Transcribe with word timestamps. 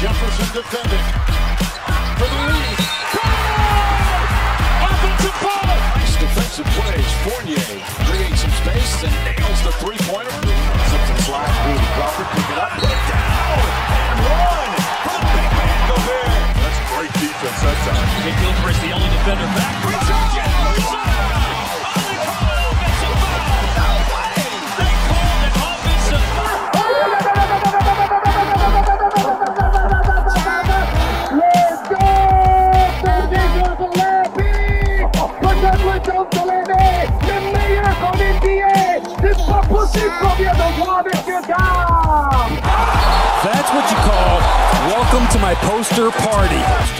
Jefferson 0.00 0.48
defending 0.56 1.04
for 2.16 2.24
the 2.24 2.40
lead. 2.48 2.80
Offensive 4.88 5.36
foul. 5.44 5.68
Nice 5.68 6.16
defensive 6.16 6.64
plays. 6.64 7.04
Fournier 7.28 7.60
creates 8.08 8.40
some 8.40 8.56
space 8.64 9.04
and 9.04 9.12
nails 9.28 9.60
the 9.60 9.72
three-pointer. 9.84 10.32
Slips 10.32 11.10
and 11.12 11.20
slides. 11.28 11.52
Rudy 11.68 11.88
Crawford 11.92 12.28
pick 12.32 12.48
it 12.48 12.56
up, 12.56 12.72
put 12.80 12.88
it 12.88 13.04
down, 13.12 13.60
and 14.08 14.16
one 14.32 14.72
for 15.04 15.12
the 15.12 15.28
big 15.28 15.50
man 15.60 15.76
Gobert. 15.92 16.56
That's 16.56 16.80
great 16.88 17.12
defense 17.20 17.60
that 17.60 17.76
time. 17.84 18.08
Jake 18.24 18.40
Gilchrist, 18.40 18.80
the 18.80 18.96
only 18.96 19.12
defender 19.12 19.44
back. 19.52 19.76
Reach 19.84 20.08
out, 20.08 20.30
That's 43.42 43.72
what 43.72 43.90
you 43.90 43.96
call 44.04 44.38
welcome 44.88 45.26
to 45.28 45.38
my 45.38 45.54
poster 45.62 46.10
party. 46.10 46.58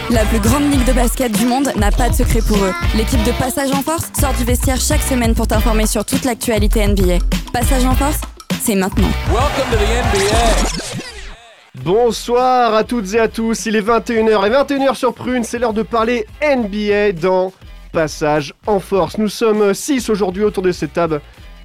La 0.09 0.23
plus 0.25 0.39
grande 0.39 0.71
ligue 0.71 0.85
de 0.85 0.93
basket 0.93 1.31
du 1.31 1.45
monde 1.45 1.71
n'a 1.75 1.91
pas 1.91 2.09
de 2.09 2.15
secret 2.15 2.39
pour 2.47 2.57
eux. 2.57 2.73
L'équipe 2.95 3.21
de 3.23 3.31
Passage 3.31 3.71
en 3.71 3.81
Force 3.81 4.11
sort 4.17 4.33
du 4.33 4.45
vestiaire 4.45 4.79
chaque 4.79 5.01
semaine 5.01 5.33
pour 5.33 5.47
t'informer 5.47 5.87
sur 5.87 6.05
toute 6.05 6.23
l'actualité 6.23 6.87
NBA. 6.87 7.17
Passage 7.51 7.83
en 7.85 7.95
Force, 7.95 8.21
c'est 8.61 8.75
maintenant. 8.75 9.09
Welcome 9.27 9.69
to 9.71 9.77
the 9.77 9.81
NBA. 9.81 10.37
Bonsoir 11.83 12.75
à 12.75 12.83
toutes 12.85 13.13
et 13.13 13.19
à 13.19 13.27
tous, 13.27 13.65
il 13.65 13.75
est 13.75 13.81
21h 13.81 14.47
et 14.47 14.49
21h 14.49 14.95
sur 14.95 15.13
Prune, 15.13 15.43
c'est 15.43 15.59
l'heure 15.59 15.73
de 15.73 15.83
parler 15.83 16.25
NBA 16.41 17.11
dans 17.13 17.51
Passage 17.91 18.53
en 18.67 18.79
Force. 18.79 19.17
Nous 19.17 19.27
sommes 19.27 19.73
6 19.73 20.09
aujourd'hui 20.09 20.43
autour 20.43 20.63
de 20.63 20.71
cette 20.71 20.93
table. 20.93 21.19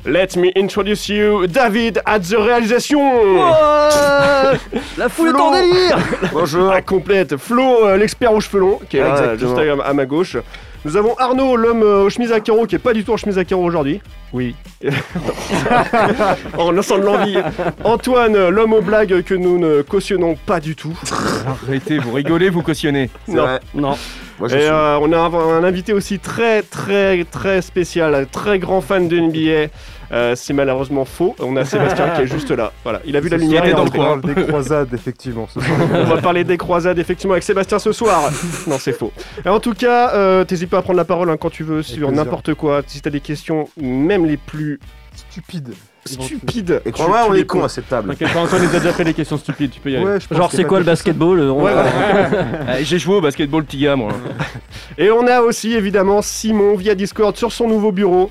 Let 0.07 0.37
me 0.37 0.53
introduce 0.57 1.09
you, 1.09 1.47
David 1.49 2.01
at 2.07 2.21
the 2.21 2.37
réalisation. 2.37 3.01
La 4.97 5.09
foule 5.09 5.31
Flo. 5.31 5.39
est 5.39 5.43
en 5.43 5.51
délire 5.53 5.99
Bonjour. 6.33 6.71
À 6.71 6.81
complète. 6.81 7.37
Flo, 7.37 7.85
euh, 7.87 7.97
l'expert 7.97 8.33
aux 8.33 8.41
cheveux 8.41 8.61
longs, 8.61 8.81
qui 8.89 8.99
est 8.99 9.01
là, 9.01 9.11
Exactement. 9.33 9.57
juste 9.57 9.81
à, 9.83 9.87
à 9.89 9.93
ma 9.93 10.07
gauche. 10.07 10.37
Nous 10.85 10.97
avons 10.97 11.17
Arnaud, 11.19 11.57
l'homme 11.57 11.83
euh, 11.83 12.05
aux 12.05 12.11
chemises 12.11 12.31
à 12.31 12.39
carreaux, 12.39 12.67
qui 12.67 12.77
est 12.77 12.79
pas 12.81 12.93
du 12.93 13.03
tout 13.03 13.13
en 13.13 13.17
chemise 13.17 13.37
à 13.39 13.45
carreaux 13.45 13.65
aujourd'hui. 13.65 14.01
Oui. 14.33 14.55
En 16.59 16.71
lançant 16.71 16.99
de 16.99 17.03
l'envie. 17.05 17.37
Antoine, 17.85 18.49
l'homme 18.49 18.73
aux 18.75 18.83
blagues 18.83 19.23
que 19.23 19.35
nous 19.35 19.59
ne 19.59 19.83
cautionnons 19.83 20.37
pas 20.47 20.61
du 20.61 20.77
tout. 20.77 20.97
Arrêtez, 21.47 21.99
vous 21.99 22.13
rigolez, 22.13 22.49
vous 22.51 22.63
cautionnez. 22.63 23.11
Non. 23.29 23.59
Non. 23.75 23.97
Et 24.51 24.69
euh, 24.69 24.99
on 25.01 25.13
a 25.13 25.19
un, 25.19 25.65
invité 25.65 25.93
aussi 25.93 26.19
très 26.19 26.63
très 26.63 27.25
très 27.25 27.63
spécial, 27.63 28.15
un 28.15 28.25
très 28.25 28.59
grand 28.59 28.81
fan 28.81 29.09
de 29.09 29.19
NBA. 29.19 29.71
Euh, 30.13 30.35
c'est 30.37 30.53
malheureusement 30.53 31.05
faux. 31.05 31.35
On 31.41 31.57
a 31.57 31.65
Sébastien 31.65 32.11
qui 32.11 32.23
est 32.23 32.27
juste 32.27 32.51
là. 32.51 32.73
Voilà, 32.85 33.01
il 33.05 33.17
a 33.17 33.21
vu 33.21 33.29
la 33.29 33.39
lumière. 33.39 33.65
il 33.65 33.69
est 33.69 33.71
il 33.71 33.73
est 33.73 33.77
dans 33.77 33.85
le 33.85 34.01
rentré. 34.01 34.35
coin. 34.35 34.35
Des 34.35 34.47
croisades, 34.47 34.95
effectivement. 34.95 35.49
ce 35.53 35.61
soir. 35.61 35.79
On 35.93 36.05
va 36.05 36.19
parler 36.19 36.45
des 36.45 36.57
croisades 36.57 36.99
effectivement 36.99 37.33
avec 37.33 37.43
Sébastien 37.43 37.79
ce 37.79 37.93
soir. 37.93 38.31
non, 38.67 38.79
c'est 38.79 38.93
faux. 38.93 39.13
Et 39.45 39.49
en 39.49 39.59
tout 39.59 39.75
cas, 39.75 40.15
euh, 40.15 40.45
t'hésites 40.45 40.71
pas 40.71 40.79
à 40.79 40.83
prendre 40.83 40.99
la 40.99 41.05
parole 41.05 41.31
hein, 41.31 41.37
quand 41.37 41.51
tu 41.51 41.65
veux 41.65 41.83
sur 41.83 42.13
n'importe 42.13 42.55
quoi. 42.55 42.83
Si 42.87 43.01
t'as 43.01 43.11
des 43.11 43.21
questions, 43.21 43.69
même 43.81 44.27
les 44.27 44.37
plus 44.37 44.79
Stupide. 45.17 45.75
stupides. 46.05 46.83
Et 46.85 46.93
crois-moi, 46.93 47.25
on 47.29 47.33
les 47.33 47.41
est 47.41 47.45
con 47.45 47.65
à 47.65 47.69
cette 47.69 47.89
table. 47.89 48.11
T'inquiète 48.11 48.33
pas, 48.33 48.41
Antoine 48.41 48.63
les 48.63 48.77
a 48.77 48.79
déjà 48.79 48.93
fait 48.93 49.05
les 49.05 49.15
questions 49.15 49.37
stupides, 49.39 49.71
tu 49.71 49.81
peux 49.81 49.91
y 49.91 49.97
aller. 49.97 50.05
Ouais, 50.05 50.19
Genre, 50.31 50.51
c'est 50.53 50.65
quoi 50.65 50.79
le 50.79 50.85
basketball 50.85 51.41
on- 51.41 51.63
Ouais. 51.65 51.73
Euh, 52.69 52.79
J'ai 52.83 52.99
joué 52.99 53.17
au 53.17 53.21
basketball 53.21 53.65
petit 53.65 53.79
gars, 53.79 53.97
moi. 53.97 54.13
Et 54.99 55.11
on 55.11 55.27
a 55.27 55.41
aussi 55.41 55.73
évidemment 55.75 56.23
Simon 56.23 56.77
via 56.77 56.95
Discord 56.95 57.37
sur 57.37 57.51
son 57.53 57.67
nouveau 57.69 57.93
bureau. 57.93 58.31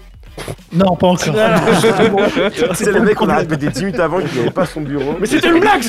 Non, 0.73 0.95
pas 0.97 1.07
encore. 1.07 1.33
C'est 2.73 2.91
le 2.91 3.01
mec 3.01 3.15
qu'on 3.15 3.29
a 3.29 3.37
répété 3.37 3.67
10 3.69 3.79
minutes 3.85 3.99
avant 3.99 4.19
qu'il 4.19 4.37
n'avait 4.37 4.51
pas 4.51 4.65
son 4.65 4.81
bureau. 4.81 5.15
Mais 5.19 5.27
c'était 5.27 5.47
une 5.49 5.59
blague 5.61 5.81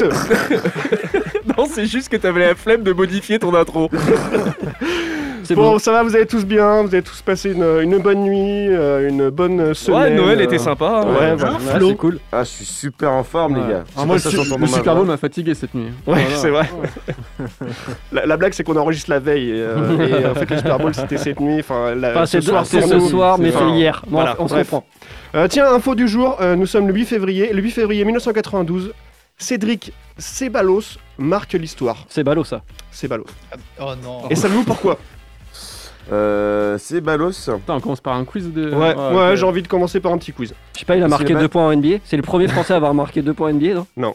non, 1.59 1.67
c'est 1.71 1.87
juste 1.87 2.09
que 2.09 2.17
t'avais 2.17 2.41
la 2.49 2.55
flemme 2.55 2.83
de 2.83 2.93
modifier 2.93 3.39
ton 3.39 3.55
intro. 3.55 3.89
C'est 5.45 5.55
Bon, 5.55 5.75
bon. 5.75 5.79
ça 5.79 5.93
va, 5.93 6.03
vous 6.03 6.17
allez 6.17 6.27
tous 6.27 6.45
bien, 6.45 6.83
vous 6.83 6.89
avez 6.89 7.03
tous 7.03 7.23
passé 7.23 7.53
une, 7.53 7.63
une 7.81 7.99
bonne 7.99 8.19
nuit, 8.25 8.67
euh, 8.69 9.09
une 9.09 9.31
bonne 9.31 9.75
semaine. 9.75 10.01
Ouais, 10.01 10.11
Noël 10.11 10.41
euh, 10.41 10.43
était 10.43 10.59
sympa. 10.59 11.05
hein. 11.05 11.07
Ouais, 11.07 11.37
voilà. 11.37 11.53
Ouais, 11.55 11.89
c'est 11.89 11.97
cool. 11.97 12.19
Ah, 12.33 12.43
je 12.43 12.49
suis 12.49 12.65
super 12.65 13.13
en 13.13 13.23
forme, 13.23 13.55
les 13.55 13.61
gars. 13.73 13.85
Ah, 13.97 14.05
moi, 14.05 14.17
le, 14.17 14.21
Super 14.21 14.97
Bowl 14.97 15.07
m'a 15.07 15.17
fatigué 15.17 15.55
cette 15.55 15.73
nuit. 15.73 15.85
Ouais, 16.05 16.15
Voilà. 16.25 16.37
c'est 16.37 16.51
vrai. 16.51 16.69
La, 18.13 18.27
la 18.27 18.37
blague, 18.37 18.55
c'est 18.55 18.65
qu'on 18.65 18.77
enregistre 18.77 19.09
la 19.11 19.21
veille. 19.21 19.51
Et, 19.51 19.61
euh, 19.61 20.21
et 20.23 20.27
en 20.27 20.35
fait, 20.35 20.51
le 20.51 20.57
Super 20.57 20.79
Bowl, 20.81 20.95
c'était 20.97 21.17
cette 21.17 21.39
nuit. 21.39 21.61
Enfin, 21.61 21.95
la- 21.95 22.11
Enfin, 22.11 22.27
c'est 22.27 22.41
ce 22.41 22.49
soir, 22.49 22.67
c'est 22.67 22.81
ce 22.83 22.95
nous. 22.95 23.09
soir, 23.09 23.39
mais 23.39 23.53
c'est 23.53 23.71
hier. 23.71 24.03
Bon, 24.09 24.17
voilà, 24.17 24.35
on 24.41 24.49
se. 24.49 24.55
Euh, 25.35 25.47
tiens, 25.49 25.73
info 25.73 25.95
du 25.95 26.09
jour. 26.09 26.39
euh, 26.41 26.57
nous 26.57 26.67
sommes 26.67 26.89
le 26.89 26.95
8 26.95 27.05
février. 27.05 27.53
Le 27.53 27.63
8 27.63 27.71
février 27.71 28.05
1992. 28.05 28.93
Cédric 29.39 29.93
Ceballos 30.19 30.83
marque 31.19 31.53
l'histoire. 31.55 32.07
C'est 32.09 32.25
ballot 32.25 32.45
ça. 32.45 32.63
Ceballos. 32.91 33.27
Oh 33.81 33.93
non. 34.03 34.29
Et 34.31 34.35
savez-vous 34.35 34.65
pourquoi 34.65 34.99
Euh, 36.13 36.79
c'est 36.79 37.01
Balos. 37.01 37.33
Putain, 37.33 37.75
on 37.75 37.81
commence 37.81 38.01
par 38.01 38.15
un 38.15 38.25
quiz 38.25 38.53
de. 38.53 38.71
Ouais, 38.73 38.95
Ah, 38.97 39.13
ouais, 39.13 39.31
ok. 39.33 39.37
j'ai 39.37 39.45
envie 39.45 39.63
de 39.63 39.67
commencer 39.69 39.99
par 39.99 40.13
un 40.13 40.19
petit 40.19 40.33
quiz. 40.33 40.55
Je 40.75 40.79
sais 40.79 40.85
pas, 40.87 40.95
il 40.97 41.01
a 41.03 41.09
Parce 41.09 41.11
marqué 41.11 41.25
qu'il 41.27 41.37
a 41.37 41.41
deux 41.41 41.49
pas- 41.49 41.53
points 41.55 41.67
en 41.67 41.73
NBA. 41.77 41.97
C'est 42.05 42.17
le 42.17 42.23
premier 42.23 42.47
français 42.47 42.75
à 42.75 42.77
avoir 42.77 42.95
marqué 42.95 43.23
deux 43.23 43.35
points 43.35 43.51
en 43.51 43.55
NBA, 43.55 43.85
non? 43.97 44.15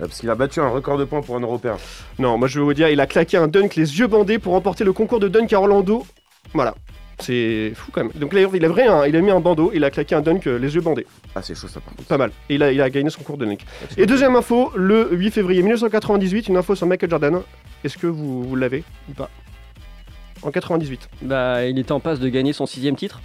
Ah, 0.00 0.06
Parce 0.06 0.20
qu'il 0.20 0.30
a 0.30 0.34
battu 0.34 0.60
un 0.60 0.68
record 0.70 0.96
de 0.96 1.04
points 1.04 1.20
pour 1.20 1.36
un 1.36 1.40
Européen. 1.40 1.76
Non, 2.18 2.38
moi 2.38 2.48
je 2.48 2.58
vais 2.58 2.64
vous 2.64 2.72
dire, 2.74 2.88
il 2.88 2.98
a 2.98 3.06
claqué 3.06 3.36
un 3.36 3.46
dunk 3.46 3.76
les 3.76 3.98
yeux 3.98 4.06
bandés 4.06 4.38
pour 4.38 4.54
remporter 4.54 4.84
le 4.84 4.92
concours 4.94 5.20
de 5.20 5.28
dunk 5.28 5.52
à 5.52 5.58
Orlando. 5.60 6.06
Voilà. 6.54 6.74
C'est 7.22 7.72
fou 7.74 7.90
quand 7.92 8.02
même. 8.02 8.12
Donc 8.14 8.32
là, 8.32 8.40
il 8.52 8.64
a, 8.64 8.68
vrai, 8.68 8.86
un- 8.86 9.06
il 9.06 9.16
a 9.16 9.20
mis 9.20 9.30
un 9.30 9.40
bandeau, 9.40 9.70
il 9.74 9.82
a 9.84 9.90
claqué 9.90 10.14
un 10.14 10.20
dunk 10.20 10.46
euh, 10.46 10.58
les 10.58 10.74
yeux 10.74 10.80
bandés. 10.80 11.06
Ah, 11.34 11.42
c'est 11.42 11.54
chaud 11.54 11.68
ça 11.68 11.80
par 11.80 11.94
contre. 11.94 12.08
Pas 12.08 12.18
mal. 12.18 12.30
Et 12.50 12.56
il 12.56 12.62
a, 12.62 12.72
il 12.72 12.80
a 12.80 12.90
gagné 12.90 13.10
son 13.10 13.22
cours 13.22 13.38
de 13.38 13.46
dunk. 13.46 13.60
Et 13.96 14.06
deuxième 14.06 14.36
info, 14.36 14.70
le 14.76 15.08
8 15.12 15.30
février 15.30 15.62
1998, 15.62 16.48
une 16.48 16.56
info 16.56 16.74
sur 16.74 16.86
Michael 16.86 17.10
Jordan. 17.10 17.40
Est-ce 17.84 17.96
que 17.98 18.06
vous, 18.06 18.42
vous 18.44 18.56
l'avez 18.56 18.84
ou 19.08 19.12
pas? 19.12 19.30
En 20.42 20.50
98. 20.50 21.08
Bah, 21.22 21.64
il 21.66 21.78
était 21.78 21.92
en 21.92 22.00
passe 22.00 22.18
de 22.20 22.28
gagner 22.28 22.52
son 22.52 22.66
sixième 22.66 22.96
titre. 22.96 23.20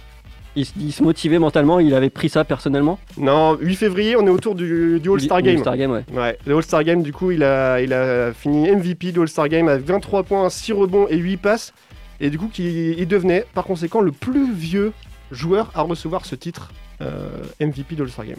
Il, 0.56 0.64
se 0.92 1.04
motivait 1.04 1.38
mentalement, 1.38 1.78
il 1.78 1.94
avait 1.94 2.10
pris 2.10 2.28
ça 2.28 2.42
personnellement? 2.42 2.98
Non, 3.16 3.56
8 3.60 3.76
février, 3.76 4.16
on 4.16 4.26
est 4.26 4.30
autour 4.30 4.56
du, 4.56 4.98
du 4.98 5.08
All-Star 5.08 5.38
Du- 5.38 5.44
Game. 5.44 5.54
All-Star 5.56 5.76
Game, 5.76 5.92
ouais. 5.92 6.04
Ouais, 6.12 6.36
le 6.46 6.56
All-Star 6.56 6.82
Game, 6.82 7.02
du 7.02 7.12
coup, 7.12 7.30
il 7.30 7.44
a, 7.44 7.80
il 7.80 7.92
a 7.92 8.32
fini 8.32 8.68
MVP 8.68 9.12
de 9.12 9.20
All-Star 9.20 9.48
Game 9.48 9.68
avec 9.68 9.84
23 9.86 10.24
points, 10.24 10.48
6 10.50 10.72
rebonds 10.72 11.06
et 11.08 11.16
8 11.16 11.36
passes. 11.36 11.72
Et 12.20 12.30
du 12.30 12.38
coup, 12.38 12.48
qui- 12.52 12.92
il 12.98 13.06
devenait 13.08 13.44
par 13.54 13.64
conséquent 13.64 14.00
le 14.00 14.12
plus 14.12 14.52
vieux 14.52 14.92
joueur 15.30 15.70
à 15.74 15.82
recevoir 15.82 16.24
ce 16.24 16.34
titre 16.34 16.70
euh, 17.00 17.28
MVP 17.60 17.94
de 17.96 18.02
All-Star 18.02 18.24
Game. 18.26 18.38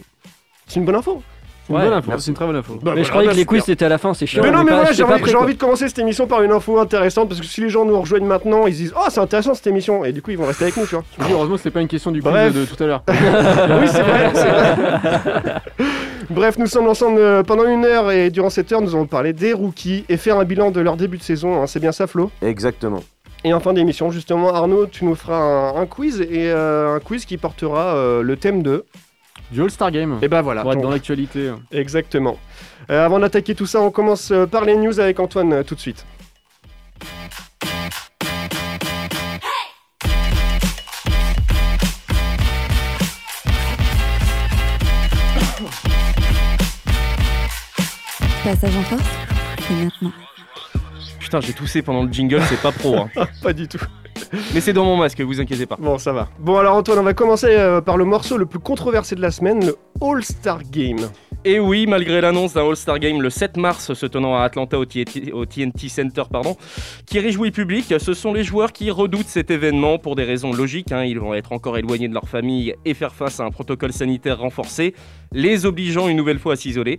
C'est 0.66 0.80
une 0.80 0.86
bonne 0.86 0.96
info. 0.96 1.22
C'est 1.66 1.72
une 1.72 1.78
Ouais, 1.78 1.84
bonne 1.88 1.98
info, 1.98 2.08
merci. 2.10 2.24
c'est 2.24 2.30
une 2.32 2.34
très 2.34 2.46
bonne 2.46 2.56
info. 2.56 2.74
Bah, 2.74 2.80
mais 2.82 2.90
voilà, 2.90 3.02
je 3.04 3.08
croyais 3.10 3.26
bah, 3.28 3.32
que 3.32 3.38
les 3.38 3.44
quiz 3.44 3.62
c'était 3.64 3.84
à 3.84 3.88
la 3.88 3.98
fin, 3.98 4.12
c'est 4.12 4.26
chiant. 4.26 4.42
Mais 4.42 4.50
non, 4.50 4.64
mais 4.64 4.72
voilà, 4.72 4.90
j'ai 4.92 5.04
envie, 5.04 5.54
de 5.54 5.58
commencer 5.58 5.86
cette 5.88 5.98
émission 6.00 6.26
par 6.26 6.42
une 6.42 6.50
info 6.50 6.78
intéressante 6.80 7.28
parce 7.28 7.40
que 7.40 7.46
si 7.46 7.60
les 7.60 7.70
gens 7.70 7.84
nous 7.84 7.98
rejoignent 8.00 8.26
maintenant, 8.26 8.66
ils 8.66 8.72
se 8.74 8.78
disent 8.78 8.92
Oh, 8.96 9.06
c'est 9.08 9.20
intéressant 9.20 9.54
cette 9.54 9.68
émission, 9.68 10.04
et 10.04 10.12
du 10.12 10.20
coup, 10.20 10.32
ils 10.32 10.36
vont 10.38 10.46
rester 10.46 10.64
avec 10.64 10.76
nous, 10.76 10.84
tu 10.86 10.96
vois. 10.96 11.04
Dis, 11.26 11.32
heureusement, 11.32 11.56
c'était 11.56 11.70
pas 11.70 11.80
une 11.80 11.88
question 11.88 12.10
du 12.10 12.20
quiz 12.22 12.32
Bref. 12.32 12.54
de 12.54 12.64
tout 12.64 12.82
à 12.82 12.86
l'heure. 12.86 13.02
oui, 13.08 13.88
c'est 13.88 14.02
vrai, 14.02 14.30
c'est 14.34 14.48
vrai. 14.48 15.54
Bref, 16.30 16.58
nous 16.58 16.66
sommes 16.66 16.88
ensemble 16.88 17.18
euh, 17.18 17.42
pendant 17.42 17.66
une 17.66 17.84
heure 17.84 18.10
et 18.10 18.30
durant 18.30 18.50
cette 18.50 18.70
heure, 18.72 18.80
nous 18.82 18.94
allons 18.94 19.06
parler 19.06 19.32
des 19.32 19.52
rookies 19.52 20.04
et 20.08 20.16
faire 20.16 20.38
un 20.38 20.44
bilan 20.44 20.70
de 20.70 20.80
leur 20.80 20.96
début 20.96 21.18
de 21.18 21.22
saison. 21.22 21.60
hein. 21.62 21.66
C'est 21.66 21.80
bien 21.80 21.92
ça, 21.92 22.06
Flo? 22.06 22.30
Exactement. 22.42 23.00
Et 23.42 23.54
en 23.54 23.60
fin 23.60 23.72
d'émission, 23.72 24.10
justement, 24.10 24.52
Arnaud, 24.52 24.86
tu 24.86 25.04
nous 25.04 25.14
feras 25.14 25.38
un, 25.38 25.76
un 25.80 25.86
quiz 25.86 26.20
et 26.20 26.50
euh, 26.50 26.96
un 26.96 27.00
quiz 27.00 27.24
qui 27.24 27.38
portera 27.38 27.94
euh, 27.96 28.22
le 28.22 28.36
thème 28.36 28.62
de. 28.62 28.84
Du 29.50 29.62
All-Star 29.62 29.90
Game. 29.90 30.18
Et 30.22 30.28
ben 30.28 30.42
voilà. 30.42 30.62
Pour 30.62 30.72
être 30.72 30.76
donc, 30.76 30.84
dans 30.84 30.90
l'actualité. 30.90 31.50
exactement. 31.72 32.38
Euh, 32.90 33.04
avant 33.04 33.18
d'attaquer 33.18 33.54
tout 33.54 33.66
ça, 33.66 33.80
on 33.80 33.90
commence 33.90 34.32
par 34.50 34.64
les 34.64 34.76
news 34.76 35.00
avec 35.00 35.18
Antoine 35.18 35.52
euh, 35.52 35.62
tout 35.62 35.74
de 35.74 35.80
suite. 35.80 36.04
Passage 48.44 48.76
en 48.76 48.82
Force, 48.82 49.02
c'est 49.68 49.74
maintenant. 49.74 50.29
Putain, 51.30 51.40
j'ai 51.46 51.52
toussé 51.52 51.80
pendant 51.80 52.02
le 52.02 52.12
jingle, 52.12 52.42
c'est 52.48 52.60
pas 52.60 52.72
pro. 52.72 52.96
hein. 52.96 53.08
Pas 53.42 53.52
du 53.52 53.68
tout. 53.68 53.78
Mais 54.52 54.60
c'est 54.60 54.72
dans 54.72 54.84
mon 54.84 54.96
masque, 54.96 55.20
vous 55.20 55.40
inquiétez 55.40 55.64
pas. 55.64 55.76
Bon, 55.78 55.96
ça 55.96 56.12
va. 56.12 56.28
Bon, 56.40 56.56
alors 56.58 56.74
Antoine, 56.74 56.98
on 56.98 57.02
va 57.04 57.14
commencer 57.14 57.46
euh, 57.50 57.80
par 57.80 57.96
le 57.96 58.04
morceau 58.04 58.36
le 58.36 58.46
plus 58.46 58.58
controversé 58.58 59.14
de 59.14 59.20
la 59.20 59.30
semaine, 59.30 59.64
le 59.64 59.76
All-Star 60.02 60.62
Game. 60.72 60.98
Et 61.44 61.60
oui, 61.60 61.86
malgré 61.86 62.20
l'annonce 62.20 62.52
d'un 62.54 62.68
All-Star 62.68 62.98
Game 62.98 63.22
le 63.22 63.30
7 63.30 63.56
mars 63.58 63.94
se 63.94 64.06
tenant 64.06 64.36
à 64.36 64.42
Atlanta 64.42 64.76
au 64.76 64.84
TNT, 64.84 65.30
au 65.32 65.46
TNT 65.46 65.88
Center, 65.88 66.24
pardon, 66.30 66.56
qui 67.06 67.20
réjouit 67.20 67.48
le 67.50 67.54
public, 67.54 67.94
ce 67.98 68.12
sont 68.12 68.32
les 68.34 68.42
joueurs 68.42 68.72
qui 68.72 68.90
redoutent 68.90 69.28
cet 69.28 69.52
événement 69.52 69.98
pour 69.98 70.16
des 70.16 70.24
raisons 70.24 70.52
logiques. 70.52 70.90
hein. 70.90 71.04
Ils 71.04 71.20
vont 71.20 71.32
être 71.32 71.52
encore 71.52 71.78
éloignés 71.78 72.08
de 72.08 72.14
leur 72.14 72.28
famille 72.28 72.74
et 72.84 72.92
faire 72.94 73.14
face 73.14 73.38
à 73.38 73.44
un 73.44 73.50
protocole 73.50 73.92
sanitaire 73.92 74.40
renforcé, 74.40 74.94
les 75.32 75.64
obligeant 75.64 76.08
une 76.08 76.16
nouvelle 76.16 76.40
fois 76.40 76.54
à 76.54 76.56
s'isoler. 76.56 76.98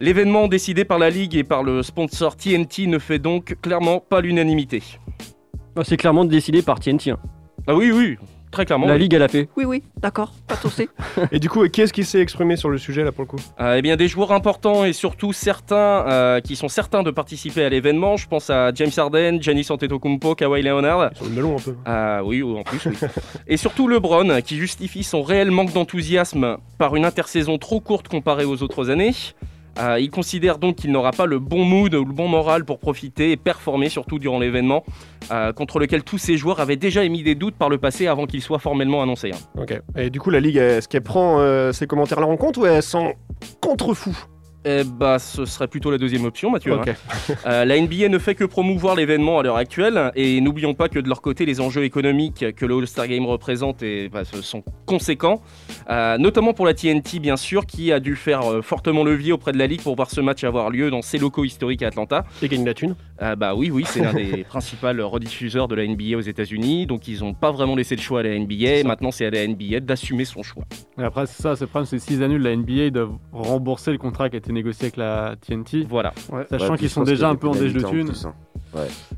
L'événement 0.00 0.48
décidé 0.48 0.84
par 0.84 0.98
la 0.98 1.10
Ligue 1.10 1.34
et 1.36 1.44
par 1.44 1.62
le 1.62 1.82
sponsor 1.82 2.36
TNT 2.36 2.86
ne 2.86 2.98
fait 2.98 3.18
donc 3.18 3.56
clairement 3.62 4.00
pas 4.00 4.20
l'unanimité. 4.20 4.82
Ah, 5.76 5.82
C'est 5.84 5.96
clairement 5.96 6.24
décidé 6.24 6.62
par 6.62 6.80
TNT. 6.80 7.10
hein. 7.10 7.18
Ah 7.66 7.74
oui, 7.74 7.90
oui, 7.92 8.16
très 8.50 8.64
clairement. 8.64 8.86
La 8.86 8.94
oui. 8.94 9.00
Ligue, 9.00 9.14
elle 9.14 9.22
a 9.22 9.28
fait. 9.28 9.48
Oui, 9.56 9.64
oui, 9.64 9.82
d'accord, 10.00 10.32
pas 10.46 10.54
de 10.56 10.60
souci. 10.60 10.88
Et 11.32 11.38
du 11.38 11.50
coup, 11.50 11.66
qui 11.68 11.82
est-ce 11.82 11.92
qui 11.92 12.04
s'est 12.04 12.20
exprimé 12.20 12.56
sur 12.56 12.70
le 12.70 12.78
sujet 12.78 13.04
là 13.04 13.12
pour 13.12 13.22
le 13.24 13.28
coup? 13.28 13.36
Euh, 13.60 13.74
eh 13.76 13.82
bien, 13.82 13.96
des 13.96 14.08
joueurs 14.08 14.32
importants 14.32 14.84
et 14.84 14.92
surtout 14.94 15.32
certains 15.34 15.76
euh, 16.08 16.40
qui 16.40 16.56
sont 16.56 16.68
certains 16.68 17.02
de 17.02 17.10
participer 17.10 17.64
à 17.64 17.68
l'événement. 17.68 18.16
Je 18.16 18.26
pense 18.26 18.48
à 18.50 18.72
James 18.74 18.90
Harden, 18.96 19.38
Giannis 19.42 19.66
Antetokounmpo, 19.70 20.34
Kawhi 20.34 20.62
Leonard. 20.62 21.10
Sur 21.14 21.26
le 21.26 21.30
melon 21.32 21.56
un 21.56 21.60
peu. 21.60 21.74
Ah 21.84 22.22
oui, 22.24 22.42
en 22.42 22.62
plus, 22.62 22.80
oui. 22.86 22.96
Et 23.48 23.56
surtout 23.58 23.86
LeBron, 23.86 24.40
qui 24.40 24.56
justifie 24.56 25.02
son 25.02 25.22
réel 25.22 25.50
manque 25.50 25.72
d'enthousiasme 25.74 26.56
par 26.78 26.96
une 26.96 27.04
intersaison 27.04 27.58
trop 27.58 27.80
courte 27.80 28.08
comparée 28.08 28.44
aux 28.46 28.62
autres 28.62 28.88
années. 28.90 29.12
Euh, 29.78 30.00
il 30.00 30.10
considère 30.10 30.58
donc 30.58 30.76
qu'il 30.76 30.90
n'aura 30.92 31.12
pas 31.12 31.26
le 31.26 31.38
bon 31.38 31.64
mood 31.64 31.94
ou 31.94 32.04
le 32.04 32.12
bon 32.12 32.28
moral 32.28 32.64
pour 32.64 32.78
profiter 32.78 33.32
et 33.32 33.36
performer, 33.36 33.88
surtout 33.88 34.18
durant 34.18 34.38
l'événement, 34.38 34.84
euh, 35.30 35.52
contre 35.52 35.78
lequel 35.78 36.02
tous 36.02 36.18
ces 36.18 36.36
joueurs 36.36 36.60
avaient 36.60 36.76
déjà 36.76 37.04
émis 37.04 37.22
des 37.22 37.34
doutes 37.34 37.56
par 37.56 37.68
le 37.68 37.78
passé 37.78 38.06
avant 38.06 38.26
qu'il 38.26 38.42
soit 38.42 38.58
formellement 38.58 39.02
annoncé. 39.02 39.30
Ok. 39.56 39.80
Et 39.96 40.10
du 40.10 40.20
coup, 40.20 40.30
la 40.30 40.40
ligue, 40.40 40.56
est-ce 40.56 40.88
qu'elle 40.88 41.02
prend 41.02 41.40
euh, 41.40 41.72
ces 41.72 41.86
commentaires-là 41.86 42.26
en 42.26 42.36
compte 42.36 42.56
ou 42.56 42.66
elle 42.66 42.82
s'en 42.82 43.12
contrefou? 43.60 44.16
Eh 44.64 44.82
bah, 44.84 45.18
ce 45.18 45.44
serait 45.44 45.68
plutôt 45.68 45.90
la 45.90 45.98
deuxième 45.98 46.24
option, 46.24 46.50
Mathieu. 46.50 46.74
hein. 46.74 46.84
Euh, 47.46 47.64
la 47.64 47.80
NBA 47.80 48.08
ne 48.08 48.18
fait 48.18 48.34
que 48.34 48.44
promouvoir 48.44 48.96
l'événement 48.96 49.38
à 49.38 49.42
l'heure 49.42 49.56
actuelle 49.56 50.10
et 50.16 50.40
n'oublions 50.40 50.74
pas 50.74 50.88
que 50.88 50.98
de 50.98 51.08
leur 51.08 51.22
côté 51.22 51.46
les 51.46 51.60
enjeux 51.60 51.84
économiques 51.84 52.44
que 52.56 52.66
le 52.66 52.76
All-Star 52.76 53.06
Game 53.06 53.24
représente 53.26 53.82
et, 53.82 54.08
bah, 54.08 54.24
ce 54.24 54.42
sont 54.42 54.62
conséquents, 54.86 55.40
Euh, 55.90 56.18
notamment 56.18 56.52
pour 56.52 56.66
la 56.66 56.74
TNT 56.74 57.18
bien 57.18 57.36
sûr 57.36 57.64
qui 57.64 57.92
a 57.92 58.00
dû 58.00 58.14
faire 58.14 58.42
euh, 58.42 58.60
fortement 58.62 59.04
levier 59.04 59.32
auprès 59.32 59.52
de 59.52 59.58
la 59.58 59.66
ligue 59.66 59.80
pour 59.80 59.96
voir 59.96 60.10
ce 60.10 60.20
match 60.20 60.44
avoir 60.44 60.68
lieu 60.70 60.90
dans 60.90 61.00
ses 61.00 61.16
locaux 61.18 61.44
historiques 61.44 61.82
à 61.82 61.86
Atlanta. 61.86 62.24
Et 62.42 62.48
gagne 62.48 62.64
la 62.66 62.74
thune. 62.74 62.94
Euh, 63.22 63.36
bah 63.36 63.54
oui 63.54 63.70
oui 63.70 63.84
c'est 63.86 64.00
l'un 64.00 64.12
des 64.12 64.44
principaux 64.48 64.88
rediffuseurs 65.08 65.66
de 65.66 65.74
la 65.74 65.86
NBA 65.86 66.16
aux 66.16 66.20
États-Unis 66.20 66.86
donc 66.86 67.08
ils 67.08 67.20
n'ont 67.20 67.32
pas 67.34 67.52
vraiment 67.52 67.74
laissé 67.74 67.96
le 67.96 68.02
choix 68.02 68.20
à 68.20 68.22
la 68.22 68.38
NBA 68.38 68.84
maintenant 68.84 69.10
c'est 69.10 69.24
à 69.24 69.30
la 69.30 69.46
NBA 69.46 69.80
d'assumer 69.80 70.24
son 70.26 70.42
choix. 70.42 70.64
Et 70.98 71.02
après, 71.02 71.26
c'est 71.26 71.42
ça, 71.42 71.54
c'est 71.56 71.64
le 71.64 71.68
problème, 71.68 71.86
c'est 71.86 71.98
s'ils 72.00 72.22
annulent 72.22 72.42
la 72.42 72.54
NBA, 72.56 72.72
ils 72.72 72.90
doivent 72.90 73.12
rembourser 73.32 73.92
le 73.92 73.98
contrat 73.98 74.28
qui 74.28 74.36
a 74.36 74.40
été 74.48 74.52
négocié 74.54 74.84
avec 74.86 74.96
la 74.96 75.34
TNT. 75.46 75.86
Voilà. 75.88 76.12
Sachant 76.50 76.72
Ouais, 76.72 76.78
qu'ils 76.78 76.88
sont 76.90 77.02
déjà 77.04 77.28
un 77.28 77.34
peu 77.36 77.48
en 77.48 77.52
déj 77.52 77.72
de 77.74 77.80
thunes. 77.82 78.10
hein. 78.24 78.32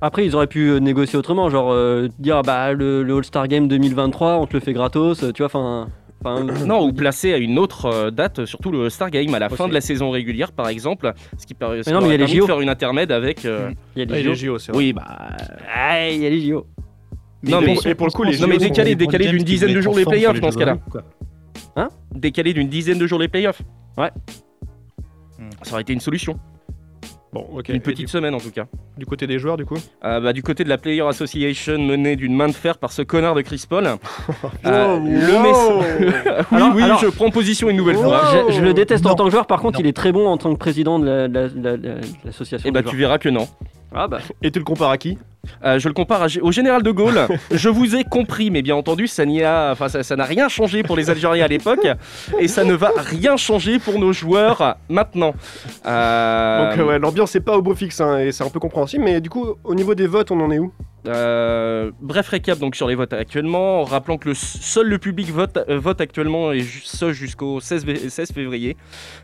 Après, 0.01 0.25
ils 0.27 0.35
auraient 0.37 0.47
pu 0.47 0.69
euh, 0.71 0.79
négocier 0.79 1.19
autrement, 1.19 1.49
genre 1.51 1.73
euh, 1.73 2.09
dire 2.19 2.43
bah 2.43 2.73
le, 2.73 3.03
le 3.03 3.17
All-Star 3.17 3.49
Game 3.49 3.67
2023, 3.69 4.37
on 4.37 4.47
te 4.47 4.55
le 4.55 4.61
fait 4.61 4.73
gratos, 4.73 5.23
euh, 5.25 5.33
tu 5.33 5.43
vois, 5.43 5.47
enfin. 5.47 5.89
enfin, 6.25 6.45
Non, 6.67 6.85
ou 6.87 6.93
placé 6.93 7.33
à 7.33 7.37
une 7.39 7.59
autre 7.59 7.87
euh, 7.87 8.11
date, 8.13 8.45
surtout 8.45 8.71
le 8.71 8.85
All-Star 8.85 9.11
Game, 9.11 9.35
à 9.35 9.39
la 9.41 9.49
fin 9.49 9.67
de 9.69 9.75
la 9.75 9.81
saison 9.81 10.11
régulière 10.11 10.53
par 10.53 10.69
exemple, 10.69 11.13
ce 11.37 11.47
qui, 11.47 11.55
per- 11.55 11.83
ce 11.83 11.89
qui 11.89 11.93
non, 11.93 12.01
mais 12.01 12.07
il 12.07 12.11
y 12.11 12.13
a 12.13 12.15
aurait 12.15 12.17
les 12.19 12.25
permis 12.25 12.35
de 12.37 12.41
JO. 12.41 12.47
faire 12.47 12.61
une 12.61 12.69
intermède 12.69 13.11
avec... 13.13 13.45
euh, 13.45 13.71
Il 13.97 14.01
y 14.01 14.03
a 14.03 14.07
Ah, 14.09 14.21
les 14.23 14.35
JO. 14.37 14.59
C'est 14.59 14.71
vrai. 14.73 14.79
Oui, 14.79 14.93
bah... 14.93 15.05
Ah, 15.75 16.09
il 16.09 16.21
y 16.23 16.27
a 16.27 16.31
les 16.31 16.41
JO. 16.49 16.67
Non, 17.43 17.61
Et 17.61 17.67
mais, 17.67 17.75
pour- 17.75 17.87
et 17.89 17.95
pour 17.97 18.07
le 18.07 18.13
coup, 18.13 18.23
les 18.23 18.39
non, 18.39 18.47
mais 18.47 18.59
décalé, 18.59 18.95
décalé 18.95 19.29
d'une 19.31 19.43
dizaine 19.43 19.75
de 19.75 19.81
jours 19.81 19.97
les 19.97 20.05
playoffs 20.05 20.41
dans 20.41 20.51
ce 20.53 20.59
cas-là. 20.59 20.77
Quoi. 20.91 21.03
Décalé 22.15 22.53
d'une 22.53 22.69
dizaine 22.69 22.99
de 22.99 23.07
jours 23.07 23.19
les 23.19 23.29
playoffs. 23.29 23.63
Ouais. 23.99 24.11
Ça 25.63 25.73
aurait 25.73 25.83
été 25.83 25.93
une 25.93 26.01
solution. 26.01 26.39
Bon, 27.33 27.47
ok. 27.55 27.69
Une 27.69 27.77
Et 27.77 27.81
petite 27.81 28.07
du, 28.07 28.11
semaine 28.11 28.35
en 28.35 28.41
tout 28.41 28.51
cas. 28.51 28.65
du 28.99 29.07
côté 29.07 29.29
des 29.29 29.39
joueurs, 29.39 29.57
du 29.57 29.65
coup? 29.65 29.77
Euh, 30.05 30.19
bah, 30.21 30.33
du 30.33 30.43
côté 30.43 30.65
de 30.65 30.69
la 30.69 30.79
Player 30.79 31.03
Association 31.07 31.79
menée 31.79 32.17
d'une 32.17 32.35
main 32.35 32.49
de 32.49 32.53
fer 32.53 32.77
par 32.77 32.91
ce 32.91 33.03
connard 33.03 33.37
de 33.37 33.43
Chris 33.43 33.65
Paul. 33.69 33.87
euh, 34.67 34.99
le 34.99 35.43
mess- 35.43 36.45
oui, 36.51 36.57
Alors- 36.57 36.75
oui, 36.75 36.83
alors- 36.83 36.99
je 36.99 37.07
prends 37.07 37.31
position 37.31 37.71
une 37.71 37.77
nouvelle 37.77 37.97
fois. 37.99 38.21
Je, 38.49 38.55
je 38.55 38.61
le 38.61 38.75
déteste 38.75 39.07
en 39.07 39.15
tant 39.15 39.27
que 39.27 39.31
joueur, 39.31 39.47
par 39.47 39.61
contre, 39.61 39.79
Non. 39.79 39.85
il 39.85 39.87
est 39.89 39.93
très 39.97 40.11
bon 40.11 40.27
en 40.27 40.39
tant 40.39 40.53
que 40.53 40.59
président 40.59 40.99
de 40.99 41.07
la- 41.07 41.29
la- 41.29 41.47
la- 41.47 41.77
la- 41.77 41.77
de 41.77 42.01
l'association. 42.25 42.69
Et 42.69 42.73
bah 42.73 42.83
tu 42.83 42.97
verras 42.97 43.19
que 43.19 43.29
non. 43.29 43.47
Ah 43.95 44.09
bah. 44.09 44.19
Et 44.43 44.51
tu 44.51 44.59
le 44.59 44.65
compares 44.65 44.91
à 44.91 44.99
qui? 44.99 45.17
Euh, 45.65 45.79
je 45.79 45.89
le 45.89 45.95
compare 45.95 46.23
à 46.23 46.27
au 46.43 46.53
général 46.53 46.83
de 46.83 46.91
Gaulle. 46.91 47.27
je 47.51 47.69
vous 47.69 47.97
ai 47.97 48.05
compris, 48.05 48.51
mais 48.51 48.63
bien 48.63 48.77
entendu, 48.77 49.07
ça 49.07 49.25
n'y 49.25 49.43
a, 49.43 49.71
enfin, 49.73 49.89
ça 49.89 50.03
ça 50.03 50.17
n'a 50.17 50.25
rien 50.25 50.49
changé 50.49 50.83
pour 50.83 50.97
les 50.97 51.11
Algériens 51.11 51.45
à 51.45 51.49
l'époque, 51.49 51.87
et 52.39 52.49
ça 52.49 52.65
ne 52.65 52.75
va 52.75 52.91
rien 52.97 53.37
changer 53.37 53.79
pour 53.79 53.99
nos 53.99 54.13
joueurs 54.13 54.77
maintenant. 54.89 55.35
Euh, 55.87 56.71
Donc, 56.71 56.79
euh, 56.79 56.85
ouais, 56.85 56.99
l'ambiance 56.99 57.35
est 57.37 57.41
pas 57.41 57.57
au 57.57 57.63
beau 57.63 57.75
fixe, 57.75 58.01
hein, 58.01 58.19
et 58.19 58.33
c'est 58.33 58.45
un 58.45 58.51
peu 58.51 58.61
compréhensible, 58.61 59.05
mais 59.05 59.21
du 59.21 59.31
coup, 59.31 59.47
au 59.65 59.75
niveau 59.75 59.95
des 59.95 60.07
votes, 60.07 60.31
on 60.31 60.41
en 60.41 60.51
est 60.51 60.59
où? 60.59 60.73
Euh, 61.09 61.91
bref 62.03 62.29
récap 62.29 62.59
donc 62.59 62.77
sur 62.77 62.87
les 62.87 62.95
votes 62.95 63.15
actuellement, 63.15 63.81
en 63.81 63.85
rappelant 63.85 64.19
que 64.19 64.29
le 64.29 64.35
seul 64.35 64.87
le 64.87 64.99
public 64.99 65.31
vote, 65.33 65.59
vote 65.69 65.99
actuellement 66.03 66.53
et 66.53 66.63
ce 66.85 67.13
jusqu'au 67.15 67.59
16, 67.61 67.87
vé- 67.87 68.09
16 68.11 68.33
février. 68.33 68.77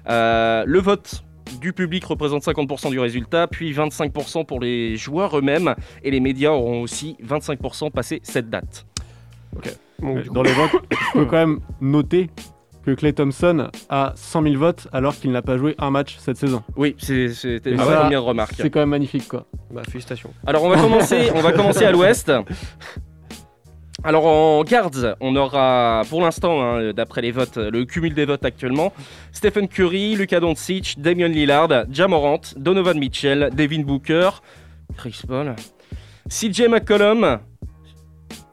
Le 0.08 0.78
vote 0.78 1.22
du 1.60 1.72
public 1.72 2.04
représente 2.04 2.42
50% 2.42 2.90
du 2.90 2.98
résultat, 2.98 3.46
puis 3.46 3.72
25% 3.72 4.44
pour 4.46 4.60
les 4.60 4.96
joueurs 4.96 5.38
eux-mêmes, 5.38 5.74
et 6.02 6.10
les 6.10 6.20
médias 6.20 6.50
auront 6.50 6.82
aussi 6.82 7.16
25% 7.24 7.90
passé 7.90 8.20
cette 8.22 8.50
date. 8.50 8.86
Bon, 10.00 10.22
coup- 10.22 10.30
Dans 10.32 10.42
les 10.42 10.52
votes, 10.52 10.70
je 10.90 11.18
peux 11.18 11.24
quand 11.24 11.36
même 11.38 11.60
noter 11.80 12.28
que 12.84 12.90
Clay 12.92 13.12
Thompson 13.12 13.68
a 13.88 14.12
100 14.14 14.42
000 14.42 14.54
votes 14.56 14.86
alors 14.92 15.16
qu'il 15.16 15.32
n'a 15.32 15.42
pas 15.42 15.56
joué 15.58 15.74
un 15.78 15.90
match 15.90 16.16
cette 16.18 16.36
saison. 16.36 16.62
Oui, 16.76 16.94
c'est- 16.98 17.30
c'était 17.30 17.72
ma 17.72 17.84
première 17.84 18.22
remarque. 18.22 18.52
C'est 18.56 18.70
quand 18.70 18.80
même 18.80 18.90
magnifique 18.90 19.26
quoi. 19.26 19.46
Bah, 19.72 19.82
félicitations. 19.88 20.30
Alors 20.46 20.62
on 20.62 20.68
va 20.68 20.76
commencer, 20.80 21.30
on 21.34 21.40
va 21.40 21.52
commencer 21.52 21.84
à 21.84 21.90
l'ouest. 21.90 22.30
Alors 24.04 24.26
en 24.26 24.62
guards, 24.62 25.16
on 25.20 25.34
aura 25.36 26.02
pour 26.08 26.20
l'instant, 26.20 26.62
hein, 26.62 26.92
d'après 26.92 27.22
les 27.22 27.32
votes, 27.32 27.56
le 27.56 27.84
cumul 27.84 28.14
des 28.14 28.24
votes 28.26 28.44
actuellement, 28.44 28.92
Stephen 29.32 29.68
Curry, 29.68 30.14
Luka 30.16 30.38
Doncic, 30.38 30.96
Damian 30.98 31.28
Lillard, 31.28 31.68
Jamorant, 31.90 32.40
Donovan 32.56 32.98
Mitchell, 32.98 33.50
Devin 33.54 33.82
Booker, 33.82 34.30
Chris 34.96 35.20
Paul, 35.26 35.54
CJ 36.28 36.68
McCollum, 36.68 37.38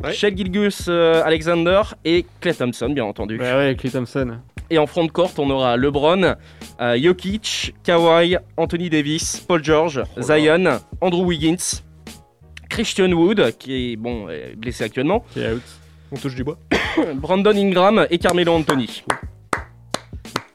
Ouais. 0.03 0.13
Gilgus 0.13 0.85
euh, 0.89 1.23
Alexander 1.23 1.81
et 2.03 2.25
Clay 2.41 2.53
Thompson 2.53 2.89
bien 2.89 3.05
entendu. 3.05 3.39
Ouais, 3.39 3.53
ouais, 3.53 3.75
Clay 3.77 3.89
Thompson. 3.89 4.37
Et 4.69 4.77
en 4.77 4.85
front 4.85 5.05
de 5.05 5.11
court, 5.11 5.31
on 5.37 5.49
aura 5.49 5.77
LeBron, 5.77 6.35
euh, 6.81 6.97
Jokic, 7.01 7.73
Kawhi, 7.83 8.35
Anthony 8.57 8.89
Davis, 8.89 9.39
Paul 9.47 9.63
George, 9.63 10.03
Zion, 10.19 10.79
Andrew 10.99 11.23
Wiggins, 11.25 11.83
Christian 12.73 13.11
Wood, 13.11 13.53
qui 13.59 13.91
est 13.93 13.95
bon, 13.95 14.27
est 14.29 14.55
blessé 14.55 14.83
actuellement, 14.83 15.23
Qui 15.31 15.41
est 15.41 15.53
out. 15.53 15.61
On 16.11 16.15
touche 16.15 16.33
du 16.33 16.43
bois. 16.43 16.57
Brandon 17.15 17.55
Ingram 17.55 18.07
et 18.09 18.17
Carmelo 18.17 18.53
Anthony. 18.53 19.03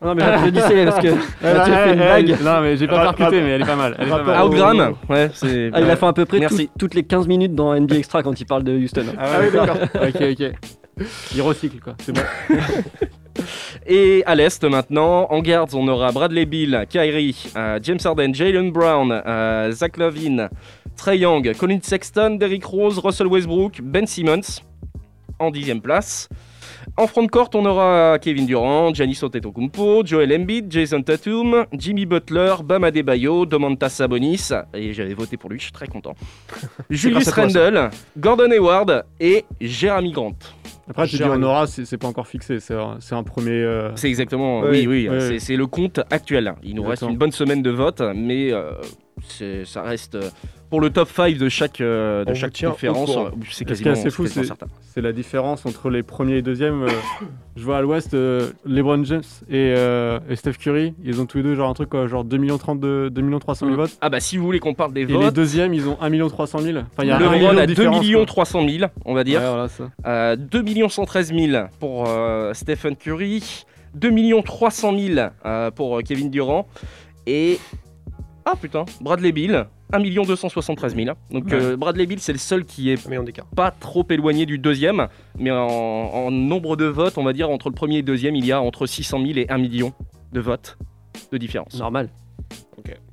Non, 0.02 0.16
mais 0.16 0.22
j'applaudissais 0.22 0.84
parce 0.84 1.00
que 1.00 1.08
Mathieu 1.42 1.74
fait 1.74 1.90
une 1.92 1.96
blague. 1.96 2.36
Non, 2.42 2.60
mais 2.60 2.76
j'ai 2.76 2.88
pas 2.88 3.12
percuté, 3.12 3.40
mais 3.40 3.50
elle 3.50 3.62
est 3.62 3.66
pas 3.66 3.76
mal. 3.76 3.94
Elle 4.00 4.08
est 4.08 4.10
pas 4.10 4.22
mal. 4.24 4.44
Outgram, 4.46 4.94
ouais, 5.08 5.30
c'est. 5.32 5.70
Ah, 5.72 5.80
il 5.80 5.88
a 5.90 5.94
fait 5.96 6.06
à 6.06 6.12
peu 6.12 6.24
près 6.24 6.40
Merci. 6.40 6.66
tout- 6.66 6.72
toutes 6.80 6.94
les 6.94 7.04
15 7.04 7.28
minutes 7.28 7.54
dans 7.54 7.72
NBA 7.74 7.96
Extra 7.96 8.22
quand 8.24 8.40
il 8.40 8.44
parle 8.46 8.64
de 8.64 8.72
Houston. 8.72 9.06
Ah 9.16 9.38
ouais, 9.38 9.50
d'accord. 9.52 9.76
ok, 9.94 10.22
ok. 10.32 11.06
Il 11.36 11.42
recycle 11.42 11.78
quoi, 11.80 11.94
c'est 12.04 12.10
bon. 12.12 12.22
Et 13.86 14.22
à 14.26 14.34
l'Est 14.34 14.64
maintenant, 14.64 15.26
en 15.30 15.40
garde, 15.40 15.70
on 15.74 15.86
aura 15.88 16.10
Bradley 16.12 16.44
Bill, 16.44 16.86
Kyrie, 16.90 17.50
euh, 17.56 17.78
James 17.82 17.98
Harden, 18.04 18.34
Jalen 18.34 18.70
Brown, 18.72 19.22
euh, 19.24 19.70
Zach 19.70 19.96
Lavine, 19.96 20.48
Trey 20.98 21.18
Young, 21.18 21.54
Colin 21.56 21.78
Sexton, 21.80 22.36
Derrick 22.40 22.64
Rose, 22.64 22.98
Russell 22.98 23.28
Westbrook, 23.28 23.80
Ben 23.82 24.04
Simmons 24.06 24.60
en 25.38 25.52
dixième 25.52 25.80
place. 25.80 26.28
En 26.96 27.06
front 27.06 27.22
de 27.22 27.28
court, 27.28 27.48
on 27.54 27.64
aura 27.66 28.18
Kevin 28.18 28.46
Durant, 28.46 28.92
Giannis 28.92 29.20
Antetokounmpo, 29.22 30.04
Joel 30.04 30.32
Embiid, 30.32 30.66
Jason 30.70 31.00
Tatum, 31.02 31.66
Jimmy 31.72 32.04
Butler, 32.06 32.54
Bam 32.64 32.82
Adebayo, 32.82 33.46
Domantas 33.46 33.90
Sabonis, 33.90 34.48
et 34.74 34.92
j'avais 34.92 35.14
voté 35.14 35.36
pour 35.36 35.50
lui, 35.50 35.58
je 35.58 35.64
suis 35.64 35.72
très 35.72 35.86
content. 35.86 36.14
Julius. 36.90 37.28
Randle, 37.30 37.90
Gordon 38.18 38.50
Hayward 38.50 39.04
et 39.20 39.44
Jeremy 39.60 40.10
Grant. 40.10 40.34
Après, 40.90 41.06
tu 41.06 41.16
dis 41.16 41.22
on 41.22 41.42
aura, 41.42 41.66
c'est 41.68 41.98
pas 41.98 42.08
encore 42.08 42.26
fixé, 42.26 42.58
c'est 42.58 42.74
un, 42.74 43.22
premier. 43.22 43.50
euh, 43.50 43.94
C'est 43.94 44.08
exactement, 44.08 44.60
Ouais, 44.62 44.70
oui, 44.70 44.86
oui, 44.86 45.08
ouais, 45.08 45.38
c'est- 45.38 45.56
le 45.56 45.66
compte 45.68 46.00
actuel. 46.10 46.54
Il 46.64 46.74
nous 46.74 46.82
reste 46.82 47.02
une 47.02 47.16
bonne 47.18 47.32
semaine 47.32 47.62
de 47.62 47.70
vote, 47.70 48.02
mais 48.16 48.52
euh, 48.52 48.72
ça 49.64 49.82
reste 49.82 50.14
euh, 50.16 50.30
pour 50.70 50.80
le 50.80 50.90
top 50.90 51.08
5 51.08 51.36
de 51.38 51.48
chaque, 51.48 51.80
euh, 51.80 52.24
de 52.24 52.32
On 52.32 52.34
chaque 52.34 52.60
conférence. 52.62 53.10
euh, 53.16 53.30
C'est 53.50 53.64
quasiment, 53.64 53.92
assez 53.92 54.10
fou, 54.10 54.26
c'est 54.26 54.44
certain. 54.44 54.66
c'est 54.82 55.00
la 55.00 55.12
différence 55.12 55.64
entre 55.66 55.88
les 55.90 56.02
premiers 56.02 56.36
et 56.36 56.42
deuxièmes. 56.42 56.86
je 57.56 57.64
vois 57.64 57.78
à 57.78 57.80
l'ouest, 57.80 58.14
euh, 58.14 58.50
LeBron 58.66 59.02
James 59.04 59.22
et, 59.48 59.72
euh, 59.76 60.18
et 60.28 60.36
Steph 60.36 60.54
Curry, 60.54 60.94
ils 61.04 61.20
ont 61.20 61.26
tous 61.26 61.38
les 61.38 61.44
deux 61.44 61.54
genre 61.54 61.70
un 61.70 61.74
truc 61.74 61.88
quoi, 61.88 62.06
genre 62.06 62.24
2 62.24 62.36
millions 62.36 62.58
32, 62.58 63.10
2 63.10 63.22
millions 63.22 63.38
300 63.38 63.66
000 63.66 63.76
votes. 63.78 63.96
Ah 64.00 64.10
bah 64.10 64.20
si 64.20 64.36
vous 64.36 64.44
voulez 64.44 64.60
qu'on 64.60 64.74
parle 64.74 64.92
des 64.92 65.02
Et 65.02 65.06
les 65.06 65.14
votes, 65.14 65.34
deuxièmes, 65.34 65.72
ils 65.74 65.88
ont 65.88 65.96
1 66.00 66.08
million 66.10 66.28
300 66.28 66.58
000. 66.58 66.78
Enfin, 66.78 67.04
il 67.04 67.08
y 67.08 67.12
a 67.12 67.18
million 67.18 67.56
a 67.56 67.66
2 67.66 67.74
différence, 67.74 68.00
millions 68.00 68.18
quoi. 68.20 68.26
300 68.26 68.68
000, 68.68 68.90
on 69.04 69.14
va 69.14 69.24
dire. 69.24 69.40
Ouais, 69.40 69.48
voilà, 69.48 69.68
ça. 69.68 69.90
Euh, 70.06 70.36
2 70.36 70.62
millions 70.62 70.88
113 70.88 71.32
000 71.34 71.66
pour 71.80 72.08
Stephen 72.52 72.96
Curry. 72.96 73.64
2 73.94 74.42
300 74.42 74.98
000 74.98 75.28
euh, 75.44 75.70
pour 75.70 76.02
Kevin 76.02 76.30
Durant. 76.30 76.66
Et. 77.26 77.58
Ah 78.50 78.56
putain, 78.56 78.86
Bradley 79.02 79.30
Bill, 79.30 79.66
1 79.92 80.00
273 80.00 80.96
000. 80.96 81.14
Donc 81.30 81.52
euh, 81.52 81.76
Bradley 81.76 82.06
Bill, 82.06 82.18
c'est 82.18 82.32
le 82.32 82.38
seul 82.38 82.64
qui 82.64 82.90
est 82.90 83.06
pas 83.54 83.70
trop 83.70 84.06
éloigné 84.08 84.46
du 84.46 84.58
deuxième, 84.58 85.08
mais 85.38 85.50
en, 85.50 85.66
en 85.66 86.30
nombre 86.30 86.76
de 86.76 86.86
votes, 86.86 87.18
on 87.18 87.24
va 87.24 87.34
dire 87.34 87.50
entre 87.50 87.68
le 87.68 87.74
premier 87.74 87.96
et 87.96 87.98
le 87.98 88.04
deuxième, 88.04 88.34
il 88.36 88.46
y 88.46 88.52
a 88.52 88.62
entre 88.62 88.86
600 88.86 89.18
000 89.20 89.38
et 89.40 89.50
1 89.50 89.58
million 89.58 89.92
de 90.32 90.40
votes 90.40 90.78
de 91.30 91.36
différence. 91.36 91.78
Normal. 91.78 92.08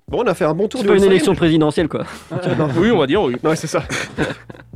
Bon, 0.07 0.21
on 0.23 0.27
a 0.27 0.35
fait 0.35 0.45
un 0.45 0.53
bon 0.53 0.67
tour 0.67 0.81
C'est 0.81 0.83
du 0.85 0.89
pas 0.89 0.93
une 0.93 0.97
All-Star 1.01 1.11
élection 1.13 1.31
Game. 1.31 1.37
présidentielle 1.39 1.87
quoi. 1.87 2.03
Oui, 2.77 2.91
on 2.91 2.99
va 2.99 3.07
dire 3.07 3.23
oui. 3.23 3.35
Ouais, 3.43 3.55
c'est 3.55 3.65
ça. 3.65 3.83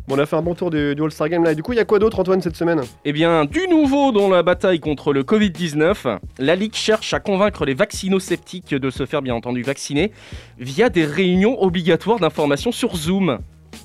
bon, 0.08 0.16
on 0.16 0.20
a 0.20 0.26
fait 0.26 0.36
un 0.36 0.42
bon 0.42 0.56
tour 0.56 0.72
du, 0.72 0.96
du 0.96 1.04
All-Star 1.04 1.30
Game 1.30 1.44
là. 1.44 1.52
Et 1.52 1.56
du 1.56 1.62
coup, 1.62 1.72
il 1.72 1.76
y 1.76 1.80
a 1.80 1.86
quoi 1.86 2.00
d'autre, 2.00 2.20
Antoine, 2.20 2.42
cette 2.42 2.56
semaine? 2.56 2.82
Eh 3.06 3.14
bien, 3.14 3.46
du 3.46 3.68
nouveau 3.68 4.12
dans 4.12 4.28
la 4.28 4.42
bataille 4.42 4.80
contre 4.80 5.14
le 5.14 5.22
Covid-19, 5.22 6.18
la 6.40 6.56
Ligue 6.56 6.74
cherche 6.74 7.14
à 7.14 7.20
convaincre 7.20 7.64
les 7.66 7.76
vaccino-sceptiques 7.76 8.74
de 8.74 8.90
se 8.90 9.06
faire 9.06 9.22
bien 9.22 9.36
entendu 9.36 9.62
vacciner 9.62 10.12
via 10.58 10.90
des 10.90 11.06
réunions 11.06 11.62
obligatoires 11.62 12.20
d'information 12.20 12.72
sur 12.72 12.96
Zoom 12.96 13.38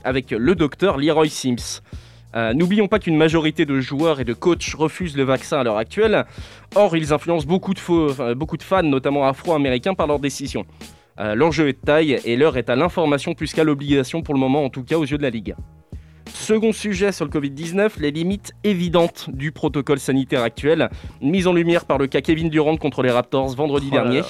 avec 0.03 0.31
le 0.31 0.55
docteur 0.55 0.97
Leroy 0.97 1.29
Sims. 1.29 1.83
Euh, 2.37 2.55
N'oublions 2.55 2.89
pas 2.89 2.99
qu'une 2.99 3.19
majorité 3.19 3.67
de 3.67 3.81
joueurs 3.81 4.19
et 4.19 4.25
de 4.25 4.33
coachs 4.33 4.73
refusent 4.79 5.17
le 5.17 5.25
vaccin 5.25 5.59
à 5.61 5.63
l'heure 5.63 5.77
actuelle. 5.77 6.25
Or, 6.75 6.97
ils 6.97 7.13
influencent 7.13 7.47
beaucoup 7.47 7.75
de, 7.75 7.79
faux- 7.79 8.35
beaucoup 8.35 8.57
de 8.57 8.63
fans, 8.63 8.83
notamment 8.83 9.29
afro-américains, 9.29 9.93
par 9.95 10.07
leurs 10.07 10.19
décisions. 10.19 10.65
Euh, 11.21 11.35
L'enjeu 11.35 11.69
est 11.69 11.75
de 11.75 11.79
taille 11.79 12.19
et 12.25 12.37
l'heure 12.37 12.57
est 12.57 12.69
à 12.71 12.77
l'information 12.77 13.35
plus 13.35 13.53
qu'à 13.53 13.65
l'obligation 13.65 14.23
pour 14.23 14.35
le 14.35 14.41
moment, 14.41 14.65
en 14.65 14.69
tout 14.71 14.83
cas 14.83 14.97
aux 14.97 15.05
yeux 15.05 15.19
de 15.19 15.23
la 15.23 15.31
Ligue. 15.31 15.55
Second 16.33 16.73
sujet 16.73 17.13
sur 17.13 17.25
le 17.25 17.31
Covid-19, 17.31 18.01
les 18.01 18.11
limites 18.11 18.53
évidentes 18.65 19.31
du 19.33 19.53
protocole 19.53 20.01
sanitaire 20.01 20.43
actuel, 20.43 20.91
mise 21.23 21.47
en 21.47 21.53
lumière 21.53 21.85
par 21.85 21.99
le 21.99 22.07
cas 22.07 22.21
Kevin 22.21 22.49
Durant 22.51 22.77
contre 22.77 23.03
les 23.03 23.11
Raptors 23.11 23.55
vendredi 23.55 23.89
Oh 23.93 23.95
là 23.95 24.03
dernier. 24.03 24.21
là. 24.21 24.27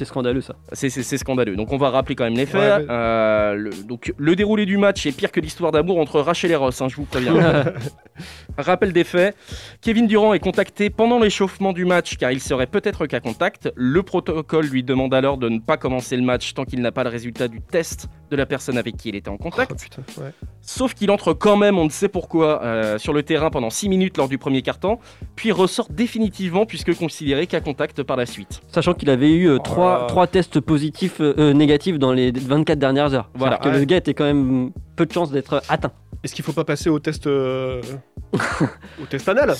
C'est 0.00 0.06
scandaleux 0.06 0.40
ça. 0.40 0.54
C'est- 0.72 0.88
C'est 0.88 1.02
c'est 1.02 1.18
scandaleux. 1.18 1.56
Donc 1.56 1.74
on 1.74 1.76
va 1.76 1.90
rappeler 1.90 2.14
quand 2.14 2.24
même 2.24 2.32
les 2.32 2.46
faits. 2.46 2.58
Ouais, 2.58 2.78
mais- 2.78 2.86
Euh, 2.88 3.54
le, 3.54 3.70
donc, 3.84 4.14
le 4.16 4.34
déroulé 4.34 4.64
du 4.64 4.78
match 4.78 5.04
est 5.04 5.12
pire 5.12 5.30
que 5.30 5.40
l'histoire 5.40 5.72
d'amour 5.72 5.98
entre 5.98 6.20
Rachel 6.22 6.50
et 6.52 6.56
Ross, 6.56 6.80
hein, 6.80 6.88
je 6.88 6.96
vous 6.96 7.04
préviens. 7.04 7.34
Rappel 8.56 8.94
des 8.94 9.04
faits. 9.04 9.36
Kevin 9.82 10.06
Durant 10.06 10.32
est 10.32 10.38
contacté 10.38 10.88
pendant 10.88 11.18
l'échauffement 11.18 11.74
du 11.74 11.84
match 11.84 12.16
car 12.16 12.32
il 12.32 12.40
serait 12.40 12.66
peut-être 12.66 13.04
cas 13.06 13.20
contact. 13.20 13.70
Le 13.76 14.02
protocole 14.02 14.64
lui 14.66 14.82
demande 14.82 15.12
alors 15.12 15.36
de 15.36 15.50
ne 15.50 15.58
pas 15.58 15.76
commencer 15.76 16.16
le 16.16 16.22
match 16.22 16.54
tant 16.54 16.64
qu'il 16.64 16.80
n'a 16.80 16.92
pas 16.92 17.04
le 17.04 17.10
résultat 17.10 17.48
du 17.48 17.60
test 17.60 18.08
de 18.30 18.36
la 18.36 18.46
personne 18.46 18.78
avec 18.78 18.96
qui 18.96 19.08
il 19.10 19.16
était 19.16 19.28
en 19.28 19.36
contact. 19.36 19.72
Oh, 19.74 19.76
putain, 19.80 20.02
ouais. 20.22 20.30
Sauf 20.62 20.94
qu'il 20.94 21.10
entre 21.10 21.32
quand 21.32 21.56
même, 21.56 21.78
on 21.78 21.84
ne 21.84 21.90
sait 21.90 22.08
pourquoi, 22.08 22.62
euh, 22.62 22.98
sur 22.98 23.12
le 23.12 23.22
terrain 23.22 23.50
pendant 23.50 23.70
6 23.70 23.88
minutes 23.88 24.16
lors 24.16 24.28
du 24.28 24.38
premier 24.38 24.62
quart-temps, 24.62 25.00
puis 25.36 25.50
ressort 25.52 25.88
définitivement 25.90 26.64
puisque 26.66 26.94
considéré 26.96 27.46
cas 27.46 27.60
contact 27.60 28.02
par 28.02 28.16
la 28.16 28.26
suite. 28.26 28.60
Sachant 28.68 28.94
qu'il 28.94 29.10
avait 29.10 29.32
eu 29.32 29.48
euh, 29.48 29.56
Oh 29.56 29.62
trois, 29.62 29.98
là. 30.00 30.06
trois 30.06 30.26
tests 30.26 30.60
positifs 30.60 31.20
euh, 31.20 31.34
euh, 31.38 31.52
négatifs 31.52 31.98
dans 31.98 32.12
les 32.12 32.30
24 32.30 32.78
dernières 32.78 33.14
heures. 33.14 33.30
Voilà. 33.34 33.54
Alors 33.56 33.64
que 33.64 33.68
Ouais. 33.70 33.78
le 33.80 33.84
gars 33.84 33.96
était 33.96 34.14
quand 34.14 34.24
même 34.24 34.70
peu 34.96 35.06
de 35.06 35.12
chances 35.12 35.30
d'être 35.32 35.62
atteint. 35.68 35.92
Est-ce 36.22 36.34
qu'il 36.34 36.44
faut 36.44 36.52
pas 36.52 36.64
passer 36.64 36.90
au 36.90 36.98
test. 36.98 37.26
euh, 37.26 37.80
au 39.02 39.06
test 39.08 39.28
anal? 39.28 39.54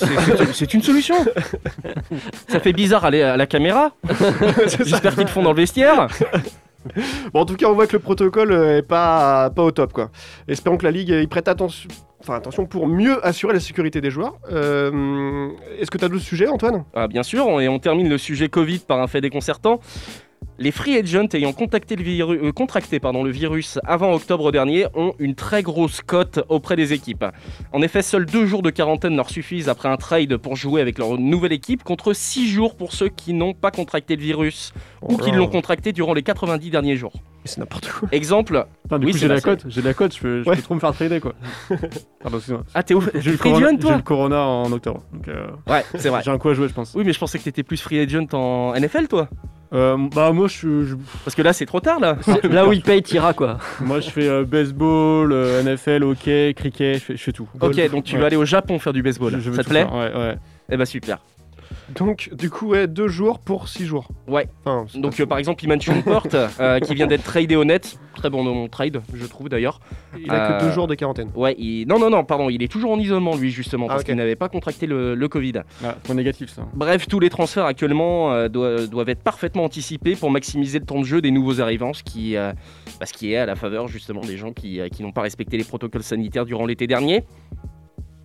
C'est- 0.53 0.73
une 0.73 0.81
solution. 0.83 1.15
Ça 2.47 2.59
fait 2.59 2.71
bizarre 2.73 3.03
aller 3.03 3.21
à 3.23 3.35
la 3.35 3.47
caméra. 3.47 3.91
J'espère 4.67 5.13
qu'ils 5.15 5.23
le 5.23 5.29
font 5.29 5.41
dans 5.43 5.51
le 5.51 5.57
vestiaire. 5.57 6.07
Bon, 7.33 7.41
en 7.41 7.45
tout 7.45 7.55
cas, 7.55 7.67
on 7.67 7.73
voit 7.73 7.87
que 7.87 7.93
le 7.93 7.99
protocole 7.99 8.51
euh, 8.51 8.77
est 8.77 8.81
pas, 8.81 9.49
pas 9.49 9.63
au 9.63 9.71
top, 9.71 9.93
quoi. 9.93 10.09
Espérons 10.47 10.77
que 10.77 10.85
la 10.85 10.91
Ligue 10.91 11.11
euh, 11.11 11.21
y 11.21 11.27
prête 11.27 11.47
attention. 11.47 11.89
Enfin, 12.19 12.35
attention 12.35 12.65
pour 12.67 12.87
mieux 12.87 13.25
assurer 13.25 13.53
la 13.53 13.59
sécurité 13.59 13.99
des 13.99 14.11
joueurs. 14.11 14.37
Euh, 14.51 15.49
Est-ce 15.79 15.89
que 15.89 15.97
tu 15.97 16.05
as 16.05 16.07
d'autres 16.07 16.23
sujets, 16.23 16.47
Antoine? 16.47 16.83
Ah, 16.93 17.07
bien 17.07 17.23
sûr, 17.23 17.59
et 17.61 17.67
on 17.67 17.79
termine 17.79 18.09
le 18.09 18.17
sujet 18.19 18.47
Covid 18.47 18.79
par 18.79 18.99
un 18.99 19.07
fait 19.07 19.21
déconcertant. 19.21 19.79
Les 20.61 20.69
free 20.69 20.95
agents 20.95 21.25
ayant 21.33 21.53
contacté 21.53 21.95
le 21.95 22.03
viru- 22.03 22.37
euh, 22.39 22.51
contracté 22.51 22.99
pardon, 22.99 23.23
le 23.23 23.31
virus 23.31 23.79
avant 23.83 24.13
octobre 24.13 24.51
dernier 24.51 24.85
ont 24.93 25.13
une 25.17 25.33
très 25.33 25.63
grosse 25.63 26.01
cote 26.01 26.39
auprès 26.49 26.75
des 26.75 26.93
équipes. 26.93 27.25
En 27.73 27.81
effet, 27.81 28.03
seuls 28.03 28.27
deux 28.27 28.45
jours 28.45 28.61
de 28.61 28.69
quarantaine 28.69 29.15
leur 29.15 29.31
suffisent 29.31 29.69
après 29.69 29.89
un 29.89 29.97
trade 29.97 30.37
pour 30.37 30.55
jouer 30.55 30.79
avec 30.81 30.99
leur 30.99 31.17
nouvelle 31.17 31.51
équipe, 31.51 31.83
contre 31.83 32.13
six 32.13 32.47
jours 32.47 32.75
pour 32.77 32.93
ceux 32.93 33.09
qui 33.09 33.33
n'ont 33.33 33.55
pas 33.55 33.71
contracté 33.71 34.15
le 34.15 34.21
virus 34.21 34.71
ou 35.01 35.17
qui 35.17 35.31
l'ont 35.31 35.47
contracté 35.47 35.93
durant 35.93 36.13
les 36.13 36.21
90 36.21 36.69
derniers 36.69 36.95
jours. 36.95 37.13
C'est 37.43 37.57
n'importe 37.57 37.89
quoi. 37.89 38.07
Exemple. 38.11 38.65
Du 38.99 39.05
Oui, 39.07 39.13
coup, 39.13 39.17
j'ai 39.17 39.27
la 39.27 39.41
cote, 39.41 39.65
j'ai 39.67 39.81
la 39.81 39.95
cote, 39.95 40.13
je 40.15 40.19
peux, 40.21 40.43
je 40.43 40.49
Ouais. 40.49 40.55
peux 40.57 40.61
trop 40.61 40.75
me 40.75 40.79
faire 40.79 40.93
trader 40.93 41.19
quoi. 41.19 41.33
Pardon, 42.21 42.37
excuse-moi. 42.37 42.63
Ah, 42.75 42.83
t'es 42.83 42.93
ouf. 42.93 43.09
J'ai 43.15 43.29
eu 43.29 43.31
le 43.31 43.37
free 43.39 43.49
corona, 44.03 44.37
le 44.37 44.37
en 44.37 44.71
octobre. 44.71 45.01
Donc, 45.11 45.27
euh, 45.27 45.47
Ouais, 45.67 45.83
c'est 45.95 46.09
vrai. 46.09 46.21
j'ai 46.23 46.29
un 46.29 46.37
coup 46.37 46.49
à 46.49 46.53
jouer, 46.53 46.67
je 46.67 46.73
pense. 46.73 46.93
Oui, 46.93 47.01
mais 47.03 47.13
je 47.13 47.19
pensais 47.19 47.39
que 47.39 47.43
t'étais 47.45 47.63
plus 47.63 47.77
free 47.81 47.97
agent 47.99 48.27
en 48.33 48.75
NFL, 48.75 49.07
toi. 49.07 49.27
Euh, 49.73 49.95
bah, 50.13 50.31
moi, 50.33 50.47
je, 50.49 50.95
Parce 51.23 51.33
que 51.33 51.41
là, 51.41 51.53
c'est 51.53 51.65
trop 51.65 51.79
tard, 51.79 51.99
là. 52.01 52.17
Là 52.43 52.67
où 52.67 52.73
il 52.73 52.81
paye, 52.81 53.01
t'iras 53.01 53.33
quoi. 53.33 53.57
moi, 53.79 54.01
je 54.01 54.09
fais 54.09 54.27
euh, 54.27 54.43
baseball, 54.43 55.31
euh, 55.31 55.63
NFL, 55.63 56.03
hockey, 56.03 56.53
cricket, 56.55 56.95
je 56.95 56.99
fais, 57.03 57.17
je 57.17 57.23
fais 57.23 57.31
tout. 57.31 57.47
Ok, 57.61 57.89
donc 57.89 58.03
tu 58.03 58.15
Ouais. 58.15 58.19
vas 58.21 58.27
aller 58.27 58.35
au 58.35 58.43
Japon 58.45 58.79
faire 58.79 58.91
du 58.93 59.01
baseball. 59.01 59.31
Je- 59.33 59.39
je 59.39 59.49
veux 59.49 59.55
Ça 59.55 59.63
te 59.63 59.69
plaît 59.69 59.83
faire, 59.85 59.93
Ouais, 59.93 60.13
ouais. 60.13 60.35
Eh 60.69 60.75
bah 60.77 60.85
super. 60.85 61.19
Donc, 61.95 62.29
du 62.33 62.49
coup, 62.49 62.69
ouais, 62.69 62.87
deux 62.87 63.07
jours 63.07 63.39
pour 63.39 63.67
six 63.67 63.85
jours. 63.85 64.07
Ouais. 64.27 64.47
Enfin, 64.65 64.85
Donc 64.99 65.19
euh, 65.19 65.25
par 65.25 65.37
exemple, 65.37 65.63
Iman 65.63 65.79
Shumport, 65.79 66.27
euh, 66.33 66.79
qui 66.81 66.95
vient 66.95 67.07
d'être 67.07 67.23
tradé 67.23 67.55
au 67.55 67.63
net, 67.63 67.97
très 68.15 68.29
bon 68.29 68.43
nom 68.43 68.67
trade, 68.67 69.01
je 69.13 69.25
trouve 69.25 69.49
d'ailleurs. 69.49 69.79
Il 70.17 70.29
a 70.31 70.47
que 70.47 70.53
euh, 70.53 70.67
deux 70.67 70.71
jours 70.71 70.87
de 70.87 70.95
quarantaine. 70.95 71.29
Ouais, 71.35 71.55
il... 71.57 71.85
non 71.87 71.99
non 71.99 72.09
non, 72.09 72.23
pardon, 72.23 72.49
il 72.49 72.61
est 72.63 72.71
toujours 72.71 72.91
en 72.91 72.99
isolement 72.99 73.35
lui 73.35 73.51
justement 73.51 73.87
Ah, 73.89 73.93
parce 73.93 74.03
qu'il 74.03 74.15
n'avait 74.15 74.35
pas 74.35 74.49
contracté 74.49 74.85
le, 74.87 75.15
le 75.15 75.27
Covid. 75.27 75.53
Ah, 75.83 75.95
point 76.03 76.15
négatif, 76.15 76.49
ça. 76.49 76.63
Bref, 76.73 77.07
tous 77.07 77.19
les 77.19 77.29
transferts 77.29 77.65
actuellement 77.65 78.31
euh, 78.31 78.47
doivent, 78.47 78.87
doivent 78.89 79.09
être 79.09 79.23
parfaitement 79.23 79.63
anticipés 79.63 80.15
pour 80.15 80.31
maximiser 80.31 80.79
le 80.79 80.85
temps 80.85 80.99
de 80.99 81.05
jeu 81.05 81.21
des 81.21 81.31
nouveaux 81.31 81.61
arrivants, 81.61 81.93
ce 81.93 82.03
qui, 82.03 82.35
euh, 82.35 82.53
bah, 82.99 83.05
ce 83.05 83.13
qui 83.13 83.33
est 83.33 83.37
à 83.37 83.45
la 83.45 83.55
faveur 83.55 83.87
justement 83.87 84.21
des 84.21 84.37
gens 84.37 84.51
qui, 84.53 84.79
euh, 84.79 84.89
qui 84.89 85.03
n'ont 85.03 85.11
pas 85.11 85.21
respecté 85.21 85.57
les 85.57 85.63
protocoles 85.63 86.03
sanitaires 86.03 86.45
durant 86.45 86.65
l'été 86.65 86.87
dernier, 86.87 87.23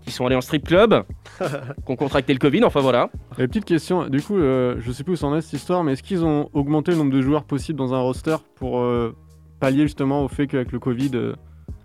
qui 0.06 0.12
sont 0.12 0.24
allés 0.26 0.36
en 0.36 0.40
strip 0.40 0.64
club, 0.66 1.02
qui 1.40 1.44
ont 1.92 1.96
contracté 1.96 2.32
le 2.32 2.38
Covid, 2.38 2.64
enfin 2.64 2.80
voilà. 2.80 3.10
Et 3.38 3.46
petite 3.46 3.64
question, 3.66 4.08
du 4.08 4.22
coup, 4.22 4.36
euh, 4.38 4.76
je 4.80 4.90
sais 4.92 5.04
plus 5.04 5.12
où 5.14 5.16
c'en 5.16 5.36
est 5.36 5.40
cette 5.42 5.54
histoire, 5.54 5.84
mais 5.84 5.92
est-ce 5.92 6.02
qu'ils 6.02 6.24
ont 6.24 6.48
augmenté 6.54 6.92
le 6.92 6.96
nombre 6.98 7.12
de 7.12 7.20
joueurs 7.20 7.44
possibles 7.44 7.78
dans 7.78 7.92
un 7.92 8.00
roster 8.00 8.36
pour 8.54 8.80
euh, 8.80 9.14
pallier 9.60 9.82
justement 9.82 10.22
au 10.24 10.28
fait 10.28 10.46
qu'avec 10.46 10.72
le 10.72 10.78
Covid. 10.78 11.10
euh, 11.14 11.34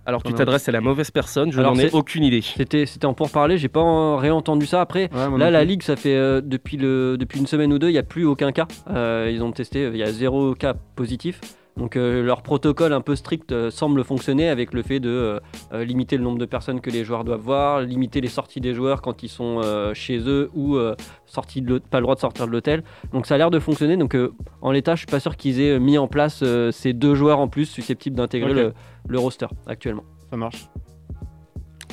Alors 0.06 0.24
tu 0.24 0.34
t'adresses 0.34 0.68
à 0.70 0.72
la 0.72 0.82
mauvaise 0.82 1.12
personne, 1.12 1.52
je 1.52 1.60
n'en 1.62 1.76
ai 1.76 1.90
aucune 1.94 2.24
idée. 2.24 2.42
C'était 2.42 2.86
c'était 2.86 3.06
en 3.06 3.14
pourparler, 3.14 3.58
j'ai 3.58 3.68
pas 3.70 3.82
en- 3.82 4.18
réentendu 4.18 4.66
ça 4.66 4.82
après. 4.82 5.10
ouais, 5.14 5.38
Là, 5.38 5.50
la 5.52 5.64
ligue, 5.64 5.84
ça 5.84 5.96
fait 5.96 6.16
euh, 6.16 6.42
depuis, 6.44 6.78
le, 6.78 7.18
depuis 7.20 7.40
une 7.40 7.48
semaine 7.48 7.72
ou 7.74 7.80
deux, 7.80 7.90
il 7.90 7.94
n'y 7.94 7.98
a 8.00 8.04
plus 8.04 8.26
aucun 8.26 8.52
cas. 8.52 8.68
Euh, 8.90 9.30
ils 9.34 9.44
ont 9.44 9.52
testé, 9.52 9.88
il 9.92 9.98
y 9.98 10.04
a 10.04 10.12
zéro 10.12 10.54
cas 10.56 10.74
positif. 10.96 11.40
Donc 11.78 11.96
euh, 11.96 12.22
leur 12.22 12.42
protocole 12.42 12.92
un 12.94 13.02
peu 13.02 13.16
strict 13.16 13.52
euh, 13.52 13.72
semble 13.72 14.04
fonctionner 14.04 14.50
avec 14.50 14.74
le 14.74 14.84
fait 14.84 15.00
de 15.00 15.40
euh, 15.72 15.84
limiter 15.86 16.18
le 16.18 16.24
nombre 16.24 16.38
de 16.38 16.46
personnes 16.46 16.82
que 16.82 16.90
les 16.90 17.04
joueurs 17.06 17.24
doivent 17.24 17.40
voir, 17.42 17.82
limiter 17.82 18.20
les 18.20 18.28
sorties 18.28 18.60
des 18.60 18.74
joueurs 18.74 19.02
quand 19.02 19.24
ils 19.24 19.30
sont 19.30 19.62
euh, 19.64 19.94
chez 19.94 20.20
eux 20.28 20.50
ou 20.54 20.76
euh, 20.76 20.96
sortis 21.26 21.62
de 21.62 21.80
pas 21.80 22.00
le 22.00 22.04
droit 22.04 22.16
de 22.16 22.20
sortir 22.20 22.46
de 22.46 22.52
l'hôtel. 22.52 22.84
Donc 23.14 23.26
ça 23.26 23.36
a 23.36 23.38
l'air 23.38 23.52
de 23.52 23.60
fonctionner. 23.60 23.96
Donc 23.96 24.16
euh, 24.16 24.34
en 24.62 24.72
l'état, 24.72 24.96
je 24.96 25.00
suis 25.00 25.08
pas 25.08 25.22
sûr 25.22 25.38
qu'ils 25.38 25.62
aient 25.62 25.80
mis 25.80 25.98
en 25.98 26.08
place 26.08 26.42
euh, 26.44 26.72
ces 26.72 26.92
deux 26.94 27.16
joueurs 27.16 27.40
en 27.40 27.48
plus 27.48 27.66
susceptibles 27.66 28.18
d'intégrer 28.18 28.54
le, 28.54 28.74
le 29.08 29.20
roster 29.20 29.48
actuellement. 29.66 30.04
Ça 30.30 30.36
marche. 30.36 30.68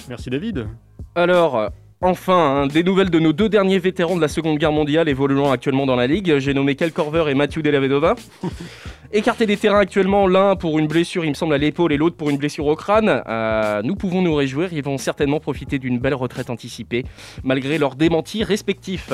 Merci 0.08 0.28
David. 0.28 0.66
Alors, 1.14 1.70
enfin, 2.00 2.62
hein, 2.62 2.66
des 2.66 2.82
nouvelles 2.82 3.10
de 3.10 3.18
nos 3.18 3.32
deux 3.32 3.48
derniers 3.48 3.78
vétérans 3.78 4.16
de 4.16 4.20
la 4.20 4.28
Seconde 4.28 4.58
Guerre 4.58 4.72
mondiale 4.72 5.08
évoluant 5.08 5.50
actuellement 5.50 5.86
dans 5.86 5.96
la 5.96 6.06
Ligue. 6.06 6.38
J'ai 6.38 6.54
nommé 6.54 6.74
Kel 6.74 6.92
Corver 6.92 7.24
et 7.28 7.34
Mathieu 7.34 7.62
Delavedova. 7.62 8.14
Écartés 9.10 9.46
des 9.46 9.56
terrains 9.56 9.78
actuellement, 9.78 10.26
l'un 10.26 10.54
pour 10.54 10.78
une 10.78 10.86
blessure, 10.86 11.24
il 11.24 11.30
me 11.30 11.34
semble, 11.34 11.54
à 11.54 11.58
l'épaule 11.58 11.94
et 11.94 11.96
l'autre 11.96 12.16
pour 12.16 12.28
une 12.28 12.36
blessure 12.36 12.66
au 12.66 12.76
crâne. 12.76 13.22
Euh, 13.26 13.80
nous 13.82 13.94
pouvons 13.96 14.20
nous 14.20 14.34
réjouir, 14.34 14.70
ils 14.74 14.82
vont 14.82 14.98
certainement 14.98 15.40
profiter 15.40 15.78
d'une 15.78 15.98
belle 15.98 16.14
retraite 16.14 16.50
anticipée, 16.50 17.04
malgré 17.42 17.78
leurs 17.78 17.94
démentis 17.94 18.44
respectifs. 18.44 19.12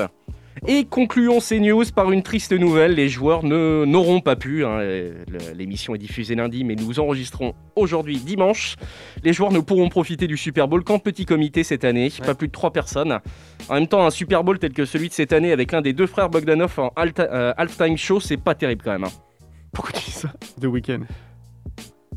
Et 0.67 0.85
concluons 0.85 1.39
ces 1.39 1.61
news 1.61 1.85
par 1.95 2.11
une 2.11 2.23
triste 2.25 2.53
nouvelle, 2.53 2.95
les 2.95 3.09
joueurs 3.09 3.45
n'auront 3.45 4.21
pas 4.21 4.35
pu, 4.35 4.65
hein, 4.65 4.79
euh, 4.81 5.13
l'émission 5.55 5.95
est 5.95 5.99
diffusée 5.99 6.35
lundi, 6.35 6.65
mais 6.65 6.75
nous 6.75 6.99
enregistrons 6.99 7.55
aujourd'hui 7.77 8.17
dimanche, 8.17 8.75
les 9.23 9.33
joueurs 9.33 9.53
ne 9.53 9.61
pourront 9.61 9.89
profiter 9.89 10.27
du 10.27 10.37
Super 10.37 10.67
Bowl 10.67 10.83
qu'en 10.83 10.99
petit 10.99 11.25
comité 11.25 11.63
cette 11.63 11.85
année, 11.85 12.11
pas 12.25 12.35
plus 12.35 12.49
de 12.49 12.53
3 12.53 12.73
personnes. 12.73 13.21
En 13.69 13.75
même 13.75 13.87
temps, 13.87 14.05
un 14.05 14.11
Super 14.11 14.43
Bowl 14.43 14.59
tel 14.59 14.73
que 14.73 14.85
celui 14.87 15.09
de 15.09 15.15
cette 15.15 15.33
année 15.33 15.53
avec 15.53 15.71
l'un 15.71 15.83
des 15.83 15.93
deux 15.93 16.07
frères 16.07 16.31
Bogdanov 16.31 16.79
en 16.79 16.91
euh, 16.99 17.53
halftime 17.57 17.97
show, 17.97 18.19
c'est 18.19 18.37
pas 18.37 18.55
terrible 18.57 18.83
quand 18.85 18.93
même. 18.93 19.05
hein. 19.05 19.34
Pourquoi 19.75 19.93
tu 19.93 20.05
dis 20.07 20.11
ça 20.13 20.29
The 20.61 20.65
Weeknd. 20.65 21.01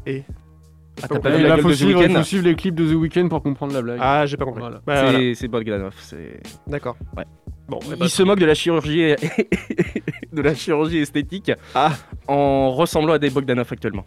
Ah, 0.05 1.07
t'as 1.09 1.19
pas 1.19 1.29
Et 1.29 1.37
vu 1.37 1.43
la 1.43 1.49
là, 1.49 1.55
gueule 1.55 1.61
faut 1.63 1.67
de 1.69 1.73
The 1.73 1.77
suivre, 1.77 1.99
Weeknd 2.01 2.15
faut 2.17 2.23
suivre 2.23 2.43
les 2.45 2.55
clips 2.55 2.75
de 2.75 2.85
The 2.91 2.95
Weeknd 2.95 3.27
pour 3.29 3.43
comprendre 3.43 3.73
la 3.73 3.81
blague. 3.81 3.99
Ah, 4.01 4.25
j'ai 4.25 4.37
pas 4.37 4.45
compris. 4.45 4.61
Voilà. 4.61 4.77
Ouais, 4.87 4.95
C'est 4.95 5.11
voilà. 5.11 5.35
c'est 5.35 5.47
Bogdanov, 5.47 5.95
c'est... 5.99 6.39
D'accord. 6.65 6.97
Ouais. 7.15 7.25
Bon, 7.67 7.79
eh 7.83 7.93
Il 7.93 7.97
ben, 7.99 8.07
se 8.07 8.23
moque 8.23 8.39
de 8.39 8.45
la 8.45 8.53
chirurgie 8.55 8.99
de 10.33 10.41
la 10.41 10.55
chirurgie 10.55 10.99
esthétique 10.99 11.51
Ah. 11.75 11.91
en 12.27 12.71
ressemblant 12.71 13.13
à 13.13 13.19
des 13.19 13.29
Bogdanov 13.29 13.67
actuellement. 13.71 14.05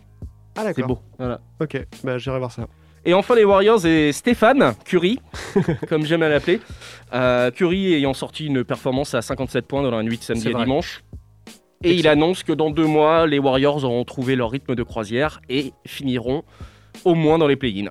ah, 0.57 0.65
d'accord. 0.65 1.01
C'est 1.19 1.25
beau. 1.27 1.35
Ok, 1.61 1.87
bah 2.03 2.19
j'irai 2.19 2.39
voir 2.39 2.51
ça. 2.51 2.67
Et 3.05 3.15
enfin 3.15 3.35
les 3.35 3.45
Warriors 3.45 3.85
et 3.87 4.13
Stéphane 4.13 4.75
Curry, 4.85 5.21
comme 5.89 6.05
j'aime 6.05 6.23
à 6.23 6.29
l'appeler. 6.29 6.61
Euh, 7.15 7.51
Curry 7.51 7.95
ayant 7.95 8.13
sorti 8.15 8.47
une 8.47 8.63
performance 8.65 9.15
à 9.15 9.23
57 9.23 9.67
points 9.67 9.83
dans 9.83 9.91
la 9.91 10.03
nuit 10.03 10.19
de 10.19 10.23
samedi 10.23 10.43
C'est 10.43 10.51
vrai. 10.53 10.65
dimanche. 10.65 11.03
Et 11.83 11.95
il 11.95 12.09
annonce 12.09 12.43
que 12.43 12.53
dans 12.53 12.71
deux 12.71 12.85
mois, 12.85 13.27
les 13.27 13.39
Warriors 13.39 13.85
auront 13.85 14.05
trouvé 14.05 14.37
leur 14.37 14.51
rythme 14.51 14.75
de 14.75 14.83
croisière 14.83 15.41
et 15.49 15.73
finiront 15.87 16.43
au 17.07 17.15
moins 17.15 17.39
dans 17.39 17.47
les 17.47 17.57
play-in. 17.57 17.87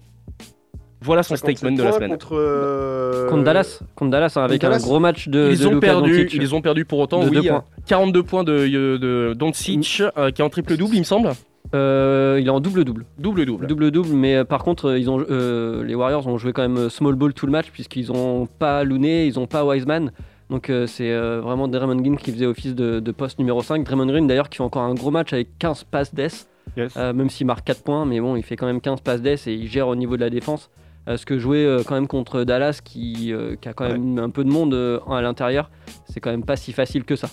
Voilà 1.01 1.24
son 1.24 1.36
57 1.36 1.58
statement 1.58 1.77
de 1.77 1.84
la 1.84 1.91
semaine. 1.93 2.10
Contre, 2.12 2.34
euh, 2.36 3.29
Contre 3.29 3.43
Dallas, 3.43 3.79
contre 3.96 4.12
Dallas 4.12 4.34
hein, 4.36 4.43
avec 4.43 4.63
un 4.63 4.77
gros 4.77 5.00
match 5.00 5.27
de. 5.29 5.50
Ils 5.53 5.60
de 5.60 5.65
ont 5.65 5.74
Luka 5.75 5.88
perdu, 5.88 6.24
Doncic. 6.24 6.34
ils 6.36 6.53
ont 6.53 6.62
perdu 6.62 6.86
pour 6.86 7.00
autant, 7.00 7.24
De 7.24 7.29
oui. 7.29 7.41
deux 7.41 7.50
points. 7.50 7.63
42 7.88 8.24
points 8.24 8.43
de, 8.43 8.67
de, 8.67 8.98
de 8.98 9.34
Doncic, 9.36 10.03
euh, 10.17 10.29
qui 10.29 10.41
est 10.41 10.46
en 10.46 10.50
triple-double, 10.50 10.93
il 10.93 11.00
me 11.00 11.03
semble. 11.05 11.31
Euh, 11.74 12.38
il 12.41 12.46
est 12.46 12.51
en 12.51 12.60
double-double. 12.60 13.05
Double-double. 13.17 13.65
Double-double, 13.65 14.10
mais 14.13 14.36
euh, 14.36 14.43
par 14.43 14.63
contre, 14.63 14.89
euh, 14.89 15.00
ils 15.00 15.10
ont, 15.10 15.24
euh, 15.31 15.84
les 15.84 15.96
Warriors 15.96 16.27
ont 16.27 16.38
joué 16.38 16.51
quand 16.53 16.62
même 16.63 16.77
euh, 16.77 16.89
small 16.89 17.15
ball 17.15 17.34
tout 17.34 17.46
le 17.48 17.51
match, 17.53 17.67
puisqu'ils 17.72 18.12
ont 18.12 18.46
pas 18.60 18.84
Looney, 18.84 19.25
ils 19.25 19.39
ont 19.39 19.48
pas 19.48 19.63
Wiseman. 19.65 20.12
Donc 20.50 20.70
euh, 20.70 20.88
c'est 20.88 21.12
euh, 21.12 21.41
vraiment 21.41 21.68
Draymond 21.68 21.98
Green 21.98 22.18
qui 22.18 22.32
faisait 22.32 22.46
office 22.46 22.74
de, 22.75 23.00
de 23.00 23.12
poste 23.12 23.38
numéro 23.39 23.62
5. 23.62 23.84
Draymond 23.84 24.08
Green 24.08 24.27
d'ailleurs 24.27 24.50
qui 24.50 24.58
fait 24.58 24.63
encore 24.63 24.82
un 24.84 24.94
gros 24.96 25.12
match 25.12 25.32
avec 25.34 25.58
15 25.60 25.84
passes 25.86 26.13
d'ess, 26.13 26.48
Yes. 26.77 26.96
euh, 26.98 27.13
même 27.13 27.29
s'il 27.29 27.48
marque 27.48 27.65
4 27.65 27.84
points, 27.84 28.06
mais 28.06 28.20
bon, 28.20 28.36
il 28.36 28.44
fait 28.44 28.56
quand 28.56 28.65
même 28.68 28.82
15 28.82 29.01
passes 29.01 29.22
d'ess 29.22 29.48
et 29.48 29.53
il 29.53 29.68
gère 29.68 29.88
au 29.88 29.96
niveau 29.96 30.15
de 30.15 30.22
la 30.22 30.29
défense. 30.29 30.70
Ce 31.08 31.25
que 31.25 31.39
jouer 31.39 31.82
quand 31.88 31.96
même 31.96 32.08
contre 32.08 32.44
Dallas 32.44 32.82
qui, 32.84 33.34
qui 33.62 33.68
a 33.70 33.74
quand 33.74 33.89
même 33.89 34.20
un 34.20 34.29
peu 34.29 34.44
de 34.44 34.50
monde 34.51 35.01
à 35.10 35.22
l'intérieur, 35.24 35.72
c'est 36.06 36.20
quand 36.20 36.29
même 36.29 36.44
pas 36.46 36.56
si 36.56 36.72
facile 36.72 37.03
que 37.03 37.15
ça. 37.15 37.29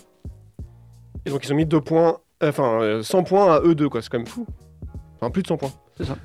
Et 1.26 1.30
donc 1.30 1.44
ils 1.44 1.52
ont 1.52 1.56
mis 1.56 1.66
2 1.66 1.82
points, 1.82 2.16
enfin 2.42 2.80
euh, 2.80 3.02
100 3.02 3.24
points 3.24 3.52
à 3.54 3.60
eux 3.60 3.74
deux, 3.74 3.90
quoi. 3.90 4.00
C'est 4.00 4.08
quand 4.08 4.16
même 4.18 4.26
fou. 4.26 4.46
Enfin, 5.16 5.30
plus 5.30 5.42
de 5.42 5.48
100 5.48 5.56
points. 5.58 5.72
C'est 5.98 6.04
ça. 6.04 6.16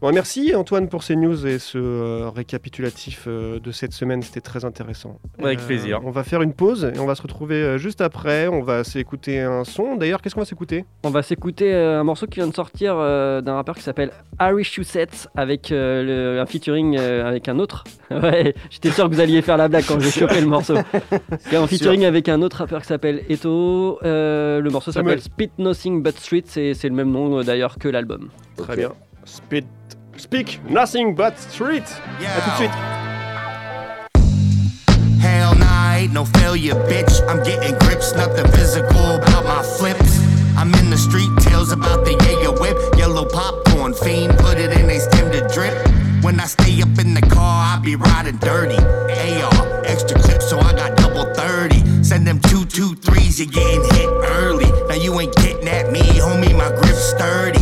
Bon, 0.00 0.12
merci 0.12 0.54
Antoine 0.54 0.88
pour 0.88 1.02
ces 1.02 1.14
news 1.14 1.46
et 1.46 1.58
ce 1.58 1.76
euh, 1.76 2.30
récapitulatif 2.34 3.24
euh, 3.26 3.60
de 3.60 3.70
cette 3.70 3.92
semaine, 3.92 4.22
c'était 4.22 4.40
très 4.40 4.64
intéressant. 4.64 5.18
Euh, 5.42 5.44
Avec 5.44 5.60
plaisir. 5.60 6.00
On 6.04 6.10
va 6.10 6.24
faire 6.24 6.40
une 6.40 6.54
pause 6.54 6.90
et 6.94 6.98
on 6.98 7.04
va 7.04 7.14
se 7.14 7.20
retrouver 7.20 7.56
euh, 7.56 7.76
juste 7.76 8.00
après. 8.00 8.48
On 8.48 8.62
va 8.62 8.82
s'écouter 8.82 9.40
un 9.40 9.62
son. 9.64 9.96
D'ailleurs, 9.96 10.22
qu'est-ce 10.22 10.34
qu'on 10.34 10.40
va 10.40 10.46
s'écouter? 10.46 10.86
On 11.04 11.10
va 11.10 11.20
s'écouter 11.22 11.74
euh, 11.74 12.00
un 12.00 12.04
morceau 12.04 12.26
qui 12.26 12.36
vient 12.40 12.46
de 12.46 12.54
sortir 12.54 12.94
euh, 12.96 13.42
d'un 13.42 13.52
rappeur 13.56 13.74
qui 13.76 13.82
s'appelle 13.82 14.10
Harry 14.38 14.64
Shusett 14.64 15.28
avec 15.36 15.70
euh, 15.70 16.34
le- 16.36 16.40
un 16.40 16.46
featuring 16.46 16.96
euh, 16.98 17.28
avec 17.28 17.46
un 17.50 17.58
autre. 17.58 17.84
ouais, 18.10 18.54
j'étais 18.70 18.92
sûr 18.92 19.06
que 19.06 19.14
vous 19.14 19.20
alliez 19.20 19.42
faire 19.42 19.58
la 19.58 19.68
blague 19.68 19.84
quand 19.86 20.00
j'ai 20.00 20.10
chopé 20.10 20.40
le 20.40 20.46
morceau. 20.46 20.76
Un 21.52 21.66
featuring 21.66 22.06
avec 22.06 22.30
un 22.30 22.40
autre 22.40 22.56
rappeur 22.56 22.80
qui 22.80 22.86
s'appelle 22.86 23.22
Eto. 23.28 23.98
Euh, 24.02 24.60
le 24.60 24.70
morceau 24.70 24.92
s'appelle 24.92 25.20
Spit 25.20 25.50
Nothing 25.58 26.02
But 26.02 26.16
Street, 26.18 26.44
c'est 26.46 26.72
c'est 26.72 26.88
le 26.88 26.94
même 26.94 27.10
nom 27.10 27.40
euh, 27.40 27.42
d'ailleurs 27.44 27.76
que 27.76 27.86
l'album. 27.88 28.30
Très 28.56 28.76
bien. 28.76 28.92
Spit, 29.24 29.64
speak 30.20 30.60
nothing 30.68 31.14
but 31.14 31.38
street. 31.38 31.84
À 32.20 32.40
tout 32.40 32.50
de 32.50 32.56
suite. 32.56 32.70
Hell 35.20 35.54
nah, 35.56 35.96
ain't 35.96 36.12
no 36.12 36.24
failure, 36.24 36.74
bitch. 36.88 37.20
I'm 37.28 37.42
getting 37.42 37.76
grips, 37.78 38.14
nothing 38.14 38.46
physical 38.52 39.16
about 39.16 39.44
my 39.44 39.62
flips. 39.78 40.20
I'm 40.56 40.74
in 40.74 40.90
the 40.90 40.98
street, 40.98 41.30
tales 41.40 41.72
about 41.72 42.04
the 42.04 42.12
Jaeger 42.12 42.52
whip. 42.60 42.76
Yellow 42.96 43.24
popcorn 43.24 43.94
fiend, 43.94 44.36
put 44.38 44.58
it 44.58 44.72
in, 44.78 44.86
they 44.86 44.98
stem 44.98 45.32
to 45.32 45.40
drip. 45.54 45.74
When 46.22 46.38
I 46.38 46.44
stay 46.44 46.82
up 46.82 46.98
in 46.98 47.14
the 47.14 47.22
car, 47.22 47.76
I 47.76 47.80
be 47.82 47.96
riding 47.96 48.36
dirty. 48.36 48.76
AR, 48.76 49.84
extra 49.84 50.18
clips, 50.20 50.50
so 50.50 50.58
I 50.58 50.72
got 50.74 50.96
double 50.98 51.32
30. 51.34 52.04
Send 52.04 52.26
them 52.26 52.40
two, 52.40 52.66
two, 52.66 52.94
threes, 52.96 53.40
you're 53.40 53.48
getting 53.48 53.82
hit 53.94 54.08
early. 54.38 54.70
Now 54.88 54.96
you 54.96 55.18
ain't 55.18 55.34
getting 55.36 55.68
at 55.68 55.90
me, 55.90 56.02
homie, 56.20 56.54
my 56.56 56.68
grip's 56.76 57.10
sturdy. 57.10 57.60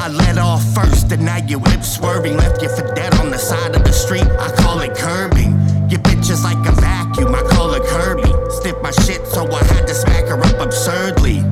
I 0.00 0.08
let 0.08 0.38
off 0.38 0.64
first, 0.74 1.12
and 1.12 1.26
now 1.26 1.36
your 1.36 1.58
whip 1.58 1.84
swerving. 1.84 2.38
Left 2.38 2.62
you 2.62 2.70
for 2.70 2.88
dead 2.94 3.14
on 3.16 3.30
the 3.30 3.36
side 3.36 3.76
of 3.76 3.84
the 3.84 3.92
street, 3.92 4.24
I 4.24 4.50
call 4.62 4.80
it 4.80 4.96
curbing. 4.96 5.52
Your 5.90 6.00
bitch 6.00 6.30
is 6.30 6.42
like 6.42 6.56
a 6.66 6.72
vacuum, 6.72 7.34
I 7.34 7.42
call 7.42 7.68
her 7.74 7.84
Kirby. 7.84 8.32
Stiff 8.48 8.80
my 8.80 8.92
shit, 8.92 9.26
so 9.26 9.44
I 9.52 9.62
had 9.64 9.86
to 9.88 9.94
smack 9.94 10.24
her 10.24 10.40
up 10.40 10.58
absurdly. 10.58 11.44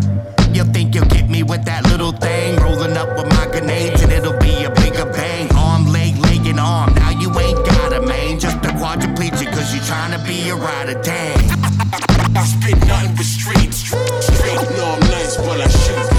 You 0.56 0.64
think 0.64 0.94
you'll 0.94 1.12
get 1.12 1.28
me 1.28 1.42
with 1.42 1.66
that 1.66 1.84
little 1.92 2.12
thing? 2.12 2.56
Rolling 2.56 2.96
up 2.96 3.10
with 3.18 3.28
my 3.36 3.46
grenades, 3.52 4.00
and 4.00 4.10
it'll 4.10 4.40
be 4.40 4.64
a 4.64 4.70
bigger 4.70 5.04
bang. 5.04 5.52
Arm, 5.52 5.84
leg, 5.92 6.16
leg, 6.16 6.46
and 6.46 6.58
arm. 6.58 6.94
Now 6.94 7.10
you 7.10 7.28
ain't 7.38 7.66
got 7.66 7.92
a 7.92 8.00
main, 8.00 8.40
just 8.40 8.64
a 8.64 8.72
quadriplegic, 8.80 9.52
cause 9.52 9.74
you 9.74 9.80
tryna 9.82 10.24
be 10.26 10.48
a 10.48 10.56
rider. 10.56 10.96
Dang. 11.02 11.36
I 12.32 12.44
spit 12.48 12.80
nothing 12.86 13.14
but 13.14 13.26
streets. 13.26 13.92
Straight, 14.24 14.56
no, 14.78 14.96
I'm 14.96 15.00
nice, 15.00 15.36
but 15.36 15.60
I 15.60 15.68
shoot 15.68 16.17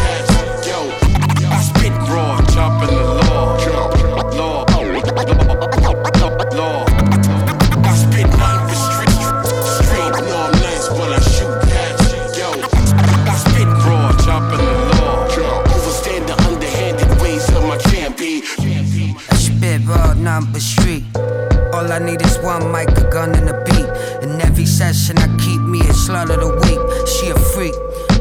slut 26.10 26.30
of 26.34 26.40
the 26.42 26.52
week. 26.66 26.82
She 27.08 27.30
a 27.30 27.38
freak, 27.54 27.78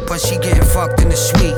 but 0.07 0.21
she 0.21 0.37
getting 0.37 0.63
fucked 0.63 1.01
in 1.01 1.09
the 1.09 1.17
suite. 1.17 1.57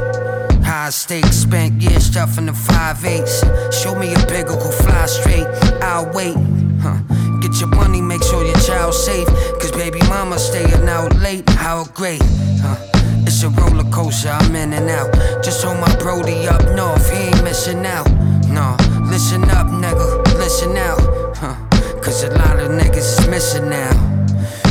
High 0.64 0.90
stakes, 0.90 1.36
spent 1.36 1.82
years 1.82 2.06
stuffing 2.06 2.46
the 2.46 2.52
five 2.52 3.04
eights. 3.04 3.42
Show 3.74 3.94
me 3.98 4.14
a 4.14 4.18
bigger, 4.30 4.54
go 4.54 4.70
fly 4.70 5.06
straight. 5.06 5.46
I'll 5.82 6.06
wait. 6.14 6.36
Huh. 6.80 6.98
Get 7.42 7.58
your 7.58 7.70
money, 7.74 8.00
make 8.00 8.22
sure 8.22 8.44
your 8.44 8.60
child's 8.60 9.02
safe. 9.02 9.26
Cause 9.58 9.72
baby 9.72 9.98
mama 10.08 10.38
staying 10.38 10.88
out 10.88 11.16
late. 11.16 11.48
How 11.50 11.84
great. 11.98 12.22
Huh. 12.62 12.78
It's 13.26 13.42
a 13.42 13.48
roller 13.50 13.90
coaster, 13.90 14.30
I'm 14.30 14.54
in 14.54 14.72
and 14.72 14.88
out. 14.88 15.10
Just 15.42 15.64
hold 15.64 15.80
my 15.80 15.92
Brody 15.96 16.46
up 16.46 16.62
north, 16.76 17.10
he 17.10 17.28
ain't 17.28 17.42
missing 17.42 17.84
out. 17.84 18.08
No, 18.46 18.76
listen 19.10 19.42
up, 19.50 19.66
nigga, 19.66 20.08
listen 20.38 20.76
out. 20.76 21.00
Huh. 21.36 21.56
Cause 22.00 22.22
a 22.22 22.30
lot 22.30 22.58
of 22.60 22.70
niggas 22.70 23.18
is 23.18 23.28
missing 23.28 23.68
now. 23.68 24.09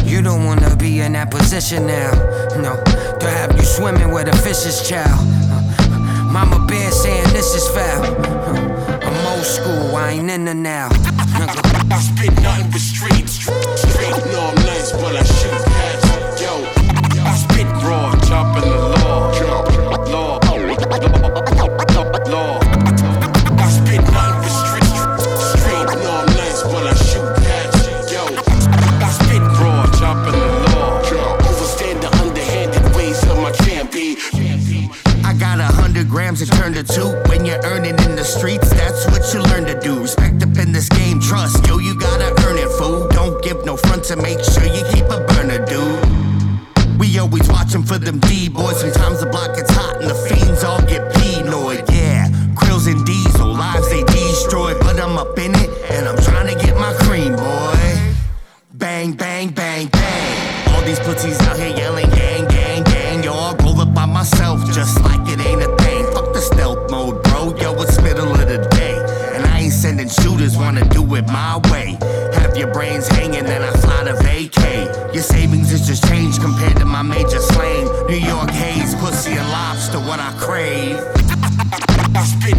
You 0.09 0.23
don't 0.23 0.43
wanna 0.43 0.75
be 0.75 1.01
in 1.01 1.13
that 1.13 1.29
position 1.29 1.85
now. 1.85 2.11
No, 2.57 2.81
to 3.19 3.27
have 3.29 3.55
you 3.55 3.63
swimming 3.63 4.11
where 4.11 4.23
the 4.23 4.35
fish 4.37 4.65
is 4.65 4.81
child. 4.89 5.21
Uh, 5.53 5.61
Mama 6.33 6.65
bear 6.65 6.91
saying 6.91 7.31
this 7.31 7.53
is 7.53 7.67
foul. 7.69 8.03
Uh, 8.03 9.05
I'm 9.05 9.27
old 9.27 9.45
school, 9.45 9.95
I 9.95 10.13
ain't 10.13 10.31
in 10.31 10.45
the 10.45 10.55
now. 10.55 10.89
I 11.91 11.99
spit 12.01 12.33
nothing 12.41 12.71
but 12.71 12.81
streets. 12.81 13.33
Straight, 13.37 14.17
no, 14.33 14.49
I'm 14.49 14.55
nice, 14.65 14.91
but 14.93 15.15
I 15.15 15.23
shoot 15.23 15.63
cats. 15.77 16.41
Yo, 16.41 16.53
I 17.23 17.35
spit 17.35 17.67
raw, 17.85 18.11
chopping 18.27 18.67
the 18.67 18.77
law. 18.77 19.29
Law. 20.09 20.39
Law. 22.31 22.59
I 22.61 22.68
turned 36.73 36.87
to 36.87 36.93
two. 36.93 37.07
When 37.29 37.45
you're 37.45 37.61
earning 37.63 37.97
in 38.05 38.15
the 38.15 38.23
streets, 38.23 38.69
that's 38.69 39.05
what 39.07 39.33
you 39.33 39.41
learn 39.51 39.65
to 39.65 39.79
do. 39.79 40.01
Respect 40.01 40.43
up 40.43 40.57
in 40.57 40.71
this 40.71 40.89
game, 40.89 41.19
trust. 41.19 41.65
Yo, 41.67 41.77
you 41.79 41.99
gotta 41.99 42.29
earn 42.45 42.57
it, 42.57 42.69
fool. 42.77 43.07
Don't 43.09 43.41
give 43.43 43.65
no 43.65 43.77
front 43.77 44.03
to 44.05 44.15
make 44.15 44.39
sure 44.39 44.65
you 44.65 44.83
keep 44.91 45.05
a 45.05 45.19
burner, 45.27 45.63
dude. 45.65 46.99
We 46.99 47.17
always 47.19 47.47
watching 47.49 47.83
for 47.83 47.97
them 47.97 48.19
D-boys. 48.19 48.81
Sometimes 48.81 49.19
the 49.21 49.27
block 49.27 49.55
gets 49.55 49.71
hot 49.71 50.01
and 50.01 50.09
the 50.09 50.15
fiends 50.15 50.63
all 50.63 50.81
get 50.81 51.11
penoid. 51.13 51.89
Yeah, 51.91 52.27
krills 52.55 52.91
and 52.91 53.05
diesel, 53.05 53.47
lives 53.47 53.89
they 53.89 54.03
destroy. 54.03 54.77
But 54.79 54.99
I'm 54.99 55.17
up 55.17 55.37
in 55.39 55.55
it 55.55 55.69
and 55.91 56.07
I'm 56.07 56.17
trying 56.21 56.47
to 56.53 56.65
get 56.65 56.75
my 56.75 56.93
cream, 57.05 57.35
boy. 57.35 58.13
Bang, 58.73 59.13
bang, 59.13 59.49
bang, 59.49 59.87
bang. 59.87 60.73
All 60.73 60.81
these 60.83 60.99
pussies 60.99 61.39
out 61.41 61.57
here 61.57 61.75
yelling 61.75 62.09
gang, 62.11 62.47
gang, 62.47 62.83
gang. 62.83 63.23
Yo, 63.23 63.33
I 63.33 63.55
roll 63.63 63.81
up 63.81 63.93
by 63.93 64.05
myself 64.05 64.59
just 64.73 65.01
like 65.01 65.08
it 71.19 71.27
my 71.27 71.57
way. 71.71 71.97
Have 72.33 72.57
your 72.57 72.71
brains 72.71 73.07
hanging, 73.07 73.43
then 73.43 73.61
I 73.61 73.71
fly 73.83 74.03
to 74.05 74.13
vacay. 74.23 75.13
Your 75.13 75.23
savings 75.23 75.71
is 75.71 75.85
just 75.85 76.07
change 76.07 76.39
compared 76.39 76.77
to 76.77 76.85
my 76.85 77.01
major 77.01 77.39
slang. 77.39 77.85
New 78.07 78.21
York 78.33 78.49
haze, 78.49 78.95
pussy 78.95 79.33
and 79.33 79.49
lobster, 79.49 79.99
what 79.99 80.19
I 80.19 80.31
crave. 80.37 80.97
I 82.15 82.23
spit 82.33 82.57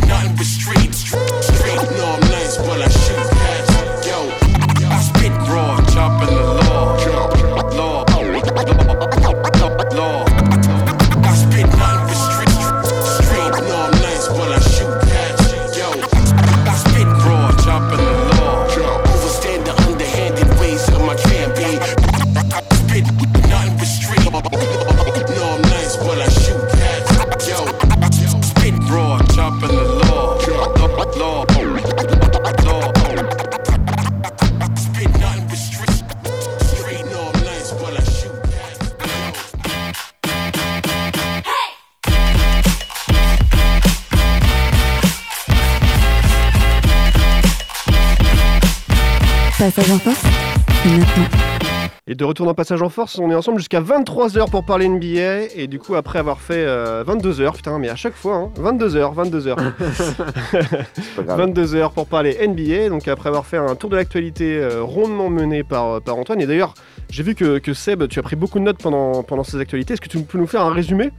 de 52.20 52.24
retour 52.26 52.44
dans 52.44 52.52
Passage 52.52 52.82
en 52.82 52.90
Force, 52.90 53.18
on 53.18 53.30
est 53.30 53.34
ensemble 53.34 53.58
jusqu'à 53.58 53.80
23h 53.80 54.50
pour 54.50 54.62
parler 54.62 54.88
NBA. 54.88 55.54
Et 55.56 55.66
du 55.66 55.78
coup, 55.78 55.94
après 55.94 56.18
avoir 56.18 56.38
fait 56.42 56.66
22h, 56.66 57.56
putain, 57.56 57.78
mais 57.78 57.88
à 57.88 57.96
chaque 57.96 58.14
fois, 58.14 58.34
hein, 58.36 58.50
22h, 58.58 59.14
22h. 59.14 59.56
pas 61.16 61.22
grave. 61.22 61.40
22h 61.48 61.92
pour 61.92 62.06
parler 62.06 62.36
NBA. 62.46 62.90
Donc, 62.90 63.08
après 63.08 63.30
avoir 63.30 63.46
fait 63.46 63.56
un 63.56 63.74
tour 63.74 63.88
de 63.88 63.96
l'actualité 63.96 64.58
euh, 64.58 64.82
rondement 64.82 65.30
mené 65.30 65.64
par, 65.64 66.02
par 66.02 66.16
Antoine. 66.16 66.42
Et 66.42 66.46
d'ailleurs, 66.46 66.74
j'ai 67.08 67.22
vu 67.22 67.34
que, 67.34 67.56
que 67.58 67.72
Seb, 67.72 68.06
tu 68.08 68.18
as 68.18 68.22
pris 68.22 68.36
beaucoup 68.36 68.58
de 68.58 68.64
notes 68.64 68.82
pendant, 68.82 69.22
pendant 69.22 69.42
ces 69.42 69.58
actualités. 69.58 69.94
Est-ce 69.94 70.02
que 70.02 70.08
tu 70.08 70.20
peux 70.20 70.36
nous 70.36 70.46
faire 70.46 70.60
un 70.62 70.74
résumé? 70.74 71.12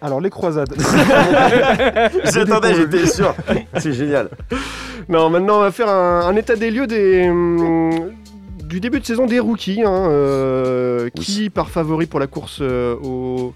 Alors, 0.00 0.22
les 0.22 0.30
croisades. 0.30 0.74
J'attendais, 2.32 2.74
j'étais 2.76 3.06
sûr. 3.06 3.34
C'est 3.76 3.92
génial. 3.92 4.30
Non, 5.06 5.28
maintenant, 5.28 5.58
on 5.58 5.60
va 5.60 5.70
faire 5.70 5.90
un, 5.90 6.20
un 6.20 6.36
état 6.36 6.56
des 6.56 6.70
lieux 6.70 6.86
des. 6.86 7.30
Du 8.70 8.80
début 8.80 9.00
de 9.00 9.04
saison 9.04 9.26
des 9.26 9.40
rookies, 9.40 9.82
hein, 9.84 10.06
euh, 10.10 11.08
qui 11.14 11.50
part 11.50 11.68
favori 11.70 12.06
pour 12.06 12.20
la 12.20 12.26
course 12.28 12.58
euh, 12.62 12.94
au, 13.02 13.52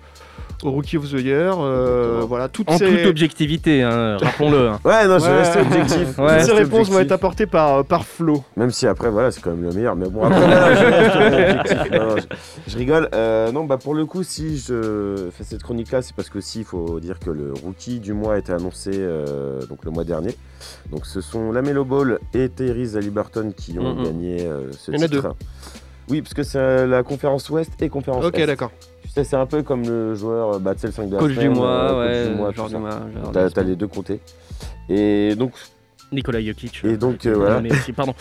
au 0.65 0.71
Rookie 0.71 0.97
of 0.97 1.09
the 1.11 1.21
Year. 1.21 1.55
euh, 1.61 2.23
voilà, 2.27 2.49
toutes 2.49 2.69
En 2.69 2.77
ces, 2.79 2.87
toute 2.91 3.07
objectivité, 3.07 3.83
hein, 3.83 4.17
rappelons-le. 4.21 4.69
hein. 4.69 4.81
Ouais, 4.85 5.07
non, 5.07 5.19
je 5.19 5.25
Ouais. 5.25 5.39
rester 5.39 5.61
objectif. 5.61 6.17
toutes 6.17 6.27
vais 6.27 6.43
ces 6.45 6.53
réponses 6.53 6.91
vont 6.91 6.99
être 7.01 7.13
apportées 7.13 7.47
par, 7.47 7.85
par 7.85 8.05
Flo. 8.05 8.43
Même 8.57 8.71
si 8.73 8.87
après, 8.89 9.09
voilà, 9.11 9.31
c'est 9.31 9.41
quand 9.41 9.51
même 9.51 9.63
le 9.63 9.71
meilleur. 9.73 9.95
Mais 9.95 10.09
bon, 10.09 10.25
après, 10.25 10.41
je 10.41 10.85
reste 10.85 11.17
objectif. 11.17 11.91
Non, 11.93 12.07
non, 12.09 12.17
je, 12.17 12.73
je 12.73 12.77
rigole. 12.79 13.09
Euh, 13.15 13.53
non, 13.53 13.65
bah 13.65 13.77
pour 13.77 13.95
le 13.95 14.05
coup, 14.07 14.23
si 14.25 14.59
je 14.59 15.29
fais 15.33 15.45
cette 15.45 15.63
chronique-là, 15.63 16.03
c'est 16.03 16.15
parce 16.17 16.29
que 16.29 16.39
aussi, 16.39 16.61
il 16.61 16.65
faut 16.65 16.99
dire 16.99 17.19
que 17.21 17.31
le 17.31 17.53
rookie 17.53 18.01
du 18.01 18.13
mois 18.15 18.35
a 18.35 18.39
été 18.39 18.53
annoncé 18.53 18.91
euh, 18.95 19.65
donc 19.67 19.85
le 19.85 19.91
mois 19.93 20.05
dernier. 20.05 20.35
Donc 20.91 21.05
ce 21.05 21.21
sont 21.21 21.53
Lamelo 21.53 21.85
Ball 21.85 22.19
et 22.33 22.49
Tyrese 22.49 22.97
Haliburton 22.97 23.53
qui 23.55 23.79
ont 23.79 24.03
gagné 24.03 24.47
euh, 24.47 24.71
ce 24.73 24.93
Il 24.93 24.99
y 24.99 25.03
en 25.03 25.04
a 25.05 25.09
titre. 25.09 25.37
Oui, 26.11 26.21
parce 26.23 26.35
que 26.35 26.43
c'est 26.43 26.59
euh, 26.59 26.87
la 26.87 27.03
conférence 27.03 27.49
Ouest 27.51 27.71
et 27.81 27.89
conférence 27.89 28.25
Ok, 28.25 28.39
Est. 28.39 28.47
d'accord. 28.47 28.71
Tu 29.03 29.09
sais, 29.09 29.25
c'est 29.25 29.37
un 29.37 29.47
peu 29.47 29.63
comme 29.63 29.83
le 29.87 30.15
joueur, 30.15 30.57
euh, 30.57 30.59
bah, 30.59 30.75
tu 30.75 30.81
sais, 30.83 30.87
le 30.89 30.93
5 30.93 31.09
de 31.09 31.15
la 31.15 31.19
Coach 31.21 31.31
du 31.31 31.37
semaine, 31.37 31.53
mois, 31.55 31.69
euh, 31.71 31.89
coach 31.89 31.99
ouais, 32.09 32.29
du 32.31 32.35
mois, 32.37 32.53
joueur 32.53 32.67
tout 32.69 32.75
du 32.75 32.81
mois, 32.81 33.43
de 33.45 33.49
T'as 33.49 33.63
les 33.63 33.77
deux 33.77 33.87
côtés. 33.87 34.21
Et 34.91 35.35
donc, 35.35 35.53
Nicolas 36.13 36.41
Jokic. 36.43 36.83
et 36.85 36.97
donc 36.97 37.25
euh, 37.27 37.33
voilà. 37.35 37.61
Mais 37.61 37.73
aussi, 37.73 37.93
pardon. 37.93 38.15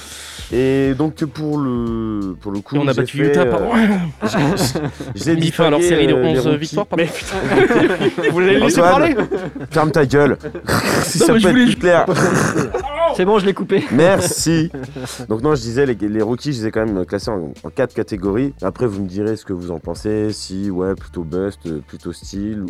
Et 0.52 0.94
donc 0.98 1.24
pour 1.26 1.58
le 1.60 2.36
pour 2.40 2.52
le 2.52 2.60
coup, 2.62 2.76
Et 2.76 2.80
on 2.80 2.88
a 2.88 2.94
j'ai 2.94 3.02
battu 3.02 3.18
fait, 3.18 3.28
Utah, 3.28 3.42
euh, 3.42 3.52
pardon. 3.52 3.70
j'ai- 5.16 5.36
Mis 5.36 5.52
fin 5.52 5.66
à 5.66 5.70
leur 5.70 5.80
distingué, 5.80 6.02
série 6.04 6.08
de 6.08 6.14
euh, 6.18 6.24
les 6.24 6.40
11 6.40 6.48
rookies. 6.48 6.58
victoires, 6.60 6.88
pardon. 6.88 7.06
Vous 8.32 8.40
laisser 8.40 8.80
Antoine, 8.82 8.90
parler 8.90 9.16
Ferme 9.70 9.92
ta 9.92 10.06
gueule. 10.06 10.38
si 11.04 11.20
Non, 11.20 11.26
ça 11.28 11.34
mais 11.34 11.40
je 11.40 11.44
peut 11.48 11.52
voulais 11.52 11.64
être 11.64 11.70
plus 11.72 11.80
clair. 11.80 12.06
C'est 13.16 13.26
bon, 13.26 13.40
je 13.40 13.46
l'ai 13.46 13.54
coupé. 13.54 13.84
Merci. 13.92 14.72
Donc 15.30 15.42
non, 15.42 15.56
je 15.56 15.62
disais 15.62 15.86
les, 15.86 15.96
les 15.96 16.22
rookies, 16.22 16.54
je 16.54 16.62
les 16.62 16.68
ai 16.68 16.72
quand 16.72 16.86
même 16.86 17.06
classés 17.06 17.32
en, 17.32 17.54
en 17.64 17.70
quatre 17.70 17.94
catégories. 17.94 18.54
Après, 18.62 18.86
vous 18.88 19.02
me 19.04 19.08
direz 19.08 19.36
ce 19.36 19.46
que 19.46 19.54
vous 19.54 19.72
en 19.72 19.80
pensez. 19.80 20.32
Si 20.34 20.70
ouais, 20.70 20.96
plutôt 20.96 21.24
bust, 21.24 21.60
euh, 21.68 21.80
plutôt 21.88 22.14
style. 22.14 22.66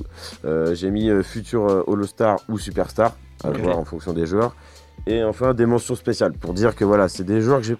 euh, 0.45 0.73
J'ai 0.75 0.91
mis 0.91 1.09
euh, 1.09 1.23
futur 1.23 1.67
euh, 1.69 1.83
All-Star 1.87 2.37
ou 2.49 2.57
Superstar, 2.57 3.15
à 3.43 3.49
voir 3.51 3.77
en 3.79 3.85
fonction 3.85 4.13
des 4.13 4.25
joueurs. 4.25 4.55
Et 5.07 5.23
enfin 5.23 5.53
des 5.53 5.65
mentions 5.65 5.95
spéciales 5.95 6.33
pour 6.33 6.53
dire 6.53 6.75
que 6.75 6.85
voilà, 6.85 7.09
c'est 7.09 7.23
des 7.25 7.41
joueurs 7.41 7.59
que 7.59 7.65
j'ai. 7.65 7.75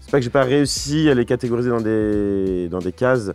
C'est 0.00 0.10
pas 0.10 0.18
que 0.18 0.24
j'ai 0.24 0.30
pas 0.30 0.42
réussi 0.42 1.08
à 1.08 1.14
les 1.14 1.24
catégoriser 1.24 1.70
dans 1.70 1.80
des 1.80 2.68
dans 2.68 2.80
des 2.80 2.92
cases, 2.92 3.30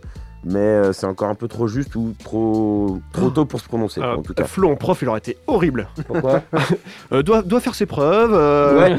mais 0.48 0.58
euh, 0.60 0.92
c'est 0.92 1.06
encore 1.06 1.28
un 1.28 1.34
peu 1.34 1.48
trop 1.48 1.66
juste 1.66 1.96
ou 1.96 2.14
trop 2.22 2.98
trop 3.12 3.30
tôt 3.30 3.44
pour 3.44 3.60
se 3.60 3.66
prononcer. 3.66 4.00
Euh, 4.00 4.14
en 4.14 4.22
tout 4.22 4.32
cas. 4.32 4.44
Flo 4.44 4.70
en 4.70 4.76
prof, 4.76 5.02
il 5.02 5.08
aurait 5.08 5.18
été 5.18 5.36
horrible. 5.48 5.88
Pourquoi 6.06 6.42
Euh, 7.12 7.22
doit, 7.22 7.42
doit 7.42 7.60
faire 7.60 7.74
ses 7.74 7.86
preuves. 7.86 8.32
euh, 8.32 8.78
Ouais. 8.80 8.96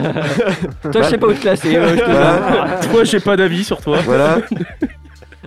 Toi, 0.92 1.02
je 1.04 1.10
sais 1.10 1.18
pas 1.18 1.28
où 1.28 1.34
te 1.34 1.40
classer. 1.42 1.76
euh, 1.76 1.96
je 1.96 2.00
te- 2.02 2.06
Voilà. 2.06 2.80
Toi, 2.92 3.04
j'ai 3.06 3.20
pas 3.22 3.38
d'avis 3.38 3.64
sur 3.64 3.80
toi. 3.82 4.00
Voilà. 4.06 4.40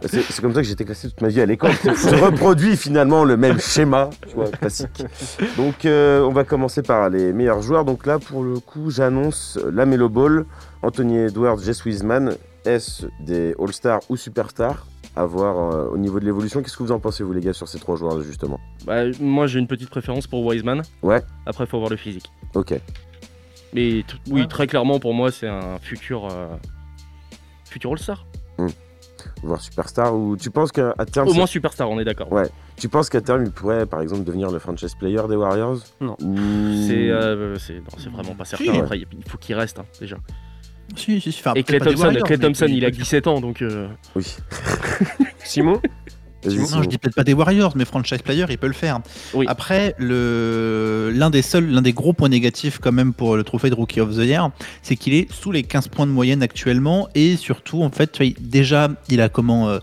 C'est 0.06 0.40
comme 0.40 0.54
ça 0.54 0.60
que 0.62 0.66
j'ai 0.66 0.72
été 0.72 0.86
classé 0.86 1.08
toute 1.10 1.20
ma 1.20 1.28
vie 1.28 1.42
à 1.42 1.46
l'école. 1.46 1.72
Je 1.84 2.24
reproduis 2.24 2.74
finalement 2.78 3.22
le 3.24 3.36
même 3.36 3.60
schéma, 3.60 4.08
tu 4.26 4.34
vois, 4.34 4.48
classique. 4.48 5.04
Donc 5.58 5.84
euh, 5.84 6.22
on 6.22 6.32
va 6.32 6.44
commencer 6.44 6.80
par 6.80 7.10
les 7.10 7.34
meilleurs 7.34 7.60
joueurs. 7.60 7.84
Donc 7.84 8.06
là 8.06 8.18
pour 8.18 8.42
le 8.42 8.60
coup 8.60 8.90
j'annonce 8.90 9.58
Lamelo 9.70 10.08
Ball, 10.08 10.46
Anthony 10.82 11.18
Edwards, 11.18 11.58
Jess 11.62 11.84
Wiseman, 11.84 12.32
S 12.64 13.04
des 13.20 13.54
All-Stars 13.60 14.00
ou 14.08 14.16
Superstars. 14.16 14.86
À 15.16 15.24
voir 15.26 15.74
euh, 15.74 15.88
au 15.88 15.98
niveau 15.98 16.20
de 16.20 16.24
l'évolution. 16.24 16.62
Qu'est-ce 16.62 16.76
que 16.76 16.82
vous 16.82 16.92
en 16.92 17.00
pensez 17.00 17.24
vous 17.24 17.32
les 17.32 17.40
gars 17.40 17.52
sur 17.52 17.66
ces 17.68 17.78
trois 17.80 17.96
joueurs 17.96 18.20
justement? 18.22 18.60
Bah, 18.86 19.02
moi, 19.20 19.46
j'ai 19.46 19.58
une 19.58 19.66
petite 19.66 19.90
préférence 19.90 20.26
pour 20.26 20.44
Wiseman. 20.44 20.82
Ouais. 21.02 21.20
Après, 21.46 21.66
faut 21.66 21.78
voir 21.78 21.90
le 21.90 21.96
physique. 21.96 22.30
Ok. 22.54 22.74
Mais 23.72 24.04
oui, 24.30 24.46
très 24.48 24.66
clairement, 24.66 24.98
pour 24.98 25.14
moi, 25.14 25.30
c'est 25.30 25.48
un 25.48 25.78
futur. 25.78 26.26
euh, 26.32 26.48
Futur 27.68 27.92
All-Star. 27.92 28.26
Voir 29.42 29.60
Superstar 29.60 30.14
ou 30.14 30.36
tu 30.36 30.50
penses 30.50 30.72
qu'à 30.72 30.94
terme 31.10 31.28
Au 31.28 31.34
moins 31.34 31.46
Superstar, 31.46 31.90
on 31.90 31.98
est 32.00 32.04
d'accord. 32.04 32.32
Ouais. 32.32 32.48
Tu 32.76 32.88
penses 32.88 33.10
qu'à 33.10 33.20
terme 33.20 33.44
il 33.44 33.50
pourrait 33.50 33.84
par 33.86 34.00
exemple 34.00 34.24
devenir 34.24 34.50
le 34.50 34.58
franchise 34.58 34.94
player 34.94 35.20
des 35.28 35.36
Warriors? 35.36 35.78
Non. 36.00 36.16
C'est 36.18 37.10
euh, 37.10 37.56
c'est 37.58 37.74
non, 37.74 37.90
c'est 37.98 38.10
vraiment 38.10 38.34
pas 38.34 38.44
certain. 38.46 38.72
Si. 38.72 38.78
Après, 38.78 38.98
il 38.98 39.06
faut 39.28 39.36
qu'il 39.38 39.54
reste 39.56 39.78
hein, 39.78 39.84
déjà. 40.00 40.16
Si, 40.96 41.20
si, 41.20 41.32
si. 41.32 41.40
Enfin, 41.40 41.52
Et 41.54 41.62
Clay 41.62 41.78
Thompson, 41.78 42.10
mais 42.12 42.38
Thompson, 42.38 42.66
il 42.68 42.84
a 42.84 42.88
peut- 42.90 42.96
17 42.96 43.26
ans, 43.26 43.40
donc. 43.40 43.62
euh, 43.62 43.88
Oui. 44.14 44.26
Simon? 45.44 45.80
Non, 46.44 46.82
je 46.82 46.88
dis 46.88 46.98
peut-être 46.98 47.14
pas 47.14 47.24
des 47.24 47.34
Warriors, 47.34 47.72
mais 47.76 47.84
franchise 47.84 48.22
player, 48.22 48.46
il 48.48 48.58
peut 48.58 48.66
le 48.66 48.72
faire. 48.72 49.00
Oui. 49.34 49.46
Après, 49.48 49.94
le 49.98 51.10
l'un 51.14 51.30
des 51.30 51.42
seuls, 51.42 51.68
l'un 51.68 51.82
des 51.82 51.92
gros 51.92 52.12
points 52.12 52.28
négatifs 52.28 52.78
quand 52.78 52.92
même 52.92 53.12
pour 53.12 53.36
le 53.36 53.44
trophée 53.44 53.70
de 53.70 53.74
Rookie 53.74 54.00
of 54.00 54.16
the 54.16 54.20
Year, 54.20 54.50
c'est 54.82 54.96
qu'il 54.96 55.14
est 55.14 55.30
sous 55.32 55.52
les 55.52 55.62
15 55.62 55.88
points 55.88 56.06
de 56.06 56.12
moyenne 56.12 56.42
actuellement 56.42 57.08
et 57.14 57.36
surtout, 57.36 57.82
en 57.82 57.90
fait, 57.90 58.18
déjà, 58.40 58.88
il 59.08 59.20
a 59.20 59.28
comment, 59.28 59.68
euh, 59.68 59.78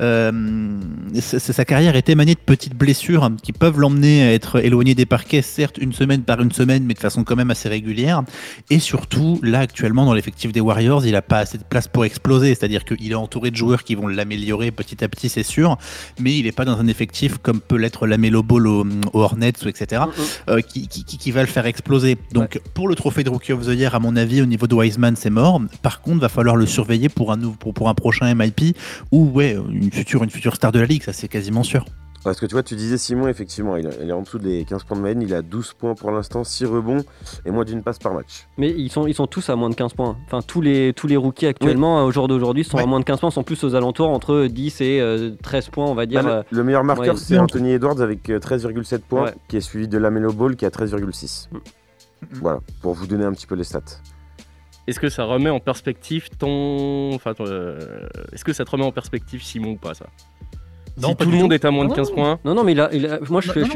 euh, 0.00 0.80
sa, 1.20 1.38
sa 1.38 1.64
carrière 1.64 1.96
est 1.96 2.08
émanée 2.08 2.34
de 2.34 2.40
petites 2.40 2.74
blessures 2.74 3.30
qui 3.42 3.52
peuvent 3.52 3.78
l'emmener 3.78 4.22
à 4.22 4.32
être 4.32 4.62
éloigné 4.64 4.94
des 4.94 5.06
parquets, 5.06 5.42
certes 5.42 5.78
une 5.78 5.92
semaine 5.92 6.22
par 6.22 6.40
une 6.40 6.52
semaine, 6.52 6.84
mais 6.84 6.94
de 6.94 6.98
façon 6.98 7.24
quand 7.24 7.36
même 7.36 7.50
assez 7.50 7.68
régulière. 7.68 8.22
Et 8.70 8.78
surtout, 8.78 9.40
là, 9.42 9.60
actuellement, 9.60 10.04
dans 10.04 10.14
l'effectif 10.14 10.52
des 10.52 10.60
Warriors, 10.60 11.06
il 11.06 11.16
a 11.16 11.22
pas 11.22 11.38
assez 11.38 11.58
de 11.58 11.64
place 11.64 11.88
pour 11.88 12.04
exploser, 12.04 12.54
c'est-à-dire 12.54 12.84
qu'il 12.84 13.10
est 13.10 13.14
entouré 13.14 13.50
de 13.50 13.56
joueurs 13.56 13.84
qui 13.84 13.94
vont 13.94 14.08
l'améliorer 14.08 14.70
petit 14.70 15.02
à 15.02 15.08
petit, 15.08 15.28
c'est 15.28 15.42
sûr 15.42 15.78
mais 16.20 16.38
il 16.38 16.44
n'est 16.44 16.52
pas 16.52 16.64
dans 16.64 16.78
un 16.78 16.86
effectif 16.86 17.38
comme 17.38 17.60
peut 17.60 17.76
l'être 17.76 18.06
la 18.06 18.18
Melo 18.18 18.42
Ball 18.42 18.66
au, 18.66 18.86
au 19.12 19.20
Hornets, 19.20 19.52
ou 19.64 19.68
etc., 19.68 20.02
euh, 20.48 20.60
qui, 20.60 20.88
qui, 20.88 21.04
qui- 21.04 21.30
va 21.32 21.40
le 21.40 21.46
faire 21.46 21.66
exploser. 21.66 22.16
Donc 22.32 22.60
pour 22.74 22.88
le 22.88 22.94
trophée 22.94 23.24
de 23.24 23.30
Rookie 23.30 23.52
of 23.52 23.66
the 23.66 23.70
Year, 23.70 23.94
à 23.94 24.00
mon 24.00 24.16
avis, 24.16 24.42
au 24.42 24.46
niveau 24.46 24.66
de 24.66 24.74
Wiseman, 24.74 25.16
c'est 25.16 25.30
mort. 25.30 25.60
Par 25.82 26.00
contre, 26.02 26.20
va 26.20 26.28
falloir 26.28 26.56
le 26.56 26.66
surveiller 26.66 27.08
pour 27.08 27.32
un, 27.32 27.36
nou- 27.36 27.52
pour, 27.58 27.72
pour 27.74 27.88
un 27.88 27.94
prochain 27.94 28.34
MIP 28.34 28.76
ou 29.10 29.26
ouais, 29.30 29.56
une 29.70 29.90
future, 29.92 30.22
une 30.24 30.30
future 30.30 30.54
star 30.56 30.72
de 30.72 30.80
la 30.80 30.86
ligue, 30.86 31.02
ça 31.02 31.12
c'est 31.12 31.28
quasiment 31.28 31.62
sûr. 31.62 31.84
Parce 32.24 32.38
que 32.38 32.46
tu 32.46 32.52
vois, 32.52 32.62
tu 32.62 32.76
disais 32.76 32.98
Simon, 32.98 33.26
effectivement, 33.26 33.76
il, 33.76 33.88
il 34.00 34.08
est 34.08 34.12
en 34.12 34.22
dessous 34.22 34.38
des 34.38 34.64
15 34.64 34.84
points 34.84 34.96
de 34.96 35.00
moyenne, 35.00 35.22
il 35.22 35.34
a 35.34 35.42
12 35.42 35.72
points 35.74 35.94
pour 35.96 36.12
l'instant, 36.12 36.44
6 36.44 36.66
rebonds 36.66 37.04
et 37.44 37.50
moins 37.50 37.64
d'une 37.64 37.82
passe 37.82 37.98
par 37.98 38.14
match. 38.14 38.46
Mais 38.58 38.70
ils 38.70 38.90
sont, 38.92 39.08
ils 39.08 39.14
sont 39.14 39.26
tous 39.26 39.48
à 39.50 39.56
moins 39.56 39.70
de 39.70 39.74
15 39.74 39.94
points. 39.94 40.16
Enfin, 40.26 40.40
tous 40.40 40.60
les, 40.60 40.92
tous 40.92 41.08
les 41.08 41.16
rookies 41.16 41.46
actuellement, 41.46 42.04
au 42.04 42.12
jour 42.12 42.28
d'aujourd'hui, 42.28 42.62
sont 42.62 42.76
Ouais. 42.76 42.84
à 42.84 42.86
moins 42.86 43.00
de 43.00 43.04
15 43.04 43.18
points, 43.20 43.30
sont 43.32 43.42
plus 43.42 43.64
aux 43.64 43.74
alentours 43.74 44.08
entre 44.10 44.46
10 44.46 44.80
et 44.82 45.00
euh, 45.00 45.30
13 45.42 45.70
points, 45.70 45.86
on 45.86 45.94
va 45.94 46.06
dire. 46.06 46.22
Bah, 46.22 46.30
euh, 46.30 46.42
le, 46.52 46.58
le 46.58 46.64
meilleur 46.64 46.84
marqueur, 46.84 47.14
ouais. 47.14 47.20
c'est 47.20 47.38
Anthony 47.38 47.72
Edwards 47.72 48.00
avec 48.00 48.30
euh, 48.30 48.38
13,7 48.38 49.00
points, 49.00 49.24
Ouais. 49.24 49.34
qui 49.48 49.56
est 49.56 49.60
suivi 49.60 49.88
de 49.88 49.98
Lamelo 49.98 50.32
Ball 50.32 50.54
qui 50.54 50.64
a 50.64 50.70
13,6. 50.70 51.48
Mm. 51.50 51.58
Voilà, 52.40 52.60
pour 52.80 52.94
vous 52.94 53.08
donner 53.08 53.24
un 53.24 53.32
petit 53.32 53.48
peu 53.48 53.56
les 53.56 53.64
stats. 53.64 53.80
Est-ce 54.86 54.98
que 54.98 55.08
ça 55.08 55.24
remet 55.24 55.50
en 55.50 55.60
perspective 55.60 56.28
ton. 56.38 57.12
Enfin, 57.14 57.34
euh, 57.40 58.06
est-ce 58.32 58.44
que 58.44 58.52
ça 58.52 58.64
te 58.64 58.70
remet 58.70 58.84
en 58.84 58.90
perspective 58.92 59.42
Simon 59.42 59.72
ou 59.72 59.76
pas 59.76 59.94
ça? 59.94 60.06
Non, 61.00 61.08
Si 61.10 61.14
pas 61.14 61.24
tout 61.24 61.30
le 61.30 61.36
monde 61.38 61.48
tout. 61.50 61.54
est 61.54 61.64
à 61.64 61.70
moins 61.70 61.84
de 61.84 61.90
Non, 61.90 61.94
15 61.96 62.10
points. 62.10 62.38
Non, 62.44 62.54
non, 62.54 62.64
mais 62.64 62.72
il 62.72 62.80
a, 62.80 62.92
il 62.92 63.06
a- 63.06 63.18
moi 63.30 63.40
je 63.40 63.48
Non, 63.48 63.54
fais. 63.54 63.60
non, 63.62 63.68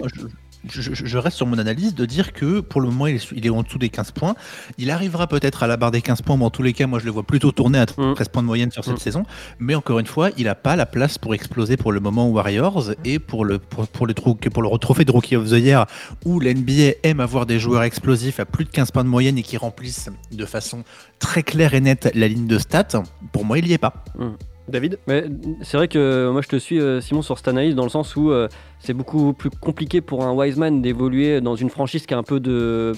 je, 0.68 0.80
je- 0.82 0.94
je- 0.94 1.06
je 1.06 1.18
reste 1.18 1.36
sur 1.36 1.46
mon 1.46 1.58
analyse 1.58 1.94
de 1.94 2.04
dire 2.04 2.32
que 2.32 2.60
pour 2.60 2.80
le 2.80 2.88
moment 2.88 3.06
il 3.06 3.14
est, 3.16 3.18
sous- 3.18 3.34
il 3.36 3.46
est 3.46 3.50
en 3.50 3.62
dessous 3.62 3.78
des 3.78 3.88
15 3.88 4.10
points. 4.10 4.34
Il 4.78 4.90
arrivera 4.90 5.26
peut-être 5.26 5.62
à 5.62 5.66
la 5.66 5.76
barre 5.76 5.92
des 5.92 6.02
15 6.02 6.20
points, 6.22 6.36
mais 6.36 6.44
en 6.44 6.50
tous 6.50 6.62
les 6.62 6.72
cas, 6.72 6.86
moi 6.86 6.98
je 6.98 7.04
le 7.06 7.10
vois 7.12 7.22
plutôt 7.22 7.52
tourner 7.52 7.78
à 7.78 7.86
Mm. 7.96 8.14
13 8.14 8.28
points 8.28 8.42
de 8.42 8.46
moyenne 8.46 8.70
sur 8.70 8.84
cette 8.84 8.94
Mm. 8.94 8.98
saison. 8.98 9.22
Mais 9.60 9.74
encore 9.74 9.98
une 9.98 10.06
fois, 10.06 10.30
il 10.36 10.44
n'a 10.44 10.54
pas 10.54 10.76
la 10.76 10.84
place 10.86 11.16
pour 11.18 11.34
exploser 11.34 11.76
pour 11.76 11.90
le 11.92 12.00
moment 12.00 12.28
aux 12.28 12.32
Warriors 12.32 12.90
et 13.04 13.18
pour 13.18 13.44
le, 13.44 13.58
pour, 13.58 13.86
pour 13.88 14.06
le, 14.06 14.12
pour 14.14 14.62
le 14.62 14.78
trophée 14.78 15.04
de 15.04 15.12
Rookie 15.12 15.36
of 15.36 15.48
the 15.48 15.52
Year 15.58 15.86
où 16.24 16.38
l'NBA 16.40 16.94
aime 17.04 17.20
avoir 17.20 17.46
des 17.46 17.58
joueurs 17.58 17.82
explosifs 17.84 18.40
à 18.40 18.44
plus 18.44 18.64
de 18.64 18.70
15 18.70 18.90
points 18.90 19.04
de 19.04 19.08
moyenne 19.08 19.38
et 19.38 19.42
qui 19.42 19.56
remplissent 19.56 20.10
de 20.32 20.44
façon 20.44 20.82
très 21.18 21.42
claire 21.42 21.72
et 21.74 21.80
nette 21.80 22.10
la 22.14 22.28
ligne 22.28 22.46
de 22.48 22.58
stats. 22.58 23.02
Pour 23.32 23.44
moi, 23.44 23.58
il 23.58 23.64
n'y 23.66 23.72
est 23.72 23.78
pas. 23.78 24.04
David 24.68 24.98
c'est 25.62 25.76
vrai 25.76 25.88
que 25.88 26.28
moi 26.30 26.42
je 26.42 26.48
te 26.48 26.56
suis 26.56 26.80
euh, 26.80 27.00
Simon 27.00 27.22
sur 27.22 27.36
cette 27.38 27.48
analyse 27.48 27.74
dans 27.74 27.84
le 27.84 27.88
sens 27.88 28.16
où 28.16 28.30
euh, 28.30 28.48
c'est 28.78 28.94
beaucoup 28.94 29.32
plus 29.32 29.50
compliqué 29.50 30.00
pour 30.00 30.24
un 30.24 30.32
Wiseman 30.32 30.80
d'évoluer 30.82 31.40
dans 31.40 31.56
une 31.56 31.70
franchise 31.70 32.06
qui 32.06 32.14
a 32.14 32.18
un 32.18 32.22
peu 32.22 32.40
de, 32.40 32.92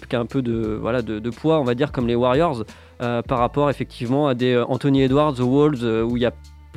poids, 1.30 1.60
on 1.60 1.64
va 1.64 1.74
dire, 1.74 1.92
comme 1.92 2.06
les 2.06 2.14
Warriors, 2.14 2.64
euh, 3.00 3.22
par 3.22 3.38
rapport 3.38 3.70
effectivement 3.70 4.28
à 4.28 4.34
des 4.34 4.52
euh, 4.52 4.64
Anthony 4.66 5.02
Edwards, 5.02 5.34
The 5.34 5.40
Wolves, 5.40 5.84
euh, 5.84 6.02
où 6.02 6.16
il 6.16 6.22
y 6.22 6.26
a 6.26 6.32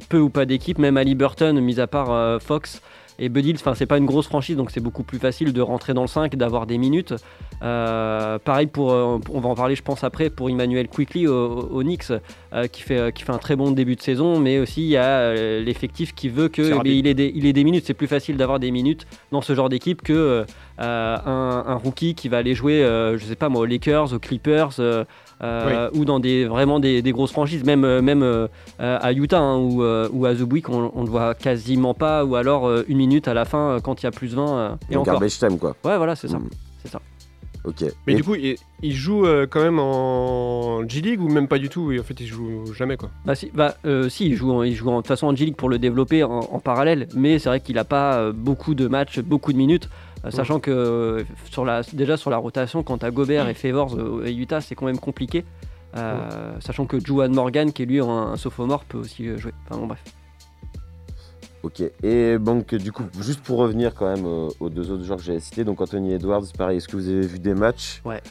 peu 0.09 0.19
ou 0.19 0.29
pas 0.29 0.45
d'équipe, 0.45 0.77
même 0.77 0.97
Ali 0.97 1.15
Burton, 1.15 1.59
mis 1.59 1.79
à 1.79 1.87
part 1.87 2.11
euh, 2.11 2.39
Fox. 2.39 2.81
Et 3.19 3.29
Bud 3.29 3.45
Hill, 3.45 3.55
enfin, 3.55 3.75
c'est 3.75 3.85
pas 3.85 3.97
une 3.97 4.05
grosse 4.05 4.27
franchise, 4.27 4.55
donc 4.55 4.71
c'est 4.71 4.79
beaucoup 4.79 5.03
plus 5.03 5.19
facile 5.19 5.53
de 5.53 5.61
rentrer 5.61 5.93
dans 5.93 6.01
le 6.01 6.07
5, 6.07 6.35
d'avoir 6.35 6.65
des 6.65 6.77
minutes. 6.77 7.13
Euh, 7.61 8.39
pareil 8.39 8.67
pour, 8.67 8.91
euh, 8.91 9.19
on 9.31 9.39
va 9.39 9.49
en 9.49 9.55
parler, 9.55 9.75
je 9.75 9.83
pense 9.83 10.03
après, 10.03 10.29
pour 10.29 10.49
Emmanuel 10.49 10.87
Quickly 10.87 11.27
au, 11.27 11.59
au 11.59 11.83
Knicks, 11.83 12.11
euh, 12.53 12.67
qui 12.67 12.81
fait 12.81 13.13
qui 13.13 13.23
fait 13.23 13.31
un 13.31 13.37
très 13.37 13.55
bon 13.55 13.71
début 13.71 13.95
de 13.95 14.01
saison, 14.01 14.39
mais 14.39 14.59
aussi 14.59 14.81
il 14.81 14.89
y 14.89 14.97
a 14.97 15.33
l'effectif 15.59 16.15
qui 16.15 16.29
veut 16.29 16.47
que 16.47 16.85
il 16.85 17.07
ait 17.07 17.13
des, 17.13 17.31
il 17.35 17.45
ait 17.45 17.53
des 17.53 17.63
minutes. 17.63 17.85
C'est 17.85 17.93
plus 17.93 18.07
facile 18.07 18.37
d'avoir 18.37 18.59
des 18.59 18.71
minutes 18.71 19.05
dans 19.31 19.41
ce 19.41 19.53
genre 19.53 19.69
d'équipe 19.69 20.01
que 20.01 20.13
euh, 20.13 20.45
un, 20.79 21.63
un 21.67 21.75
rookie 21.75 22.15
qui 22.15 22.27
va 22.29 22.37
aller 22.37 22.55
jouer, 22.55 22.81
je 22.81 23.23
sais 23.23 23.35
pas 23.35 23.49
moi, 23.49 23.61
aux 23.61 23.65
Lakers, 23.65 24.13
aux 24.13 24.19
Clippers. 24.19 24.79
Euh, 25.43 25.87
euh, 25.87 25.89
ou 25.93 26.05
dans 26.05 26.19
des 26.19 26.45
vraiment 26.45 26.79
des, 26.79 27.01
des 27.01 27.11
grosses 27.11 27.31
franchises, 27.31 27.63
même, 27.63 27.83
euh, 27.83 28.01
même 28.01 28.21
euh, 28.23 28.47
à 28.79 29.11
Utah 29.13 29.39
hein, 29.39 29.57
ou, 29.57 29.83
euh, 29.83 30.07
ou 30.13 30.25
à 30.25 30.35
The 30.35 30.41
Week, 30.51 30.69
on, 30.69 30.91
on 30.95 31.03
le 31.03 31.09
voit 31.09 31.33
quasiment 31.33 31.93
pas, 31.93 32.23
ou 32.25 32.35
alors 32.35 32.67
euh, 32.67 32.83
une 32.87 32.97
minute 32.97 33.27
à 33.27 33.33
la 33.33 33.45
fin 33.45 33.77
quand 33.83 34.01
il 34.01 34.05
y 34.05 34.07
a 34.07 34.11
plus 34.11 34.35
20 34.35 34.47
euh, 34.57 34.69
et 34.89 34.95
encore. 34.95 35.13
garbage 35.13 35.37
time, 35.39 35.57
quoi. 35.57 35.75
Ouais, 35.83 35.97
voilà, 35.97 36.15
c'est 36.15 36.27
ça. 36.27 36.37
Mm. 36.37 36.49
C'est 36.83 36.91
ça. 36.91 36.99
Ok. 37.63 37.83
Mais 38.07 38.13
Et- 38.13 38.15
du 38.15 38.23
coup, 38.23 38.33
il, 38.35 38.55
il 38.81 38.93
joue 38.93 39.25
euh, 39.25 39.45
quand 39.47 39.61
même 39.61 39.77
en 39.79 40.81
G-League 40.87 41.21
ou 41.21 41.29
même 41.29 41.47
pas 41.47 41.59
du 41.59 41.69
tout 41.69 41.91
et 41.91 41.99
en 41.99 42.03
fait 42.03 42.19
il 42.19 42.25
joue 42.25 42.73
jamais 42.73 42.97
quoi. 42.97 43.09
Bah 43.23 43.35
si, 43.35 43.51
bah, 43.53 43.75
euh, 43.85 44.09
si 44.09 44.25
il 44.25 44.35
joue, 44.35 44.51
en- 44.51 44.63
il 44.63 44.73
joue 44.73 44.89
en- 44.89 44.93
de 44.93 44.97
toute 45.01 45.07
façon 45.07 45.27
en 45.27 45.35
G-League 45.35 45.55
pour 45.55 45.69
le 45.69 45.77
développer 45.77 46.23
en, 46.23 46.39
en 46.39 46.59
parallèle, 46.59 47.07
mais 47.15 47.37
c'est 47.37 47.49
vrai 47.49 47.59
qu'il 47.59 47.75
n'a 47.75 47.83
pas 47.83 48.15
euh, 48.15 48.31
beaucoup 48.33 48.73
de 48.73 48.87
matchs, 48.87 49.19
beaucoup 49.19 49.53
de 49.53 49.57
minutes, 49.59 49.89
euh, 50.25 50.31
sachant 50.31 50.59
que 50.59 50.71
euh, 50.71 51.23
sur 51.49 51.65
la, 51.65 51.81
déjà 51.93 52.17
sur 52.17 52.29
la 52.29 52.37
rotation, 52.37 52.83
quand 52.83 52.99
t'as 52.99 53.11
Gobert 53.11 53.47
et 53.49 53.53
Favors 53.53 53.95
euh, 53.97 54.23
et 54.25 54.33
Utah, 54.33 54.61
c'est 54.61 54.75
quand 54.75 54.85
même 54.85 54.99
compliqué. 54.99 55.45
Euh, 55.97 56.53
Sachant 56.61 56.85
que 56.85 56.99
Juwan 57.03 57.33
Morgan, 57.33 57.73
qui 57.73 57.83
est 57.83 57.85
lui 57.85 57.99
un, 57.99 58.07
un 58.07 58.37
sophomore, 58.37 58.85
peut 58.85 58.97
aussi 58.97 59.37
jouer. 59.37 59.51
Enfin 59.69 59.79
bon, 59.81 59.87
bref. 59.87 60.01
Ok, 61.63 61.83
et 62.01 62.39
donc 62.39 62.73
du 62.73 62.91
coup, 62.91 63.03
juste 63.19 63.41
pour 63.41 63.57
revenir 63.59 63.93
quand 63.93 64.07
même 64.11 64.25
aux 64.25 64.69
deux 64.69 64.89
autres 64.89 65.03
joueurs 65.03 65.19
que 65.19 65.23
j'avais 65.23 65.39
cités, 65.39 65.63
donc 65.63 65.79
Anthony 65.79 66.13
Edwards, 66.13 66.43
pareil, 66.57 66.77
est-ce 66.77 66.87
que 66.87 66.95
vous 66.95 67.07
avez 67.09 67.21
vu 67.27 67.37
des 67.39 67.53
matchs? 67.53 68.01
Ouais. 68.03 68.21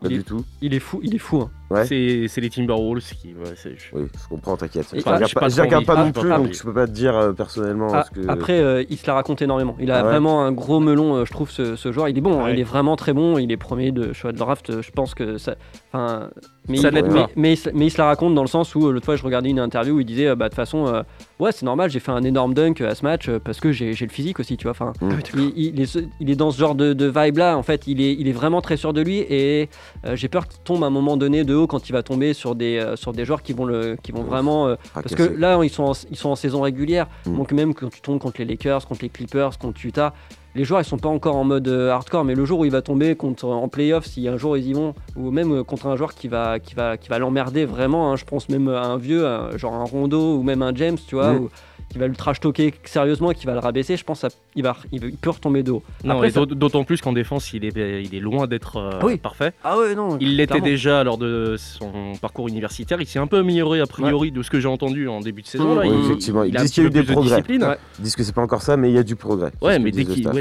Pas 0.00 0.08
Il 0.08 0.14
du 0.14 0.20
est- 0.20 0.22
tout 0.22 0.44
Il 0.62 0.72
est 0.74 0.78
fou, 0.80 1.00
il 1.02 1.14
est 1.14 1.18
fou. 1.18 1.40
hein. 1.42 1.50
Ouais. 1.72 2.28
C'est 2.28 2.40
les 2.40 2.50
Timberwolves 2.50 3.02
qui. 3.20 3.28
ouais, 3.28 3.74
Oui, 3.92 4.02
je 4.14 4.28
comprends, 4.28 4.56
t'inquiète. 4.56 4.86
Je 4.94 5.00
ah, 5.06 5.14
regarde 5.16 5.84
pas, 5.84 5.94
Ah, 5.96 6.04
non 6.04 6.12
plus, 6.12 6.28
donc 6.28 6.52
je 6.52 6.62
peux 6.62 6.72
pas 6.72 6.86
te 6.86 6.92
dire 6.92 7.16
euh, 7.16 7.32
personnellement 7.32 7.88
Ah, 7.92 8.04
ce 8.04 8.10
que... 8.20 8.28
Après, 8.28 8.58
euh, 8.60 8.84
il 8.88 8.96
se 8.96 9.06
la 9.06 9.14
raconte 9.14 9.42
énormément. 9.42 9.76
Il 9.80 9.90
a 9.90 9.98
Ah 9.98 10.02
ouais 10.04 10.10
vraiment 10.10 10.42
un 10.44 10.52
gros 10.52 10.80
melon, 10.80 11.16
euh, 11.16 11.24
je 11.24 11.32
trouve, 11.32 11.50
ce, 11.50 11.76
ce 11.76 11.92
joueur. 11.92 12.08
Il 12.08 12.16
est 12.18 12.20
bon, 12.20 12.40
hein, 12.40 12.44
Ouais. 12.44 12.54
il 12.54 12.60
est 12.60 12.64
vraiment 12.64 12.96
très 12.96 13.12
bon. 13.12 13.38
Il 13.38 13.50
est 13.52 13.56
premier 13.56 13.90
de 13.92 14.12
choix 14.12 14.32
de 14.32 14.38
draft. 14.38 14.80
Je 14.80 14.90
pense 14.90 15.14
que 15.14 15.38
ça. 15.38 15.54
Enfin, 15.92 16.28
mais, 16.68 16.76
Ça 16.78 16.88
il, 16.92 17.02
mais, 17.04 17.26
mais 17.36 17.56
se- 17.56 17.70
mais 17.74 17.86
il 17.86 17.90
se 17.90 17.98
la 17.98 18.06
raconte 18.06 18.34
dans 18.34 18.42
le 18.42 18.48
sens 18.48 18.74
où 18.74 18.90
l'autre 18.92 19.04
fois, 19.04 19.16
je 19.16 19.24
regardais 19.24 19.50
une 19.50 19.58
interview 19.58 19.96
où 19.96 20.00
il 20.00 20.06
disait 20.06 20.28
euh, 20.28 20.36
bah, 20.36 20.46
de 20.46 20.50
toute 20.50 20.56
façon, 20.56 20.86
euh, 20.86 21.02
ouais, 21.40 21.50
c'est 21.52 21.66
normal, 21.66 21.90
j'ai 21.90 21.98
fait 22.00 22.12
un 22.12 22.22
énorme 22.22 22.54
dunk 22.54 22.80
à 22.82 22.94
ce 22.94 23.04
match 23.04 23.28
parce 23.44 23.58
que 23.60 23.72
j'ai 23.72 23.92
j'ai 23.94 24.06
le 24.06 24.12
physique 24.12 24.38
aussi, 24.40 24.56
tu 24.56 24.64
vois. 24.64 24.72
Enfin, 24.72 24.92
Mm. 25.00 25.10
il, 25.56 25.74
il 25.74 25.80
est, 25.80 25.98
il 26.20 26.30
est 26.30 26.36
dans 26.36 26.50
ce 26.50 26.58
genre 26.58 26.74
de, 26.74 26.92
de 26.92 27.06
vibe 27.06 27.38
là. 27.38 27.56
En 27.56 27.62
fait, 27.62 27.86
il 27.86 28.00
est, 28.00 28.12
il 28.14 28.28
est 28.28 28.32
vraiment 28.32 28.60
très 28.60 28.76
sûr 28.76 28.92
de 28.92 29.00
lui 29.00 29.18
et 29.18 29.68
euh, 30.06 30.14
j'ai 30.16 30.28
peur 30.28 30.46
qu'il 30.46 30.60
tombe 30.62 30.82
à 30.84 30.86
un 30.86 30.90
moment 30.90 31.16
donné 31.16 31.44
de 31.44 31.54
haut 31.54 31.61
quand 31.66 31.88
il 31.88 31.92
va 31.92 32.02
tomber 32.02 32.32
sur 32.34 32.54
des, 32.54 32.78
euh, 32.78 32.96
sur 32.96 33.12
des 33.12 33.24
joueurs 33.24 33.42
qui 33.42 33.52
vont, 33.52 33.64
le, 33.64 33.96
qui 34.02 34.12
vont 34.12 34.22
vraiment. 34.22 34.66
euh, 34.68 34.76
parce 34.94 35.14
que 35.14 35.22
là, 35.22 35.58
ils 35.62 35.70
sont 35.70 35.84
en, 35.84 35.92
ils 36.10 36.16
sont 36.16 36.30
en 36.30 36.36
saison 36.36 36.60
régulière. 36.62 37.06
Mm. 37.26 37.36
Donc 37.36 37.52
même 37.52 37.74
quand 37.74 37.90
tu 37.90 38.00
tombes 38.00 38.18
contre 38.18 38.40
les 38.40 38.44
Lakers, 38.46 38.86
contre 38.86 39.02
les 39.02 39.08
Clippers, 39.08 39.58
contre 39.58 39.84
Utah, 39.84 40.12
les 40.54 40.64
joueurs 40.64 40.80
ils 40.82 40.84
sont 40.84 40.98
pas 40.98 41.08
encore 41.08 41.36
en 41.36 41.44
mode 41.44 41.66
euh, 41.68 41.90
hardcore. 41.90 42.24
Mais 42.24 42.34
le 42.34 42.44
jour 42.44 42.60
où 42.60 42.64
il 42.64 42.70
va 42.70 42.82
tomber 42.82 43.14
contre 43.16 43.46
en 43.46 43.68
playoff, 43.68 44.04
si 44.06 44.28
un 44.28 44.36
jour 44.36 44.56
ils 44.58 44.66
y 44.68 44.72
vont, 44.74 44.94
ou 45.16 45.30
même 45.30 45.64
contre 45.64 45.86
un 45.86 45.96
joueur 45.96 46.14
qui 46.14 46.28
va, 46.28 46.58
qui 46.58 46.74
va, 46.74 46.96
qui 46.98 47.08
va 47.08 47.18
l'emmerder 47.18 47.64
vraiment, 47.64 48.12
hein, 48.12 48.16
je 48.16 48.24
pense 48.24 48.48
même 48.48 48.68
à 48.68 48.82
un 48.84 48.98
vieux, 48.98 49.26
genre 49.56 49.74
un 49.74 49.84
Rondo 49.84 50.36
ou 50.36 50.42
même 50.42 50.60
un 50.62 50.74
James, 50.74 50.98
tu 51.08 51.14
vois, 51.14 51.32
Mm. 51.32 51.36
ou- 51.38 51.48
qui 51.92 51.98
va 51.98 52.06
le 52.08 52.14
trash 52.14 52.40
talker 52.40 52.74
sérieusement 52.84 53.30
et 53.30 53.34
qui 53.34 53.46
va 53.46 53.52
le 53.52 53.58
rabaisser. 53.58 53.96
Je 53.96 54.04
pense 54.04 54.24
qu'il 54.54 54.62
va, 54.62 54.76
il, 54.92 55.00
va- 55.00 55.06
il 55.08 55.16
peut 55.16 55.30
retomber 55.30 55.62
de 55.62 55.72
haut. 55.72 55.82
Non, 56.04 56.14
Après, 56.14 56.28
et 56.28 56.30
ça- 56.30 56.40
d'aut- 56.46 56.54
d'autant 56.54 56.84
plus 56.84 57.00
qu'en 57.00 57.12
défense, 57.12 57.52
il 57.52 57.64
est, 57.64 58.02
il 58.02 58.14
est 58.14 58.20
loin 58.20 58.46
d'être 58.46 58.76
euh, 58.78 58.90
Ah 59.00 59.04
oui. 59.06 59.18
parfait. 59.18 59.52
Ah 59.62 59.78
ouais, 59.78 59.94
non. 59.94 60.16
Il 60.20 60.36
l'était 60.36 60.60
déjà 60.60 61.04
lors 61.04 61.18
de 61.18 61.56
son 61.58 62.14
parcours 62.20 62.48
universitaire. 62.48 63.00
Il 63.00 63.06
s'est 63.06 63.18
un 63.18 63.26
peu 63.26 63.38
amélioré 63.38 63.80
a 63.80 63.86
priori 63.86 64.32
de 64.32 64.42
ce 64.42 64.50
que 64.50 64.58
j'ai 64.58 64.68
entendu 64.68 65.06
en 65.08 65.20
début 65.20 65.42
de 65.42 65.46
saison. 65.46 65.74
Mmh. 65.74 65.78
Là, 65.78 65.86
Oui, 65.86 65.94
il, 65.98 66.04
effectivement, 66.06 66.42
il 66.44 66.56
a 66.56 66.60
un 66.60 66.62
disent 66.62 66.72
petit 66.72 66.74
qu'il 66.74 66.82
y 66.82 66.86
a 66.86 66.88
eu 66.88 66.92
peu 66.92 66.98
des 67.00 67.04
plus 67.04 67.14
de 67.14 67.20
progrès. 67.20 67.68
Ouais. 67.68 67.76
Ils 67.98 68.02
disent 68.02 68.16
que 68.16 68.22
c'est 68.22 68.34
pas 68.34 68.42
encore 68.42 68.62
ça, 68.62 68.76
mais 68.76 68.90
il 68.90 68.94
y 68.94 68.98
a 68.98 69.02
du 69.02 69.16
progrès. 69.16 69.52
Ouais, 69.60 69.78
mais 69.78 69.90
dès 69.90 70.04
qu'il 70.04 70.24
va 70.24 70.32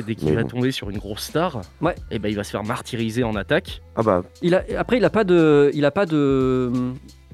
bon. 0.43 0.47
tomber 0.47 0.71
sur 0.71 0.89
une 0.89 0.97
grosse 0.97 1.23
star, 1.23 1.61
Ouais. 1.81 1.95
et 2.09 2.19
ben, 2.19 2.29
il 2.29 2.35
va 2.35 2.43
se 2.43 2.51
faire 2.51 2.63
martyriser 2.63 3.23
en 3.23 3.35
attaque. 3.35 3.81
Ah 3.95 4.03
bah, 4.03 4.23
Il 4.41 4.55
a, 4.55 4.63
après, 4.77 4.97
il 4.97 5.05
a 5.05 5.09
pas 5.09 5.23
de, 5.25 5.69
il 5.73 5.83
a 5.85 5.91
pas 5.91 6.05
de, 6.05 6.71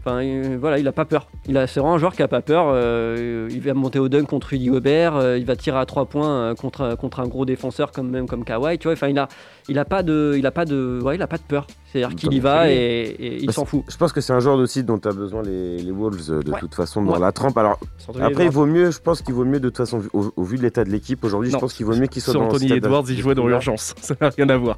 enfin 0.07 0.23
euh, 0.23 0.57
voilà, 0.59 0.79
il 0.79 0.87
a 0.87 0.91
pas 0.91 1.05
peur. 1.05 1.27
Il 1.47 1.57
a, 1.57 1.67
c'est 1.67 1.79
vraiment 1.79 1.95
un 1.95 1.97
joueur 1.97 2.13
qui 2.15 2.23
a 2.23 2.27
pas 2.27 2.41
peur. 2.41 2.65
euh, 2.67 3.47
il 3.51 3.61
va 3.61 3.73
monter 3.73 3.99
au 3.99 4.09
dunk 4.09 4.25
contre 4.27 4.47
Rudy 4.49 4.67
Gobert, 4.67 5.15
euh, 5.15 5.37
il 5.37 5.45
va 5.45 5.55
tirer 5.55 5.77
à 5.79 5.85
trois 5.85 6.05
points 6.05 6.29
euh, 6.29 6.55
contre 6.55 6.95
contre 6.95 7.19
un 7.19 7.27
gros 7.27 7.45
défenseur 7.45 7.91
comme 7.91 8.09
même 8.09 8.27
comme 8.27 8.43
Kawhi, 8.45 8.77
tu 8.77 8.87
vois. 8.87 8.93
Enfin, 8.93 9.07
il 9.09 9.19
a, 9.19 9.27
il 9.69 9.77
a 9.79 9.85
pas 9.85 10.03
de, 10.03 10.35
il 10.37 10.45
a 10.45 10.51
pas 10.51 10.65
de, 10.65 10.99
ouais, 11.03 11.15
il 11.15 11.21
a 11.21 11.27
pas 11.27 11.37
de 11.37 11.43
peur. 11.43 11.67
C'est-à-dire 11.91 12.15
qu'il 12.15 12.33
y 12.33 12.39
va 12.39 12.69
et, 12.69 12.73
et 12.75 13.37
il 13.39 13.45
Bah, 13.47 13.53
s'en 13.53 13.65
fout. 13.65 13.83
je 13.89 13.95
pense 13.97 14.11
que 14.11 14.19
c'est 14.21 14.33
un 14.33 14.39
joueur 14.39 14.57
aussi 14.57 14.83
dont 14.83 14.97
tu 14.97 15.07
as 15.07 15.13
besoin 15.13 15.41
les, 15.41 15.77
les 15.77 15.91
Wolves 15.91 16.43
de 16.43 16.51
Ouais. 16.51 16.59
toute 16.59 16.75
façon 16.75 17.01
dans 17.01 17.13
Ouais. 17.13 17.19
la 17.19 17.31
trempe. 17.31 17.57
Alors 17.57 17.79
après, 18.21 18.45
il 18.45 18.51
vaut 18.51 18.65
mieux, 18.65 18.91
je 18.91 18.99
pense 18.99 19.21
qu'il 19.21 19.33
vaut 19.33 19.45
mieux 19.45 19.59
de 19.59 19.69
toute 19.69 19.77
façon, 19.77 20.01
au, 20.13 20.31
au 20.35 20.43
vu 20.43 20.57
de 20.57 20.63
l'état 20.63 20.83
de 20.83 20.89
l'équipe 20.89 21.23
aujourd'hui, 21.23 21.49
je 21.51 21.57
pense 21.57 21.73
qu'il 21.73 21.85
vaut 21.85 21.95
mieux 21.95 22.07
qu'il 22.07 22.21
soit 22.21 22.31
Sur 22.33 22.41
dans 22.41 22.47
Anthony 22.47 22.73
Edwards, 22.73 23.05
il 23.09 23.19
jouait 23.19 23.35
dans 23.35 23.47
l'urgence. 23.47 23.95
Ça 24.01 24.15
n'a 24.19 24.29
rien 24.29 24.49
à 24.49 24.57
voir. 24.57 24.77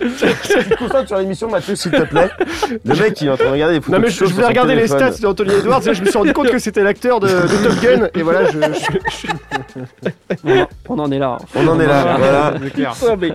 Tu 0.00 0.06
te 0.06 0.78
concentres 0.78 1.08
sur 1.08 1.18
l'émission, 1.18 1.48
Mathieu, 1.50 1.74
s'il 1.74 1.92
te 1.92 2.02
plaît. 2.02 2.30
Le 2.84 2.94
mec, 2.94 3.20
il 3.20 3.26
est 3.28 3.30
en 3.30 3.36
train 3.36 3.46
de 3.46 3.50
regarder 3.52 3.74
des 3.74 3.80
photos 3.80 3.98
Non 3.98 4.02
mais 4.02 4.08
de 4.08 4.12
je, 4.12 4.24
voulais 4.24 4.46
regarder 4.46 4.74
les 4.74 4.86
stats 4.86 5.10
d'Anthony 5.20 5.52
Edwards 5.54 5.86
et 5.88 5.94
je 5.94 6.00
me 6.02 6.06
suis 6.08 6.18
rendu 6.18 6.32
compte 6.32 6.50
que 6.50 6.58
c'était 6.58 6.82
l'acteur 6.82 7.20
de, 7.20 7.28
de 7.28 7.68
Top 7.68 7.80
Gun 7.82 8.08
et 8.14 8.22
voilà 8.22 8.44
je, 8.50 8.58
je- 8.58 9.28
je- 10.44 10.64
On 10.88 10.98
en, 10.98 11.10
est 11.10 11.18
là. 11.18 11.38
On 11.54 11.66
en 11.68 11.78
est 11.80 11.86
là, 11.86 12.16
voilà. 12.18 12.54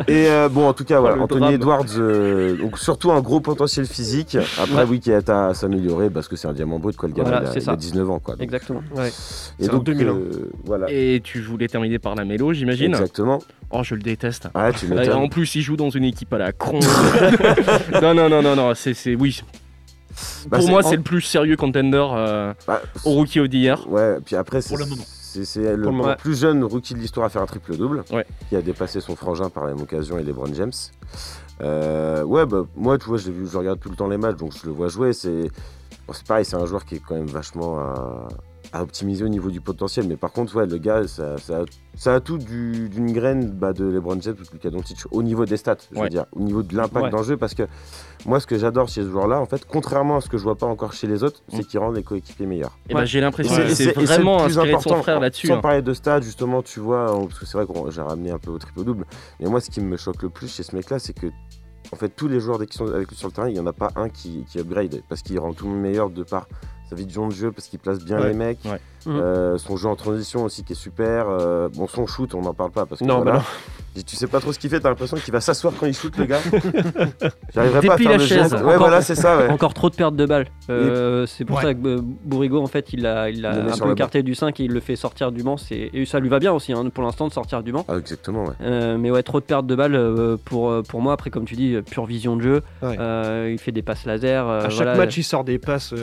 Et 0.07 0.27
euh, 0.29 0.49
bon, 0.49 0.67
en 0.67 0.73
tout 0.73 0.83
cas, 0.85 0.99
voilà, 0.99 1.21
Anthony. 1.21 1.53
Edwards, 1.53 1.85
euh, 1.97 2.55
donc 2.57 2.77
surtout 2.77 3.11
un 3.11 3.21
gros 3.21 3.39
potentiel 3.39 3.85
physique. 3.85 4.37
Après, 4.61 4.75
Ouais. 4.75 4.83
oui, 4.89 4.99
qui 4.99 5.11
est 5.11 5.29
à 5.29 5.53
s'améliorer 5.53 6.09
parce 6.09 6.27
que 6.27 6.35
c'est 6.35 6.47
un 6.47 6.53
diamant 6.53 6.79
brut, 6.79 6.97
quoi. 6.97 7.07
Le 7.07 7.15
gamin, 7.15 7.29
Voilà, 7.29 7.45
il, 7.45 7.49
a, 7.49 7.53
c'est 7.53 7.59
il 7.59 7.63
ça. 7.63 7.71
a 7.71 7.75
19 7.75 8.09
ans, 8.09 8.19
quoi. 8.19 8.33
Donc, 8.35 8.43
Exactement. 8.43 8.81
Ouais. 8.95 9.09
et 9.59 9.67
donc, 9.67 9.83
2001. 9.85 10.11
euh, 10.11 10.51
voilà. 10.65 10.87
Et 10.89 11.21
tu 11.23 11.39
voulais 11.41 11.67
terminer 11.67 11.99
par 11.99 12.15
la 12.15 12.25
mélo, 12.25 12.51
j'imagine? 12.53 12.91
Exactement. 12.91 13.39
Oh, 13.71 13.82
je 13.84 13.95
le 13.95 14.01
déteste. 14.01 14.47
Ah, 14.54 14.71
tu 14.71 14.91
Euh, 14.91 15.13
en 15.15 15.28
plus, 15.28 15.56
il 15.56 15.62
joue 15.62 15.75
dans 15.75 15.89
une 15.89 16.04
équipe 16.04 16.32
à 16.34 16.38
la 16.38 16.51
con. 16.51 16.80
non, 18.01 18.13
non, 18.13 18.30
non, 18.30 18.41
non, 18.41 18.56
non, 18.56 18.73
c'est, 18.75 18.93
c'est- 18.93 19.15
oui. 19.15 19.41
Bah, 20.47 20.60
Pour 20.60 20.69
moi, 20.69 20.86
en- 20.86 20.89
c'est 20.89 20.95
le 20.95 21.01
plus 21.01 21.21
sérieux 21.21 21.58
contender 21.58 22.01
euh, 22.13 22.54
bah, 22.67 22.82
au 23.04 23.12
rookie 23.12 23.39
of 23.41 23.49
the 23.49 23.54
year. 23.56 23.86
Ouais, 23.89 24.17
puis 24.25 24.36
après, 24.36 24.62
c'est 24.62 24.69
Pour 24.69 24.78
le 24.78 24.86
moment. 24.86 25.04
c'est- 25.04 26.15
plus 26.21 26.39
jeune 26.39 26.63
rookie 26.63 26.93
de 26.93 26.99
l'histoire 26.99 27.25
à 27.25 27.30
faire 27.30 27.41
un 27.41 27.45
triple-double, 27.47 28.04
Ouais. 28.13 28.25
qui 28.49 28.56
a 28.56 28.62
dépassé 28.62 29.01
son 29.01 29.15
frangin 29.17 29.49
par 29.49 29.65
la 29.65 29.73
même 29.73 29.82
occasion 29.82 30.17
et 30.17 30.23
LeBron 30.23 30.54
James. 30.54 30.71
Euh, 31.62 32.23
ouais, 32.23 32.45
bah, 32.45 32.63
moi, 32.75 32.97
tu 32.97 33.06
vois, 33.08 33.17
je, 33.17 33.28
l'ai 33.28 33.34
vu, 33.34 33.47
je 33.51 33.58
regarde 33.58 33.80
tout 33.80 33.89
le 33.89 33.95
temps 33.95 34.08
les 34.08 34.17
matchs, 34.17 34.38
donc 34.38 34.54
je 34.58 34.65
le 34.67 34.71
vois 34.71 34.88
jouer. 34.88 35.12
C'est 35.13 35.49
bon, 36.08 36.13
pareil, 36.28 36.45
c'est 36.45 36.56
un 36.56 36.65
joueur 36.65 36.86
qui 36.86 36.95
est 36.95 37.01
quand 37.06 37.15
même 37.15 37.28
vachement 37.28 37.80
à, 37.80 38.28
à 38.75 38.81
optimiser 38.83 39.23
au 39.23 39.29
niveau 39.29 39.49
du 39.49 39.61
potentiel. 39.61 40.07
Mais 40.07 40.17
par 40.17 40.31
contre, 40.31 40.55
ouais, 40.57 40.65
le 40.65 40.77
gars, 40.77 41.07
ça, 41.07 41.38
ça, 41.38 41.59
a- 41.61 41.65
ça 41.95 42.15
a 42.15 42.19
tout 42.19 42.38
du- 42.38 42.89
d'une 42.89 43.11
graine 43.13 43.49
bah, 43.51 43.71
de 43.73 43.85
LeBron 43.85 44.19
James 44.21 44.35
ou 44.39 44.43
de 44.43 44.49
Luka 44.51 44.69
Doncic 44.69 44.97
au 45.11 45.23
niveau 45.23 45.45
des 45.45 45.55
stats, 45.57 45.77
je 45.91 45.97
Ouais. 45.97 46.03
veux 46.03 46.09
dire, 46.09 46.25
au 46.33 46.41
niveau 46.41 46.61
de 46.61 46.75
l'impact 46.75 47.05
Ouais. 47.05 47.09
dans 47.11 47.19
le 47.19 47.23
jeu. 47.23 47.38
Parce 47.38 47.53
que 47.53 47.63
moi, 48.25 48.39
ce 48.39 48.47
que 48.47 48.57
j'adore 48.57 48.88
chez 48.89 49.03
ce 49.03 49.09
joueur-là, 49.09 49.39
en 49.39 49.45
fait, 49.45 49.65
contrairement 49.65 50.17
à 50.17 50.21
ce 50.21 50.27
que 50.29 50.38
je 50.38 50.43
vois 50.43 50.55
pas 50.57 50.65
encore 50.65 50.91
chez 50.93 51.07
les 51.07 51.23
autres, 51.23 51.41
c'est 51.53 51.63
qu'il 51.63 51.79
rend 51.79 51.91
les 51.91 52.03
coéquipiers 52.03 52.45
meilleurs. 52.45 52.77
Et 52.89 52.93
ben, 52.93 53.01
Ouais. 53.01 53.05
j'ai 53.05 53.21
l'impression 53.21 53.55
qu'il 53.55 53.75
c'est- 53.75 53.91
vraiment 53.93 54.38
plus 54.38 54.57
inspiré 54.57 54.67
de 54.67 54.71
son 54.73 54.77
important, 54.89 55.03
frère 55.03 55.19
là-dessus. 55.21 55.47
Sans 55.47 55.55
hein. 55.55 55.61
parler 55.61 55.81
de 55.81 55.93
stade, 55.93 56.23
justement, 56.23 56.61
tu 56.61 56.79
vois, 56.81 57.05
parce 57.27 57.39
que 57.39 57.45
c'est 57.45 57.57
vrai 57.57 57.65
que 57.65 57.91
j'ai 57.91 58.01
ramené 58.01 58.31
un 58.31 58.39
peu 58.39 58.51
au 58.51 58.57
triple-double. 58.57 59.05
Mais 59.39 59.47
moi, 59.47 59.61
ce 59.61 59.69
qui 59.69 59.79
me 59.79 59.95
choque 59.95 60.21
le 60.21 60.29
plus 60.29 60.53
chez 60.53 60.63
ce 60.63 60.75
mec-là, 60.75 60.99
c'est 60.99 61.13
que, 61.13 61.27
en 61.93 61.95
fait, 61.95 62.09
tous 62.09 62.27
les 62.27 62.39
joueurs 62.41 62.57
dès 62.59 62.65
qu'ils 62.65 62.77
sont 62.77 62.88
avec 62.93 63.07
lui 63.07 63.15
sur 63.15 63.27
le 63.29 63.33
terrain, 63.33 63.47
il 63.47 63.53
n'y 63.53 63.59
en 63.59 63.67
a 63.67 63.73
pas 63.73 63.91
un 63.95 64.09
qui, 64.09 64.43
qui 64.49 64.59
upgrade. 64.59 65.01
Parce 65.07 65.21
qu'il 65.21 65.39
rend 65.39 65.53
tout 65.53 65.65
le 65.65 65.71
monde 65.71 65.81
meilleur 65.81 66.09
de 66.09 66.23
par 66.23 66.47
sa 66.95 67.03
vision 67.03 67.27
de 67.27 67.34
jeu, 67.34 67.51
parce 67.51 67.67
qu'il 67.67 67.79
place 67.79 67.99
bien 67.99 68.19
Ouais. 68.19 68.29
les 68.29 68.34
mecs. 68.34 68.60
Ouais. 68.65 68.79
Euh, 69.08 69.60
son 69.60 69.77
jeu 69.77 69.88
en 69.88 69.95
transition 69.95 70.43
aussi 70.45 70.63
qui 70.63 70.73
est 70.73 70.75
super. 70.75 71.27
Euh, 71.29 71.69
bon, 71.75 71.88
son 71.88 72.08
shoot, 72.08 72.34
on 72.34 72.41
n'en 72.41 72.55
parle 72.55 72.71
pas. 72.71 72.88
Parce 72.88 73.01
que 73.01 73.05
Non, 73.05 73.17
voilà. 73.21 73.34
bah 73.95 74.01
Tu 74.08 74.15
sais 74.15 74.25
pas 74.25 74.39
trop 74.39 74.51
ce 74.51 74.58
qu'il 74.58 74.69
fait, 74.71 74.79
t'as 74.79 74.89
l'impression 74.89 75.15
qu'il 75.17 75.31
va 75.31 75.41
s'asseoir 75.41 75.73
quand 75.79 75.86
il 75.86 75.93
shoot, 75.93 76.17
le 76.17 76.25
gars. 76.25 76.39
J'arriverai 77.53 77.88
pas 77.88 77.93
à 77.93 77.97
faire 77.97 78.10
la 78.12 78.17
le 78.17 78.23
chaise. 78.25 78.51
Ouais, 78.53 78.60
Encore- 78.62 78.77
voilà, 78.79 79.01
c'est 79.01 79.13
ça, 79.15 79.38
ouais. 79.38 79.49
Encore 79.49 79.73
trop 79.75 79.89
de 79.91 79.95
pertes 79.95 80.15
de 80.15 80.25
balles. 80.25 80.47
Euh, 80.71 81.25
c'est 81.27 81.45
pour 81.45 81.58
Ouais. 81.58 81.62
ça 81.63 81.73
que 81.75 81.99
Bourrigo, 82.01 82.60
en 82.62 82.65
fait, 82.67 82.93
il 82.93 83.03
l'a 83.03 83.29
il 83.29 83.45
a 83.45 83.51
un 83.51 83.77
peu 83.77 83.91
écarté 83.91 84.23
du 84.23 84.34
5 84.36 84.60
et 84.60 84.63
il 84.63 84.71
le 84.73 84.79
fait 84.79 84.95
sortir 84.95 85.31
du 85.31 85.43
banc. 85.43 85.58
c'est- 85.58 85.91
Et 85.93 86.05
ça 86.08 86.19
lui 86.19 86.29
va 86.29 86.39
bien 86.39 86.51
aussi, 86.51 86.73
hein, 86.73 86.84
pour 86.91 87.03
l'instant, 87.03 87.27
de 87.27 87.34
sortir 87.34 87.62
du 87.62 87.71
banc. 87.71 87.86
Ah, 87.88 87.97
exactement, 87.97 88.45
ouais. 88.45 88.53
Euh, 88.62 88.97
mais 88.97 89.12
ouais, 89.12 89.21
trop 89.23 89.39
de 89.39 89.45
pertes 89.45 89.67
de 89.67 89.75
balles 89.75 90.38
pour, 90.45 90.73
pour 90.89 91.01
moi. 91.01 91.13
Après, 91.13 91.29
comme 91.29 91.45
tu 91.45 91.55
dis, 91.55 91.77
pure 91.89 92.05
vision 92.08 92.36
de 92.38 92.41
jeu. 92.41 92.62
Ouais. 92.81 92.97
Euh, 92.99 93.49
il 93.51 93.60
fait 93.60 93.71
des 93.71 93.84
passes 93.84 94.05
laser. 94.05 94.47
À 94.49 94.62
chaque 94.69 94.73
voilà. 94.77 94.95
match 94.95 95.15
il 95.15 95.23
sort 95.23 95.43
des 95.43 95.60
passes. 95.60 95.93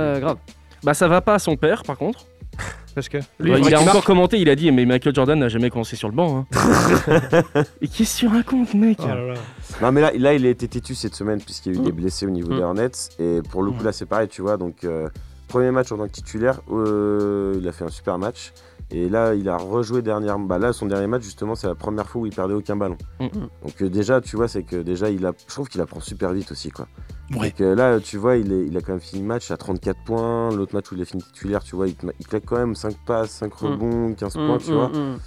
Euh, 0.00 0.14
Ouais, 0.14 0.20
grave. 0.20 0.36
Bah, 0.82 0.94
ça 0.94 1.08
va 1.08 1.20
pas 1.20 1.34
à 1.34 1.38
son 1.38 1.56
père, 1.56 1.82
par 1.82 1.96
contre. 1.96 2.24
Parce 2.94 3.08
que 3.08 3.18
lui, 3.38 3.52
il 3.56 3.74
a 3.74 3.80
encore 3.80 4.04
commenté, 4.04 4.38
il 4.40 4.50
a 4.50 4.56
dit 4.56 4.72
Mais 4.72 4.84
Michael 4.84 5.14
Jordan 5.14 5.38
n'a 5.38 5.48
jamais 5.48 5.70
commencé 5.70 5.94
sur 5.94 6.08
le 6.08 6.14
banc. 6.14 6.44
Hein. 6.52 7.52
Et 7.80 7.86
qu'est-ce 7.88 8.14
que 8.22 8.26
tu 8.26 8.28
racontes, 8.28 8.74
mec? 8.74 8.98
Oh 9.02 9.06
là 9.06 9.14
là. 9.14 9.34
Non 9.80 9.92
mais 9.92 10.00
là, 10.00 10.10
là 10.16 10.34
il 10.34 10.44
a 10.44 10.48
été 10.48 10.66
têtu 10.66 10.94
cette 10.96 11.14
semaine 11.14 11.40
puisqu'il 11.40 11.74
y 11.74 11.78
a 11.78 11.80
eu 11.80 11.84
des 11.84 11.92
blessés 11.92 12.26
au 12.26 12.30
niveau 12.30 12.52
Mm. 12.52 12.56
des 12.56 12.62
Hornets 12.62 12.90
et 13.20 13.40
pour 13.48 13.62
le 13.62 13.70
coup 13.70 13.84
là 13.84 13.92
c'est 13.92 14.06
pareil 14.06 14.26
tu 14.28 14.42
vois 14.42 14.56
donc 14.56 14.82
euh, 14.84 15.08
premier 15.46 15.70
match 15.70 15.92
en 15.92 15.98
tant 15.98 16.06
que 16.06 16.12
titulaire 16.12 16.60
euh, 16.72 17.54
il 17.60 17.66
a 17.68 17.72
fait 17.72 17.84
un 17.84 17.88
super 17.90 18.18
match 18.18 18.52
Et 18.92 19.08
là, 19.08 19.34
il 19.34 19.48
a 19.48 19.56
rejoué 19.56 20.02
dernièrement. 20.02 20.46
Bah 20.46 20.58
là, 20.58 20.72
son 20.72 20.86
dernier 20.86 21.06
match, 21.06 21.22
justement, 21.22 21.54
c'est 21.54 21.66
la 21.68 21.74
première 21.76 22.08
fois 22.08 22.22
où 22.22 22.26
il 22.26 22.34
perdait 22.34 22.54
aucun 22.54 22.74
ballon. 22.76 22.96
Mm. 23.20 23.26
Donc 23.62 23.82
euh, 23.82 23.88
déjà, 23.88 24.20
tu 24.20 24.36
vois, 24.36 24.48
c'est 24.48 24.62
que 24.64 24.76
déjà, 24.76 25.10
il 25.10 25.24
a... 25.26 25.32
je 25.46 25.52
trouve 25.54 25.68
qu'il 25.68 25.80
apprend 25.80 26.00
super 26.00 26.32
vite 26.32 26.50
aussi, 26.50 26.70
quoi. 26.70 26.88
Ouais. 27.36 27.50
Donc 27.50 27.60
euh, 27.60 27.74
là, 27.76 28.00
tu 28.00 28.16
vois, 28.18 28.36
il, 28.36 28.52
est... 28.52 28.66
il 28.66 28.76
a 28.76 28.80
quand 28.80 28.92
même 28.92 29.00
fini 29.00 29.22
le 29.22 29.28
match 29.28 29.50
à 29.52 29.56
34 29.56 30.02
points. 30.04 30.50
L'autre 30.50 30.74
match 30.74 30.90
où 30.90 30.96
il 30.96 31.02
a 31.02 31.04
fini 31.04 31.22
titulaire, 31.22 31.62
tu 31.62 31.76
vois, 31.76 31.86
il, 31.86 31.94
te- 31.94 32.06
il 32.18 32.26
claque 32.26 32.44
quand 32.46 32.56
même 32.58 32.74
5 32.74 32.94
passes, 33.06 33.30
5 33.30 33.52
rebonds, 33.54 34.14
15 34.14 34.32
points, 34.34 34.58
tu 34.58 34.72
Mm, 34.72 34.74
vois. 34.74 34.88
mm, 34.88 34.92
mm. 35.14 35.18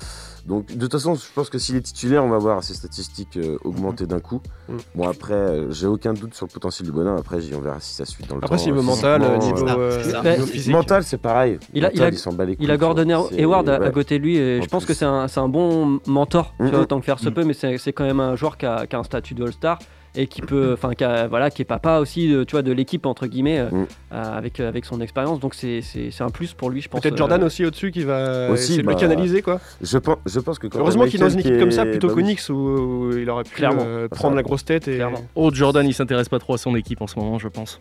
Donc 0.45 0.67
de 0.67 0.73
toute 0.82 0.91
façon, 0.91 1.15
je 1.15 1.21
pense 1.34 1.49
que 1.49 1.58
s'il 1.58 1.77
est 1.77 1.82
titulaire, 1.82 2.23
on 2.23 2.29
va 2.29 2.38
voir 2.38 2.62
ses 2.63 2.73
statistiques 2.73 3.38
euh, 3.38 3.58
augmenter 3.63 4.06
d'un 4.06 4.19
coup. 4.19 4.41
Mm. 4.67 4.73
Bon 4.95 5.08
après, 5.08 5.34
euh, 5.34 5.71
j'ai 5.71 5.88
aucun 5.88 6.13
doute 6.13 6.34
sur 6.34 6.45
le 6.45 6.51
potentiel 6.51 6.86
du 6.86 6.91
bonhomme. 6.91 7.15
Après, 7.17 7.38
on 7.56 7.62
verra 7.62 7.79
si 7.79 7.93
ça 7.93 8.03
suit 8.03 8.25
dans 8.27 8.36
le 8.36 8.43
Après, 8.43 8.58
temps. 8.58 8.65
niveau 8.65 8.79
euh, 8.79 8.84
mental, 8.84 9.21
physiquement, 9.21 9.45
niveau, 9.63 10.21
Mais- 10.23 10.32
niveau 10.34 10.45
physique. 10.47 10.73
Mental, 10.73 11.03
c'est 11.06 11.17
pareil. 11.17 11.60
Il 11.73 11.86
a- 11.86 11.91
il 11.93 11.99
Mental, 11.99 12.13
a- 12.13 12.17
s'en 12.17 12.34
bat 12.34 12.43
les 12.45 12.51
Il 12.53 12.56
a 12.56 12.58
couilles, 12.58 12.65
tu 12.67 12.93
vois. 12.93 12.93
Gordon 13.06 13.27
Hayward 13.38 13.69
à, 13.69 13.89
côté 13.91 14.19
de 14.19 14.23
lui 14.23 14.36
et 14.38 14.60
En 14.60 14.63
je 14.63 14.67
pense 14.67 14.84
plus. 14.84 14.93
que 14.93 14.97
c'est 14.99 15.06
un, 15.06 15.27
c'est 15.29 15.39
un 15.39 15.47
bon 15.47 15.99
mentor, 16.08 16.53
tu 16.58 16.63
Mhm. 16.63 16.69
vois, 16.71 16.86
tant 16.88 16.99
que 16.99 17.06
faire 17.06 17.19
se 17.19 17.29
Mhm. 17.29 17.34
peut, 17.36 17.43
mais 17.45 17.53
c'est 17.53 17.77
c'est 17.77 17.93
quand 17.93 18.03
même 18.06 18.19
un 18.19 18.36
joueur 18.36 18.58
qui 18.58 18.65
a, 18.65 18.86
qui 18.86 18.95
a 18.97 18.99
un 18.99 19.03
statut 19.03 19.36
de 19.36 19.43
All-Star 19.45 19.79
et 20.15 20.28
qui 20.28 20.41
peut, 20.41 20.71
enfin, 20.73 20.93
qui, 20.93 21.04
a- 21.04 21.28
voilà, 21.28 21.49
qui 21.49 21.62
est 21.62 21.65
papa 21.65 21.99
aussi, 21.99 22.30
de, 22.30 22.43
tu 22.43 22.52
vois, 22.52 22.62
de 22.62 22.71
l'équipe 22.71 23.06
entre 23.06 23.26
guillemets, 23.28 23.60
euh, 23.60 23.69
Mhm. 23.71 23.86
euh, 24.13 24.38
avec 24.38 24.60
euh, 24.60 24.67
avec 24.69 24.86
son 24.86 25.02
expérience. 25.02 25.39
Donc 25.39 25.54
c'est 25.56 25.82
un 26.19 26.30
plus 26.30 26.54
pour 26.54 26.69
lui, 26.69 26.82
je 26.82 26.89
pense. 26.89 27.02
Peut-être 27.02 27.13
euh, 27.15 27.17
Jordan 27.17 27.43
aussi 27.43 27.65
au-dessus 27.65 27.91
qui 27.91 28.04
va 28.04 28.49
Aussi, 28.52 28.82
bah, 28.84 28.95
canaliser 28.95 29.41
quoi. 29.41 29.60
Je 29.82 29.97
pense, 29.97 30.17
je 30.26 30.39
pense 30.39 30.60
que 30.60 30.67
quand 30.67 30.80
Heureusement 30.80 31.06
qu'il 31.06 31.15
est 31.15 31.23
dans 31.23 31.30
une 31.30 31.39
équipe 31.39 31.58
comme 31.60 31.71
ça 31.71 31.86
plutôt 31.86 32.08
bah. 32.10 32.21
Knicks 32.21 32.49
où 32.49 33.12
il 33.17 33.30
aurait 33.30 33.43
pu 33.43 33.56
Clairement. 33.56 34.08
prendre 34.12 34.36
la 34.36 34.43
grosse 34.43 34.65
tête 34.65 34.88
et 34.88 34.95
Clairement. 34.95 35.23
Oh, 35.36 35.49
Jordan, 35.54 35.86
il 35.86 35.93
s'intéresse 35.93 36.30
pas 36.30 36.39
trop 36.39 36.54
à 36.54 36.58
son 36.58 36.76
équipe 36.76 37.02
en 37.02 37.08
ce 37.08 37.17
moment, 37.19 37.39
je 37.39 37.47
pense. 37.47 37.80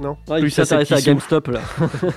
Non. 0.00 0.16
ouais, 0.28 0.38
il 0.38 0.42
Plus 0.42 0.58
à 0.58 0.64
s'intéresse 0.64 0.92
à. 0.92 1.00
GameStop 1.00 1.48
là. 1.48 1.60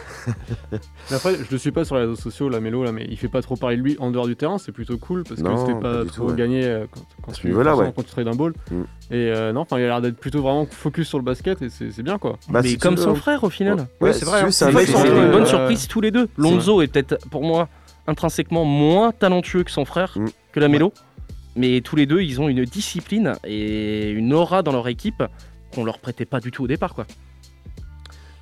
Mais 0.71 1.15
après, 1.15 1.35
je 1.35 1.51
le 1.51 1.57
suis 1.57 1.71
pas 1.71 1.85
sur 1.85 1.95
les 1.95 2.01
réseaux 2.01 2.15
sociaux, 2.15 2.49
la 2.49 2.59
Mélo, 2.59 2.83
là, 2.83 2.91
mais 2.91 3.05
il 3.09 3.17
fait 3.17 3.27
pas 3.27 3.41
trop 3.41 3.55
parler 3.55 3.77
de 3.77 3.81
lui 3.81 3.95
en 3.99 4.11
dehors 4.11 4.27
du 4.27 4.35
terrain, 4.35 4.57
c'est 4.57 4.71
plutôt 4.71 4.97
cool 4.97 5.23
parce 5.23 5.41
que 5.41 5.57
c'était 5.57 5.73
pas 5.73 5.79
pas, 6.03 6.05
trop 6.05 6.25
tout, 6.25 6.31
ouais. 6.31 6.35
gagné 6.37 6.63
euh, 6.65 6.85
quand, 6.91 7.01
tu 7.33 7.51
forcément, 7.51 7.75
ouais. 7.77 7.93
quand 7.95 8.03
tu 8.03 8.09
trades 8.11 8.27
un 8.27 8.35
ball. 8.35 8.53
Mm. 8.71 8.81
Et 8.81 8.85
euh, 9.13 9.53
non, 9.53 9.61
enfin, 9.61 9.77
il 9.77 9.83
a 9.83 9.87
l'air 9.87 10.01
d'être 10.01 10.17
plutôt 10.17 10.41
vraiment 10.41 10.65
focus 10.69 11.07
sur 11.07 11.17
le 11.19 11.23
basket 11.23 11.61
et 11.61 11.69
c'est 11.69 12.01
bien 12.03 12.17
quoi. 12.17 12.37
Bah, 12.49 12.61
mais 12.63 12.69
si 12.69 12.73
tu 12.75 12.79
comme 12.79 12.97
son 12.97 13.11
hein. 13.11 13.15
frère 13.15 13.43
au 13.43 13.49
final. 13.49 13.75
Ouais, 13.75 13.85
Ouais, 14.09 14.13
c'est 14.13 14.25
vrai, 14.25 14.41
hein. 14.41 14.51
c'est 14.51 14.71
qui- 14.71 15.07
une 15.07 15.31
bonne 15.31 15.45
surprise 15.45 15.87
tous 15.87 16.01
les 16.01 16.11
deux. 16.11 16.27
Lonzo 16.37 16.81
est 16.81 16.87
peut-être 16.87 17.17
pour 17.29 17.43
moi 17.43 17.67
intrinsèquement 18.07 18.65
moins 18.65 19.11
talentueux 19.11 19.63
que 19.63 19.71
son 19.71 19.85
frère, 19.85 20.13
Mm. 20.17 20.25
que 20.53 20.59
la 20.59 20.67
Mélo. 20.67 20.93
Mais 21.55 21.79
tous 21.81 21.95
les 21.95 22.05
deux, 22.05 22.21
ils 22.21 22.41
ont 22.41 22.49
une 22.49 22.65
discipline 22.65 23.33
et 23.45 24.09
une 24.09 24.33
aura 24.33 24.61
dans 24.61 24.73
leur 24.73 24.87
équipe 24.89 25.23
qu'on 25.73 25.85
leur 25.85 25.99
prêtait 25.99 26.25
pas 26.25 26.39
du 26.41 26.51
tout 26.51 26.63
au 26.63 26.67
départ. 26.67 26.93
quoi. 26.93 27.05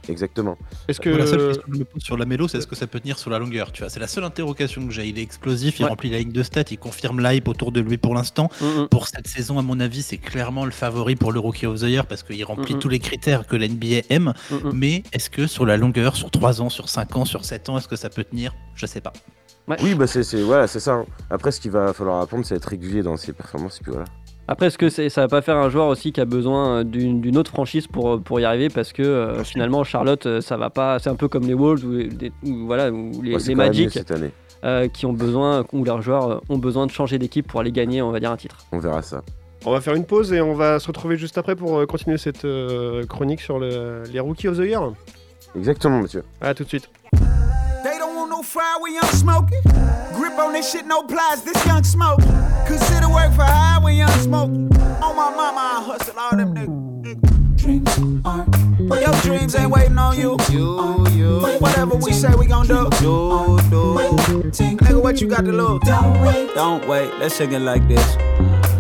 Exactement. 0.10 0.58
Est-ce 0.88 1.00
que 1.00 1.10
Moi, 1.10 1.20
La 1.20 1.26
seule 1.28 1.48
question 1.48 1.64
que 1.68 1.74
je 1.76 1.80
me 1.80 1.86
pose 1.86 2.02
sur 2.04 2.18
la 2.18 2.26
mélo, 2.26 2.48
c'est 2.48 2.58
est-ce 2.58 2.68
que 2.68 2.76
ça 2.76 2.88
peut 2.88 3.00
tenir 3.00 3.18
sur 3.18 3.30
la 3.30 3.40
longueur 3.40 3.72
tu 3.72 3.82
vois? 3.84 3.90
C'est 3.90 4.00
la 4.00 4.08
seule 4.08 4.24
interrogation 4.26 4.86
que 4.86 4.92
j'ai. 4.94 5.06
Il 5.08 5.18
est 5.18 5.22
explosif, 5.22 5.80
il 5.80 5.86
remplit 5.86 6.10
la 6.10 6.20
ligne 6.20 6.32
de 6.32 6.44
stats, 6.44 6.64
il 6.72 6.78
confirme 6.78 7.22
l'hype 7.22 7.48
autour 7.48 7.72
de 7.72 7.80
lui 7.80 7.98
pour 7.98 8.14
l'instant. 8.14 8.50
Mhm. 8.62 8.88
Pour 8.90 9.08
cette 9.08 9.28
saison, 9.28 9.60
à 9.60 9.62
mon 9.62 9.80
avis, 9.80 10.02
c'est 10.02 10.18
clairement 10.18 10.66
le 10.66 10.72
favori 10.72 11.16
pour 11.16 11.32
le 11.32 11.40
Rookie 11.40 11.66
of 11.66 11.80
the 11.80 11.84
Year 11.84 12.06
parce 12.06 12.24
qu'il 12.24 12.44
remplit 12.44 12.74
Mhm. 12.76 12.80
tous 12.80 12.90
les 12.90 13.00
critères 13.00 13.48
que 13.48 13.56
l'NBA 13.56 14.02
aime. 14.10 14.34
Mais 14.74 15.04
est-ce 15.14 15.30
que 15.30 15.48
sur 15.48 15.66
la 15.66 15.78
longueur, 15.78 16.16
sur 16.16 16.30
3 16.32 16.62
ans, 16.62 16.70
sur 16.70 16.90
5 16.90 17.16
ans, 17.16 17.26
sur 17.26 17.46
7 17.46 17.70
ans, 17.70 17.78
est-ce 17.78 17.88
que 17.88 17.96
ça 17.96 18.10
peut 18.10 18.24
tenir? 18.24 18.54
Je 18.76 18.86
sais 18.86 19.02
pas. 19.02 19.14
Oui, 19.82 19.96
bah 19.96 20.08
c'est 20.08 20.24
c'est- 20.24 20.42
voilà, 20.42 20.68
c'est 20.68 20.82
ça. 20.82 20.92
hein. 20.96 21.06
Après, 21.30 21.52
ce 21.52 21.62
qu'il 21.62 21.72
va 21.72 21.94
falloir 21.94 22.20
apprendre, 22.22 22.46
c'est 22.46 22.56
être 22.56 22.66
régulier 22.66 23.02
dans 23.02 23.16
ses 23.16 23.32
performances. 23.32 23.78
Et 23.80 23.84
puis 23.84 23.92
voilà. 23.94 24.06
Après, 24.48 24.68
est-ce 24.68 24.78
que 24.78 24.90
c'est- 24.90 25.08
ça 25.10 25.22
va 25.22 25.28
pas 25.30 25.42
faire 25.42 25.56
un 25.58 25.70
joueur 25.70 25.88
aussi 25.88 26.12
qui 26.12 26.20
a 26.20 26.26
besoin 26.26 26.84
d'une 26.84 27.38
autre 27.38 27.50
franchise 27.52 27.88
pour, 27.88 28.22
pour 28.22 28.40
y 28.42 28.46
arriver 28.46 28.68
Parce 28.70 28.92
que 28.92 29.02
euh, 29.02 29.44
finalement, 29.44 29.84
Charlotte, 29.86 30.26
euh, 30.26 30.42
ça 30.42 30.58
va 30.58 30.70
pas. 30.70 31.00
C'est 31.00 31.10
un 31.10 31.16
peu 31.16 31.28
comme 31.30 31.44
les 31.48 31.54
Wolves 31.54 31.86
ou, 31.86 31.92
les- 31.92 32.32
ou 32.46 32.66
voilà, 32.66 32.92
ou 32.92 33.22
les, 33.22 33.36
Ouais, 33.50 33.56
Magic 33.56 33.92
cette 33.92 34.12
année. 34.12 34.32
euh, 34.66 34.88
qui 34.90 35.06
ont 35.06 35.14
besoin, 35.14 35.64
où 35.72 35.86
leurs 35.86 36.02
joueurs 36.02 36.42
ont 36.50 36.58
besoin 36.58 36.86
de 36.88 36.92
changer 36.92 37.18
d'équipe 37.20 37.48
pour 37.48 37.62
aller 37.62 37.72
gagner, 37.72 38.02
on 38.02 38.12
va 38.12 38.20
dire, 38.20 38.32
un 38.32 38.38
titre. 38.38 38.58
On 38.74 38.80
verra 38.80 39.02
ça. 39.02 39.22
on 39.66 39.72
va 39.72 39.80
faire 39.80 39.94
une 39.96 40.04
pause 40.04 40.34
et 40.34 40.42
on 40.42 40.56
va 40.56 40.78
se 40.78 40.88
retrouver 40.88 41.16
juste 41.16 41.38
après 41.38 41.56
pour 41.56 41.88
continuer 41.88 42.18
cette 42.18 42.44
euh, 42.44 43.06
chronique 43.06 43.40
sur 43.40 43.60
le- 43.60 44.04
les 44.12 44.20
Rookies 44.20 44.50
of 44.50 44.58
the 44.58 44.64
Year. 44.66 44.92
Exactement, 45.56 46.02
monsieur. 46.02 46.24
À 46.42 46.54
tout 46.54 46.66
de 46.66 46.68
suite. 46.70 46.90
Don't 48.44 48.50
fry, 48.50 48.78
we 48.82 48.94
young 48.96 49.04
smoking. 49.06 49.62
Grip 50.14 50.38
on 50.38 50.52
this 50.52 50.70
shit, 50.70 50.86
no 50.86 51.02
plies, 51.04 51.44
this 51.44 51.66
young 51.66 51.82
smoke. 51.82 52.20
Consider 52.68 53.08
work 53.08 53.34
for 53.34 53.44
hire, 53.44 53.80
we 53.82 53.94
young 53.94 54.10
smoking. 54.20 54.66
On 55.02 55.16
my 55.16 55.30
mama, 55.30 55.62
I 55.78 55.84
hustle 55.86 56.20
all 56.20 56.36
them 56.36 56.54
niggas. 56.54 57.56
Dreams 57.56 58.22
aren't. 58.26 58.54
Your 59.00 59.14
dreams 59.22 59.56
ain't 59.56 59.72
waiting 59.72 59.98
on 59.98 60.20
you. 60.20 60.38
You, 60.52 61.08
you. 61.12 61.40
Whatever 61.60 61.96
we 61.96 62.12
say, 62.12 62.36
we 62.36 62.48
gon' 62.48 62.68
do. 62.68 62.90
Do, 63.00 63.60
do. 63.70 63.96
Nigga, 64.52 65.02
what 65.02 65.22
you 65.22 65.30
got 65.30 65.46
to 65.46 65.52
lose? 65.54 65.80
Don't 65.86 66.22
wait. 66.22 66.54
Don't 66.54 66.86
wait. 66.86 67.14
Let's 67.20 67.36
sing 67.36 67.54
it 67.54 67.62
like 67.62 67.88
this. 67.88 68.18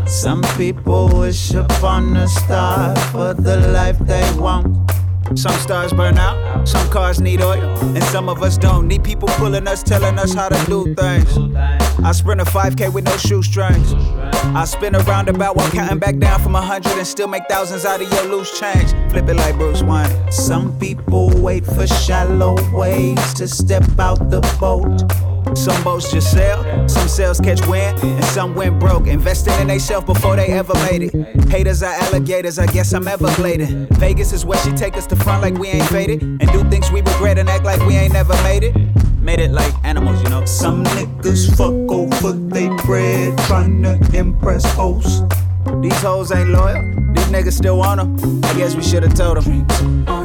Some 0.05 0.41
people 0.57 1.07
wish 1.07 1.53
upon 1.53 2.17
a 2.17 2.27
star 2.27 2.93
for 3.13 3.33
the 3.33 3.65
life 3.69 3.97
they 3.99 4.29
want. 4.33 4.91
Some 5.35 5.53
stars 5.53 5.93
burn 5.93 6.17
out, 6.17 6.67
some 6.67 6.89
cars 6.89 7.19
need 7.19 7.41
oil, 7.41 7.61
and 7.61 8.03
some 8.05 8.29
of 8.29 8.43
us 8.43 8.57
don't. 8.57 8.87
Need 8.87 9.03
people 9.03 9.27
pulling 9.29 9.67
us, 9.67 9.81
telling 9.81 10.19
us 10.19 10.33
how 10.33 10.49
to 10.49 10.65
do 10.65 10.93
things. 10.95 11.37
I 12.03 12.11
sprint 12.11 12.41
a 12.41 12.45
5K 12.45 12.93
with 12.93 13.05
no 13.05 13.17
shoestrings. 13.17 13.93
I 14.55 14.65
spin 14.65 14.93
a 14.95 14.99
roundabout 14.99 15.55
while 15.55 15.71
counting 15.71 15.99
back 15.99 16.17
down 16.17 16.41
from 16.41 16.55
a 16.55 16.61
hundred 16.61 16.97
and 16.97 17.07
still 17.07 17.27
make 17.27 17.43
thousands 17.49 17.85
out 17.85 18.01
of 18.01 18.11
your 18.11 18.23
loose 18.25 18.59
change. 18.59 18.91
Flip 19.11 19.27
it 19.27 19.35
like 19.35 19.55
Bruce 19.55 19.81
Wayne. 19.81 20.31
Some 20.31 20.77
people 20.79 21.29
wait 21.41 21.65
for 21.65 21.87
shallow 21.87 22.55
waves 22.71 23.33
to 23.35 23.47
step 23.47 23.83
out 23.99 24.29
the 24.29 24.41
boat. 24.59 25.32
Some 25.55 25.83
boats 25.83 26.11
just 26.11 26.31
sail, 26.31 26.63
some 26.87 27.07
sails 27.07 27.39
catch 27.39 27.65
wind, 27.67 27.97
and 28.03 28.25
some 28.25 28.55
went 28.55 28.79
broke. 28.79 29.07
Investing 29.07 29.53
in 29.61 29.67
themselves 29.67 30.05
before 30.05 30.35
they 30.35 30.47
ever 30.47 30.73
made 30.91 31.03
it. 31.03 31.13
Haters 31.49 31.83
are 31.83 31.93
alligators, 31.93 32.59
I 32.59 32.65
guess 32.65 32.93
I'm 32.93 33.05
Everglading. 33.05 33.87
Vegas 33.97 34.33
is 34.33 34.45
where 34.45 34.57
she 34.59 34.71
take 34.71 34.97
us 34.97 35.05
to 35.07 35.15
front 35.15 35.41
like 35.41 35.53
we 35.55 35.69
ain't 35.69 35.87
faded. 35.89 36.21
And 36.21 36.51
do 36.51 36.63
things 36.69 36.91
we 36.91 37.01
regret 37.01 37.37
and 37.37 37.47
act 37.49 37.63
like 37.63 37.79
we 37.85 37.95
ain't 37.95 38.13
never 38.13 38.33
made 38.43 38.63
it. 38.63 38.75
Made 39.21 39.39
it 39.39 39.51
like 39.51 39.73
animals, 39.83 40.21
you 40.21 40.29
know. 40.29 40.43
Some 40.45 40.83
niggas 40.83 41.55
fuck 41.55 41.73
over 41.91 42.33
they 42.33 42.67
bread, 42.85 43.37
trying 43.47 43.83
to 43.83 43.99
impress 44.13 44.65
hoes. 44.73 45.23
These 45.81 46.01
hoes 46.01 46.31
ain't 46.31 46.49
loyal, 46.49 46.81
these 47.13 47.27
niggas 47.27 47.53
still 47.53 47.77
want 47.77 48.01
'em. 48.01 48.41
I 48.43 48.53
guess 48.55 48.75
we 48.75 48.83
should've 48.83 49.13
told 49.13 49.37
'em. 49.37 49.65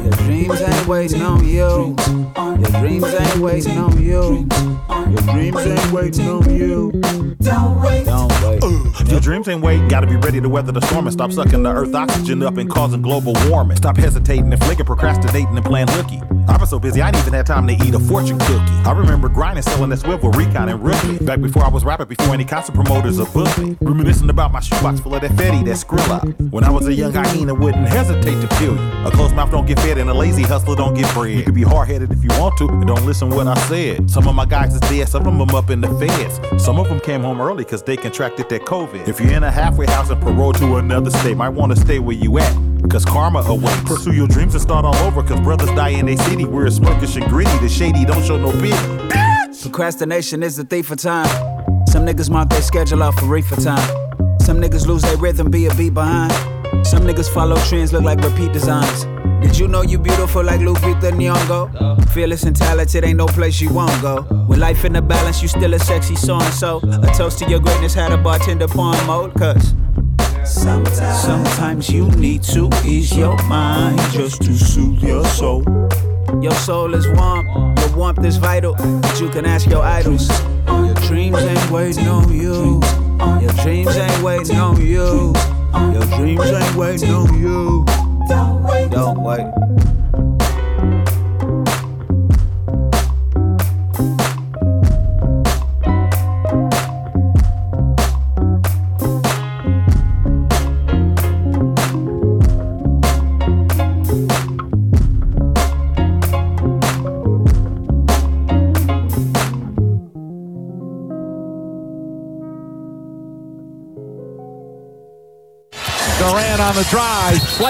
Your 0.09 0.17
dreams 0.17 0.61
ain't 0.61 0.87
waiting 0.87 1.21
on 1.21 1.47
you. 1.47 1.95
Your 1.99 2.81
dreams 2.81 3.13
ain't 3.13 3.37
waiting 3.37 3.77
on 3.77 4.01
you. 4.01 4.47
Your 4.89 5.21
dreams 5.21 5.67
ain't 5.67 5.91
waiting 5.91 6.27
on 6.27 6.55
you. 6.55 6.91
Don't 7.39 7.79
wait. 7.79 8.05
Don't 8.05 8.31
wait. 8.43 8.59
If 9.01 9.11
your 9.11 9.19
dreams 9.19 9.47
ain't 9.47 9.61
wait, 9.61 9.87
gotta 9.87 10.07
be 10.07 10.15
ready 10.15 10.41
to 10.41 10.49
weather 10.49 10.71
the 10.71 10.81
storm 10.81 11.05
and 11.05 11.13
stop 11.13 11.31
sucking 11.31 11.61
the 11.61 11.71
earth 11.71 11.93
oxygen 11.93 12.41
up 12.41 12.57
and 12.57 12.67
causing 12.69 13.03
global 13.03 13.33
warming. 13.49 13.77
Stop 13.77 13.97
hesitating 13.97 14.51
and 14.51 14.63
flicking, 14.63 14.85
procrastinating 14.85 15.55
and 15.55 15.65
playing 15.65 15.87
hooky. 15.89 16.19
I've 16.47 16.57
been 16.57 16.67
so 16.67 16.79
busy, 16.79 16.99
I 17.01 17.09
ain't 17.09 17.17
even 17.17 17.33
had 17.33 17.45
time 17.45 17.67
to 17.67 17.73
eat 17.73 17.93
a 17.93 17.99
fortune 17.99 18.39
cookie. 18.39 18.73
I 18.83 18.91
remember 18.91 19.29
grinding, 19.29 19.61
selling 19.61 19.91
that 19.91 19.97
swivel, 19.97 20.31
recon 20.31 20.69
and 20.69 20.83
rookie. 20.83 21.23
Back 21.23 21.41
before 21.41 21.63
I 21.63 21.69
was 21.69 21.85
rapping, 21.85 22.07
before 22.07 22.33
any 22.33 22.43
concert 22.43 22.73
promoters 22.73 23.19
would 23.19 23.31
book 23.31 23.55
me. 23.59 23.77
Reminiscing 23.81 24.29
about 24.31 24.51
my 24.51 24.59
shoebox 24.59 24.99
full 24.99 25.13
of 25.13 25.21
that 25.21 25.31
Fetty, 25.31 25.63
that 25.65 25.77
Skrilla. 25.77 26.51
When 26.51 26.63
I 26.63 26.71
was 26.71 26.87
a 26.87 26.93
young 26.93 27.13
hyena, 27.13 27.53
wouldn't 27.53 27.87
hesitate 27.87 28.41
to 28.41 28.47
kill 28.57 28.75
you. 28.75 29.07
A 29.07 29.11
closed 29.11 29.35
mouth 29.35 29.51
don't 29.51 29.67
get 29.67 29.79
fed 29.79 29.98
and 29.99 30.09
a 30.09 30.13
lazy 30.13 30.43
hustler 30.43 30.75
don't 30.75 30.93
get 30.93 31.13
bread. 31.13 31.37
You 31.37 31.43
can 31.43 31.53
be 31.53 31.63
hard 31.63 31.87
headed 31.87 32.11
if 32.11 32.23
you 32.23 32.29
want 32.39 32.57
to, 32.57 32.67
and 32.67 32.87
don't 32.87 33.05
listen 33.05 33.29
what 33.29 33.47
I 33.47 33.55
said. 33.67 34.09
Some 34.09 34.27
of 34.27 34.35
my 34.35 34.45
guys 34.45 34.73
is 34.73 34.79
dead, 34.81 35.09
some 35.09 35.27
of 35.27 35.37
them 35.37 35.55
up 35.55 35.69
in 35.69 35.81
the 35.81 35.89
feds. 35.99 36.63
Some 36.63 36.79
of 36.79 36.87
them 36.87 36.99
came 36.99 37.21
home 37.21 37.41
early 37.41 37.65
cause 37.65 37.83
they 37.83 37.97
contracted 37.97 38.49
that 38.49 38.61
COVID. 38.61 39.07
If 39.07 39.19
you're 39.19 39.33
in 39.33 39.43
a 39.43 39.51
halfway 39.51 39.85
house 39.87 40.09
and 40.09 40.21
parole 40.21 40.53
to 40.53 40.77
another 40.77 41.11
state, 41.11 41.37
might 41.37 41.49
wanna 41.49 41.75
stay 41.75 41.99
where 41.99 42.15
you 42.15 42.37
at. 42.39 42.57
Cause 42.89 43.05
karma 43.05 43.39
awaits. 43.39 43.81
Pursue 43.81 44.13
your 44.13 44.27
dreams 44.27 44.55
and 44.55 44.61
start 44.61 44.85
all 44.85 44.95
over. 44.95 45.21
Cause 45.21 45.39
brothers 45.41 45.69
die 45.71 45.89
in 45.89 46.09
a 46.09 46.17
city. 46.17 46.45
Where 46.45 46.65
it's 46.65 46.79
murkish 46.79 47.15
and 47.17 47.25
gritty. 47.29 47.55
The 47.59 47.69
shady 47.69 48.05
don't 48.05 48.25
show 48.25 48.37
no 48.37 48.51
pity. 48.53 48.75
Procrastination 49.61 50.41
is 50.41 50.55
the 50.55 50.63
thief 50.63 50.89
of 50.89 50.97
time. 50.97 51.27
Some 51.87 52.05
niggas 52.05 52.29
mark 52.29 52.49
their 52.49 52.61
schedule 52.61 53.03
off 53.03 53.19
for 53.19 53.25
reefer 53.25 53.61
time. 53.61 54.17
Some 54.39 54.59
niggas 54.59 54.87
lose 54.87 55.01
their 55.03 55.17
rhythm, 55.17 55.51
be 55.51 55.67
a 55.67 55.75
beat 55.75 55.93
behind. 55.93 56.31
Some 56.85 57.03
niggas 57.03 57.31
follow 57.31 57.57
trends, 57.67 57.93
look 57.93 58.03
like 58.03 58.21
repeat 58.21 58.53
designs. 58.53 59.05
Did 59.41 59.57
you 59.57 59.67
know 59.67 59.81
you 59.81 59.97
beautiful 59.97 60.43
like 60.43 60.59
Lupita 60.59 61.11
Nyong'o? 61.11 62.09
Fearless 62.11 62.43
and 62.43 62.55
talented, 62.55 63.03
ain't 63.03 63.17
no 63.17 63.25
place 63.25 63.61
you 63.61 63.71
won't 63.73 64.01
go. 64.01 64.25
With 64.47 64.59
life 64.59 64.83
in 64.85 64.93
the 64.93 65.01
balance, 65.01 65.41
you 65.41 65.47
still 65.47 65.73
a 65.73 65.79
sexy 65.79 66.15
so 66.15 66.39
and 66.39 66.53
so. 66.53 66.79
A 67.03 67.07
toast 67.15 67.39
to 67.39 67.49
your 67.49 67.59
greatness, 67.59 67.93
had 67.93 68.11
a 68.11 68.17
bartender 68.17 68.67
porn 68.67 68.97
mode, 69.07 69.33
cause. 69.35 69.73
Sometimes, 70.45 71.21
sometimes 71.21 71.89
you 71.89 72.09
need 72.11 72.43
to 72.43 72.69
ease 72.83 73.15
your 73.15 73.41
mind 73.43 73.99
just 74.11 74.41
to 74.41 74.53
soothe 74.53 75.01
your 75.03 75.23
soul. 75.25 75.63
Your 76.41 76.53
soul 76.53 76.93
is 76.93 77.07
warm, 77.09 77.47
your 77.77 77.95
warmth 77.95 78.25
is 78.25 78.37
vital, 78.37 78.73
but 79.01 79.19
you 79.19 79.29
can 79.29 79.45
ask 79.45 79.67
your 79.69 79.83
idols. 79.83 80.29
Your 80.67 80.95
dreams 81.07 81.37
ain't 81.37 81.71
waiting 81.71 82.07
on 82.07 82.33
you. 82.33 82.81
Your 83.41 83.53
dreams 83.63 83.95
ain't 83.95 84.23
waiting 84.23 84.57
on 84.57 84.81
you. 84.81 85.33
Your 85.93 86.05
dreams 86.17 86.45
ain't 86.45 86.75
waiting 86.75 87.11
on 87.11 87.39
you. 87.39 88.08
Don't 88.29 88.63
wait. 88.63 88.91
Durant 88.91 89.68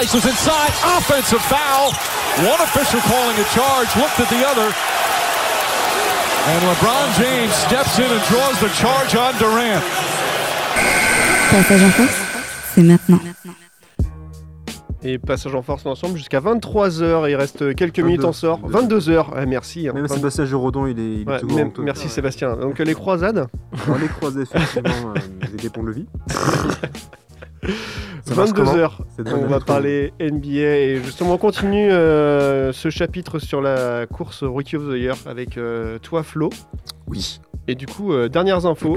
slices 0.06 0.24
inside, 0.26 0.72
offensive 0.96 1.40
foul. 1.42 1.90
One 2.48 2.60
official 2.62 3.00
calling 3.00 3.36
a 3.38 3.44
charge, 3.54 3.94
looked 3.96 4.20
at 4.20 4.28
the 4.30 4.44
other. 4.46 4.72
And 6.46 6.62
LeBron 6.62 7.14
James 7.18 7.52
steps 7.52 7.98
in 7.98 8.10
and 8.10 8.22
draws 8.28 8.58
the 8.60 8.68
charge 8.74 9.14
on 9.14 9.32
Durant. 9.38 9.82
Passage 11.50 11.82
en 11.82 11.90
force, 11.90 12.16
c'est 12.74 12.82
maintenant. 12.82 13.18
Et 15.02 15.18
passage 15.18 15.54
en 15.54 15.62
force 15.62 15.84
ensemble 15.86 16.16
jusqu'à 16.18 16.40
23h. 16.40 17.28
Il 17.30 17.34
reste 17.36 17.74
quelques 17.74 18.00
minutes 18.00 18.24
en 18.24 18.32
sort. 18.32 18.60
22h. 18.68 19.46
merci. 19.46 19.88
hein. 19.88 19.92
Même 19.94 20.02
22. 20.04 20.14
Sébastien 20.16 20.44
Giraudon, 20.46 20.86
il 20.86 20.98
est, 20.98 21.02
il 21.02 21.22
est 21.22 21.26
Ouais, 21.30 21.40
tout 21.40 21.46
même- 21.48 21.56
grand, 21.56 21.70
toi. 21.70 21.84
merci 21.84 22.08
Sébastien. 22.08 22.56
Donc 22.56 22.78
les 22.78 22.94
croisades. 22.94 23.48
Les 24.00 24.08
croisés, 24.08 24.42
effectivement, 24.42 25.14
euh, 25.16 25.46
des 25.62 25.68
ponts-levis. 25.70 26.06
Ça 28.24 28.34
marche 28.34 28.50
22h. 28.50 28.54
comment 28.54 28.88
C'est 29.16 29.24
de 29.24 29.32
On 29.34 29.46
va 29.46 29.60
parler 29.60 30.12
NBA 30.20 30.48
et 30.78 31.00
justement 31.02 31.34
on 31.34 31.38
continue 31.38 31.90
euh, 31.90 32.72
ce 32.72 32.90
chapitre 32.90 33.38
sur 33.38 33.60
la 33.60 34.06
course 34.06 34.42
Rookie 34.44 34.76
of 34.76 34.84
the 34.88 34.96
Year 34.96 35.16
avec 35.26 35.56
euh, 35.58 35.98
toi 35.98 36.22
Flo. 36.22 36.50
Oui. 37.06 37.40
Et 37.68 37.74
du 37.74 37.86
coup, 37.86 38.12
euh, 38.12 38.28
dernières 38.28 38.66
infos. 38.66 38.96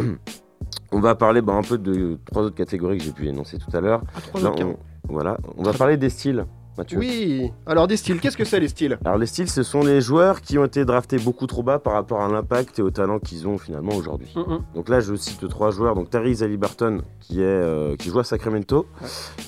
On 0.92 1.00
va 1.00 1.16
parler 1.16 1.42
bah, 1.42 1.54
un 1.54 1.62
peu 1.64 1.78
de 1.78 2.18
trois 2.26 2.44
autres 2.44 2.56
catégories 2.56 2.98
que 3.00 3.04
j'ai 3.04 3.12
pu 3.12 3.28
énoncer 3.28 3.58
tout 3.58 3.76
à 3.76 3.82
l'heure. 3.82 4.02
trois 4.28 4.42
Là, 4.42 4.48
autres, 4.50 4.56
on- 4.56 4.58
carrément. 4.60 4.80
Voilà, 5.10 5.38
on 5.58 5.64
va 5.64 5.74
parler 5.74 5.98
des 5.98 6.10
styles. 6.10 6.46
Mathieu. 6.78 6.98
Oui. 6.98 7.52
Alors 7.66 7.88
des 7.88 7.98
styles, 7.98 8.20
qu'est-ce 8.20 8.38
que 8.38 8.46
c'est 8.46 8.60
les 8.60 8.68
styles? 8.68 8.98
Alors 9.06 9.18
les 9.18 9.26
styles, 9.28 9.50
ce 9.50 9.64
sont 9.64 9.82
les 9.82 10.02
joueurs 10.02 10.42
qui 10.42 10.58
ont 10.58 10.66
été 10.66 10.86
draftés 10.86 11.18
beaucoup 11.18 11.46
trop 11.46 11.62
bas 11.62 11.80
par 11.80 11.94
rapport 11.94 12.22
à 12.22 12.28
l'impact 12.28 12.80
et 12.80 12.82
au 12.82 12.90
talent 12.90 13.20
qu'ils 13.20 13.48
ont 13.48 13.58
finalement 13.58 13.94
aujourd'hui. 13.94 14.34
Donc 14.74 14.90
là, 14.90 15.00
je 15.00 15.14
cite 15.16 15.48
trois 15.48 15.72
joueurs. 15.72 15.96
Donc 15.96 16.10
Tyrese 16.10 16.42
Halliburton, 16.44 17.02
qui, 17.20 17.42
est, 17.42 17.44
euh, 17.44 17.96
qui 17.96 18.10
joue 18.10 18.20
à 18.20 18.24
Sacramento. 18.24 18.88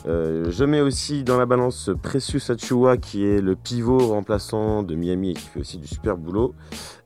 Euh, 0.07 0.45
je 0.49 0.63
mets 0.65 0.81
aussi 0.81 1.23
dans 1.23 1.37
la 1.37 1.45
balance 1.45 1.89
Precious 2.01 2.51
Achua, 2.51 2.97
qui 2.97 3.25
est 3.25 3.41
le 3.41 3.55
pivot 3.55 3.97
remplaçant 3.97 4.83
de 4.83 4.95
Miami 4.95 5.31
et 5.31 5.33
qui 5.33 5.47
fait 5.47 5.59
aussi 5.59 5.77
du 5.77 5.87
super 5.87 6.17
boulot. 6.17 6.53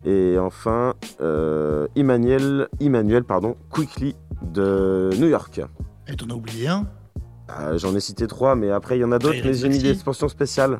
Et 0.05 0.37
enfin, 0.37 0.93
euh, 1.21 1.87
Emmanuel, 1.95 2.67
Emmanuel 2.79 3.23
pardon, 3.23 3.55
Quickly 3.69 4.15
de 4.41 5.11
New 5.17 5.27
York. 5.27 5.61
Et 6.07 6.15
t'en 6.15 6.29
as 6.29 6.33
oublié 6.33 6.67
un? 6.67 6.87
J'en 7.75 7.95
ai 7.95 7.99
cité 7.99 8.27
trois, 8.27 8.55
mais 8.55 8.69
après 8.71 8.97
il 8.97 9.01
y 9.01 9.03
en 9.03 9.11
a 9.11 9.19
d'autres, 9.19 9.39
mais 9.43 9.53
j'ai 9.53 9.69
mis 9.69 9.79
des 9.79 9.97
mentions 10.05 10.29
spéciales. 10.29 10.79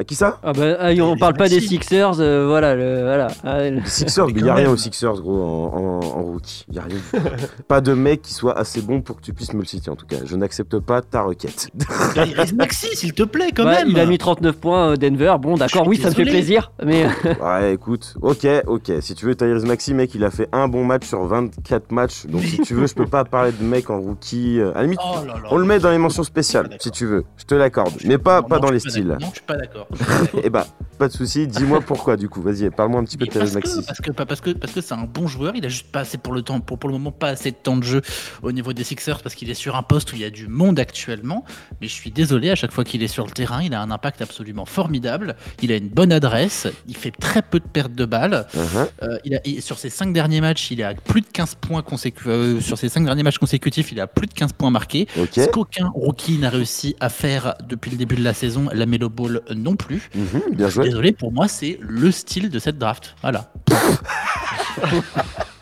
À 0.00 0.04
qui 0.04 0.14
ça 0.14 0.38
Ah 0.42 0.54
bah, 0.54 0.76
ah, 0.80 0.92
on 1.02 1.14
parle 1.18 1.34
pas 1.34 1.46
des 1.50 1.60
Sixers, 1.60 2.20
euh, 2.20 2.46
voilà. 2.48 2.74
Le, 2.74 3.02
voilà. 3.02 3.26
Ah, 3.44 3.68
le- 3.68 3.82
Sixers, 3.84 4.30
il 4.30 4.42
n'y 4.42 4.48
a 4.48 4.54
rien 4.54 4.70
aux 4.70 4.76
Sixers, 4.78 5.20
gros, 5.20 5.42
en, 5.42 5.76
en- 5.76 6.00
en 6.00 6.22
rookie. 6.22 6.64
Il 6.68 6.72
n'y 6.72 6.78
a 6.78 6.84
rien. 6.84 6.96
pas 7.68 7.82
de 7.82 7.92
mec 7.92 8.22
qui 8.22 8.32
soit 8.32 8.58
assez 8.58 8.80
bon 8.80 9.02
pour 9.02 9.16
que 9.16 9.20
tu 9.20 9.34
puisses 9.34 9.52
me 9.52 9.58
le 9.60 9.66
citer, 9.66 9.90
en 9.90 9.96
tout 9.96 10.06
cas. 10.06 10.16
Je 10.24 10.36
n'accepte 10.36 10.78
pas 10.78 11.02
ta 11.02 11.20
requête. 11.20 11.68
Tyrese 12.14 12.54
Maxi, 12.54 12.96
s'il 12.96 13.12
te 13.12 13.24
plaît, 13.24 13.50
quand 13.54 13.64
Bah, 13.64 13.72
même. 13.80 13.88
il 13.90 14.00
a 14.00 14.06
mis 14.06 14.16
39 14.16 14.56
points 14.56 14.92
euh, 14.92 14.96
Denver. 14.96 15.34
Bon, 15.38 15.56
d'accord, 15.58 15.86
oui, 15.86 15.98
ça 15.98 16.08
me 16.08 16.14
fait 16.14 16.24
plaisir. 16.24 16.72
Mais 16.82 17.04
ouais, 17.42 17.74
écoute, 17.74 18.14
ok, 18.22 18.46
ok. 18.68 18.92
Si 19.02 19.14
tu 19.14 19.26
veux, 19.26 19.34
Tyrese 19.34 19.66
Maxi, 19.66 19.92
mec, 19.92 20.14
il 20.14 20.24
a 20.24 20.30
fait 20.30 20.48
un 20.52 20.66
bon 20.66 20.82
match 20.82 21.06
sur 21.06 21.22
24 21.24 21.92
matchs. 21.92 22.24
Donc, 22.26 22.40
si 22.40 22.58
tu 22.60 22.72
veux, 22.72 22.86
je 22.86 22.94
peux 22.94 23.04
pas 23.06 23.24
parler 23.24 23.52
de 23.52 23.62
mec 23.62 23.90
en 23.90 24.00
rookie. 24.00 24.60
euh, 24.60 24.70
À 24.72 24.76
la 24.78 24.82
limite, 24.84 25.00
Oh 25.04 25.26
là 25.26 25.34
là. 25.34 25.40
on 25.50 25.58
le 25.58 25.66
met 25.66 25.78
dans 25.78 25.90
les 25.90 25.98
mentions 25.98 26.22
spéciales, 26.24 26.74
si 26.80 26.90
tu 26.90 27.04
veux. 27.04 27.24
Je 27.36 27.44
te 27.44 27.54
l'accorde. 27.54 27.92
Mais 28.06 28.16
pas, 28.16 28.40
pas 28.40 28.54
Non, 28.56 28.62
dans 28.62 28.70
les 28.70 28.80
styles. 28.80 29.08
Non, 29.20 29.26
je 29.28 29.34
suis 29.34 29.42
pas 29.46 29.56
d'accord. 29.58 29.86
Eh 30.44 30.50
bah, 30.50 30.66
pas 30.98 31.08
de 31.08 31.12
souci. 31.12 31.46
Dis-moi 31.46 31.80
pourquoi, 31.80 32.16
du 32.16 32.28
coup. 32.28 32.40
Vas-y, 32.42 32.68
parle-moi 32.70 33.00
un 33.00 33.04
petit 33.04 33.16
peu 33.16 33.26
de 33.26 33.30
Parce 33.32 33.52
Maxi. 33.54 33.82
parce 33.86 34.00
que, 34.00 34.10
parce 34.12 34.40
que, 34.40 34.50
parce 34.50 34.72
que 34.72 34.80
c'est 34.80 34.94
un 34.94 35.04
bon 35.04 35.26
joueur, 35.26 35.54
il 35.56 35.64
a 35.64 35.68
juste 35.68 35.90
pas 35.90 36.00
assez 36.00 36.18
pour 36.18 36.32
le 36.32 36.42
temps, 36.42 36.60
pour, 36.60 36.78
pour 36.78 36.88
le 36.88 36.94
moment 36.94 37.12
pas 37.12 37.28
assez 37.28 37.50
de 37.50 37.56
temps 37.56 37.76
de 37.76 37.82
jeu 37.84 38.02
au 38.42 38.52
niveau 38.52 38.72
des 38.72 38.84
Sixers 38.84 39.22
parce 39.22 39.34
qu'il 39.34 39.50
est 39.50 39.54
sur 39.54 39.76
un 39.76 39.82
poste 39.82 40.12
où 40.12 40.16
il 40.16 40.22
y 40.22 40.24
a 40.24 40.30
du 40.30 40.46
monde 40.48 40.78
actuellement. 40.78 41.44
Mais 41.80 41.88
je 41.88 41.92
suis 41.92 42.10
désolé, 42.10 42.50
à 42.50 42.54
chaque 42.54 42.72
fois 42.72 42.84
qu'il 42.84 43.02
est 43.02 43.08
sur 43.08 43.24
le 43.26 43.32
terrain, 43.32 43.62
il 43.62 43.74
a 43.74 43.80
un 43.82 43.90
impact 43.90 44.22
absolument 44.22 44.66
formidable. 44.66 45.36
Il 45.62 45.72
a 45.72 45.76
une 45.76 45.88
bonne 45.88 46.12
adresse, 46.12 46.66
il 46.88 46.96
fait 46.96 47.10
très 47.12 47.42
peu 47.42 47.58
de 47.60 47.66
pertes 47.66 47.94
de 47.94 48.04
balles. 48.04 48.46
Uh-huh. 48.54 48.88
Euh, 49.02 49.18
il 49.24 49.34
a, 49.34 49.40
il- 49.44 49.62
sur 49.62 49.78
ses 49.78 49.90
5 49.90 50.12
derniers 50.12 50.40
matchs, 50.40 50.70
il 50.70 50.82
à 50.82 50.94
plus 50.94 51.20
de 51.20 51.26
15 51.32 51.54
points 51.56 51.82
consécutifs. 51.82 52.64
sur 52.64 52.78
ses 52.78 52.88
5 52.88 53.04
derniers 53.04 53.22
matchs 53.22 53.38
consécutifs, 53.38 53.92
il 53.92 54.00
a 54.00 54.06
plus 54.06 54.26
de 54.26 54.34
15 54.34 54.52
points 54.52 54.70
marqués. 54.70 55.06
Ce 55.32 55.48
qu'aucun 55.48 55.88
rookie 55.94 56.38
n'a 56.38 56.50
réussi 56.50 56.94
à 57.00 57.08
faire 57.08 57.54
depuis 57.66 57.90
le 57.90 57.96
début 57.96 58.16
de 58.16 58.24
la 58.24 58.34
saison, 58.34 58.68
la 58.72 58.86
Melo 58.86 59.08
Ball 59.08 59.40
non 59.54 59.76
plus. 59.82 60.10
Mhm, 60.14 60.54
bien 60.54 60.68
joué. 60.68 60.84
Désolé, 60.84 61.12
pour 61.12 61.32
moi, 61.32 61.48
c'est 61.48 61.78
le 61.80 62.10
style 62.10 62.50
de 62.50 62.58
cette 62.58 62.78
draft. 62.78 63.14
Voilà. 63.22 63.52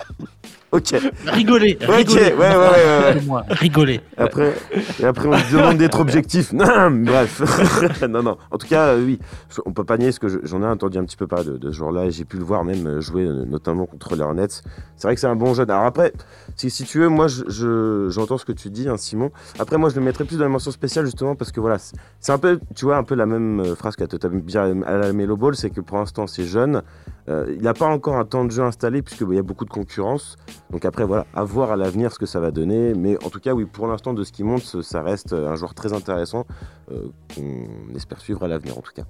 Ok. 0.70 0.94
Rigoler, 1.26 1.78
Ok, 1.82 1.88
rigoler. 1.96 2.24
ouais, 2.24 2.32
ouais, 2.34 2.56
ouais, 2.56 2.56
ouais, 2.56 3.14
ouais. 3.14 3.20
Moi, 3.26 3.44
rigoler. 3.48 4.00
Après, 4.18 4.54
et 5.00 5.04
après, 5.04 5.26
on 5.28 5.32
te 5.32 5.52
demande 5.56 5.78
d'être 5.78 5.98
objectif. 6.00 6.52
Bref. 6.54 8.02
non, 8.08 8.22
non. 8.22 8.36
En 8.50 8.58
tout 8.58 8.66
cas, 8.66 8.88
euh, 8.88 9.02
oui. 9.04 9.18
On 9.64 9.72
peut 9.72 9.84
pas 9.84 9.96
nier 9.96 10.12
ce 10.12 10.20
que 10.20 10.28
je- 10.28 10.38
j'en 10.42 10.62
ai 10.62 10.66
entendu 10.66 10.98
un 10.98 11.04
petit 11.04 11.16
peu 11.16 11.26
parler 11.26 11.46
de, 11.46 11.56
de 11.56 11.70
ce 11.70 11.76
joueur-là. 11.76 12.10
J'ai 12.10 12.24
pu 12.26 12.36
le 12.36 12.44
voir 12.44 12.64
même 12.64 12.86
euh, 12.86 13.00
jouer, 13.00 13.24
euh, 13.24 13.44
notamment 13.46 13.86
contre 13.86 14.14
les 14.14 14.20
Hornets. 14.22 14.48
C'est 14.96 15.06
vrai 15.08 15.14
que 15.14 15.20
c'est 15.20 15.26
un 15.26 15.36
bon 15.36 15.54
jeune. 15.54 15.70
Alors 15.70 15.84
après, 15.86 16.12
si, 16.56 16.68
si 16.68 16.84
tu 16.84 16.98
veux, 16.98 17.08
moi, 17.08 17.28
je- 17.28 17.44
je- 17.48 18.08
j'entends 18.10 18.36
ce 18.36 18.44
que 18.44 18.52
tu 18.52 18.68
dis, 18.68 18.88
hein, 18.88 18.96
Simon. 18.98 19.30
Après, 19.58 19.78
moi, 19.78 19.88
je 19.88 19.94
le 19.96 20.02
mettrais 20.02 20.24
plus 20.24 20.36
dans 20.36 20.44
la 20.44 20.50
mention 20.50 20.70
spéciale, 20.70 21.06
justement, 21.06 21.34
parce 21.34 21.50
que 21.50 21.60
voilà, 21.60 21.78
c'est- 21.78 21.96
un 22.30 22.38
peu, 22.38 22.60
tu 22.74 22.84
vois, 22.84 22.98
un 22.98 23.04
peu 23.04 23.14
la 23.14 23.24
même 23.26 23.60
euh, 23.60 23.74
phrase 23.74 23.96
qu'à 23.96 24.06
bien 24.06 24.82
à 24.82 24.96
la 24.98 25.12
Melo 25.14 25.36
Ball, 25.38 25.56
c'est 25.56 25.70
que 25.70 25.80
pour 25.80 25.96
l'instant, 25.98 26.26
c'est 26.26 26.44
jeune. 26.44 26.82
Euh, 27.28 27.54
il 27.54 27.62
n'a 27.62 27.74
pas 27.74 27.86
encore 27.86 28.16
un 28.16 28.24
temps 28.24 28.44
de 28.44 28.50
jeu 28.50 28.62
installé, 28.62 29.02
puisqu'il 29.02 29.34
y 29.34 29.38
a 29.38 29.42
beaucoup 29.42 29.64
de 29.64 29.70
concurrence. 29.70 30.36
Donc 30.70 30.84
après, 30.84 31.04
voilà, 31.04 31.26
à 31.34 31.44
voir 31.44 31.70
à 31.70 31.76
l'avenir 31.76 32.12
ce 32.12 32.18
que 32.18 32.26
ça 32.26 32.40
va 32.40 32.50
donner. 32.50 32.94
Mais 32.94 33.22
en 33.24 33.30
tout 33.30 33.40
cas, 33.40 33.52
oui, 33.52 33.66
pour 33.66 33.86
l'instant, 33.86 34.14
de 34.14 34.24
ce 34.24 34.32
qui 34.32 34.44
monte, 34.44 34.62
ça 34.82 35.02
reste 35.02 35.32
un 35.32 35.54
joueur 35.54 35.74
très 35.74 35.92
intéressant 35.92 36.46
euh, 36.90 37.08
qu'on 37.34 37.94
espère 37.94 38.20
suivre 38.20 38.42
à 38.44 38.48
l'avenir, 38.48 38.78
en 38.78 38.82
tout 38.82 38.92
cas. 38.94 39.04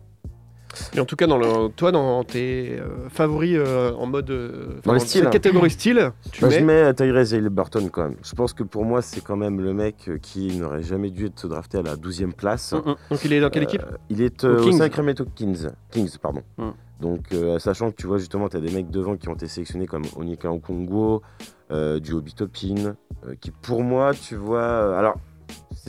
Et 0.94 1.00
en 1.00 1.04
tout 1.04 1.16
cas, 1.16 1.26
dans 1.26 1.38
le, 1.38 1.68
toi, 1.68 1.90
dans 1.92 2.22
tes 2.24 2.78
euh, 2.78 3.08
favoris 3.08 3.56
euh, 3.58 3.92
en 3.94 4.06
mode. 4.06 4.30
euh, 4.30 4.78
Dans 4.84 4.92
les 4.92 5.00
cette 5.00 5.08
styles. 5.08 5.30
catégorie 5.30 5.70
style, 5.70 6.12
tu 6.30 6.42
Bah, 6.42 6.48
mets. 6.48 6.58
Je 6.60 6.64
mets 6.64 6.94
Tyrese 6.94 7.34
Halliburton 7.34 7.88
quand 7.90 8.02
même. 8.04 8.16
Je 8.22 8.34
pense 8.34 8.52
que 8.52 8.62
pour 8.62 8.84
moi, 8.84 9.02
c'est 9.02 9.22
quand 9.22 9.36
même 9.36 9.60
le 9.60 9.72
mec 9.72 10.10
qui 10.22 10.56
n'aurait 10.56 10.82
jamais 10.82 11.10
dû 11.10 11.26
être 11.26 11.48
drafté 11.48 11.78
à 11.78 11.82
la 11.82 11.96
12e 11.96 12.32
place. 12.32 12.72
Mm, 12.74 12.76
mm. 12.90 12.94
Donc 13.10 13.24
il 13.24 13.32
est 13.32 13.40
dans 13.40 13.50
quelle 13.50 13.62
équipe 13.64 13.82
Euh, 13.82 13.96
Il 14.10 14.20
est 14.22 14.44
euh, 14.44 14.56
Aux 14.58 14.60
au 14.60 14.64
Kings. 14.68 14.78
Sacramento 14.78 15.24
Kings. 15.34 15.68
Kings 15.90 16.16
pardon. 16.18 16.42
Mm. 16.58 16.68
Donc, 17.00 17.26
euh, 17.32 17.58
sachant 17.60 17.90
que 17.92 17.96
tu 17.96 18.06
vois, 18.08 18.18
justement, 18.18 18.48
tu 18.48 18.56
as 18.56 18.60
des 18.60 18.72
mecs 18.72 18.90
devant 18.90 19.16
qui 19.16 19.28
ont 19.28 19.34
été 19.34 19.46
sélectionnés 19.46 19.86
comme 19.86 20.02
Onika 20.16 20.50
Okongo, 20.50 21.22
euh, 21.70 22.00
du 22.00 22.12
Topin, 22.34 22.94
euh, 23.26 23.34
qui 23.40 23.52
pour 23.52 23.84
moi, 23.84 24.12
tu 24.14 24.34
vois. 24.34 24.58
euh, 24.62 24.98
alors, 24.98 25.14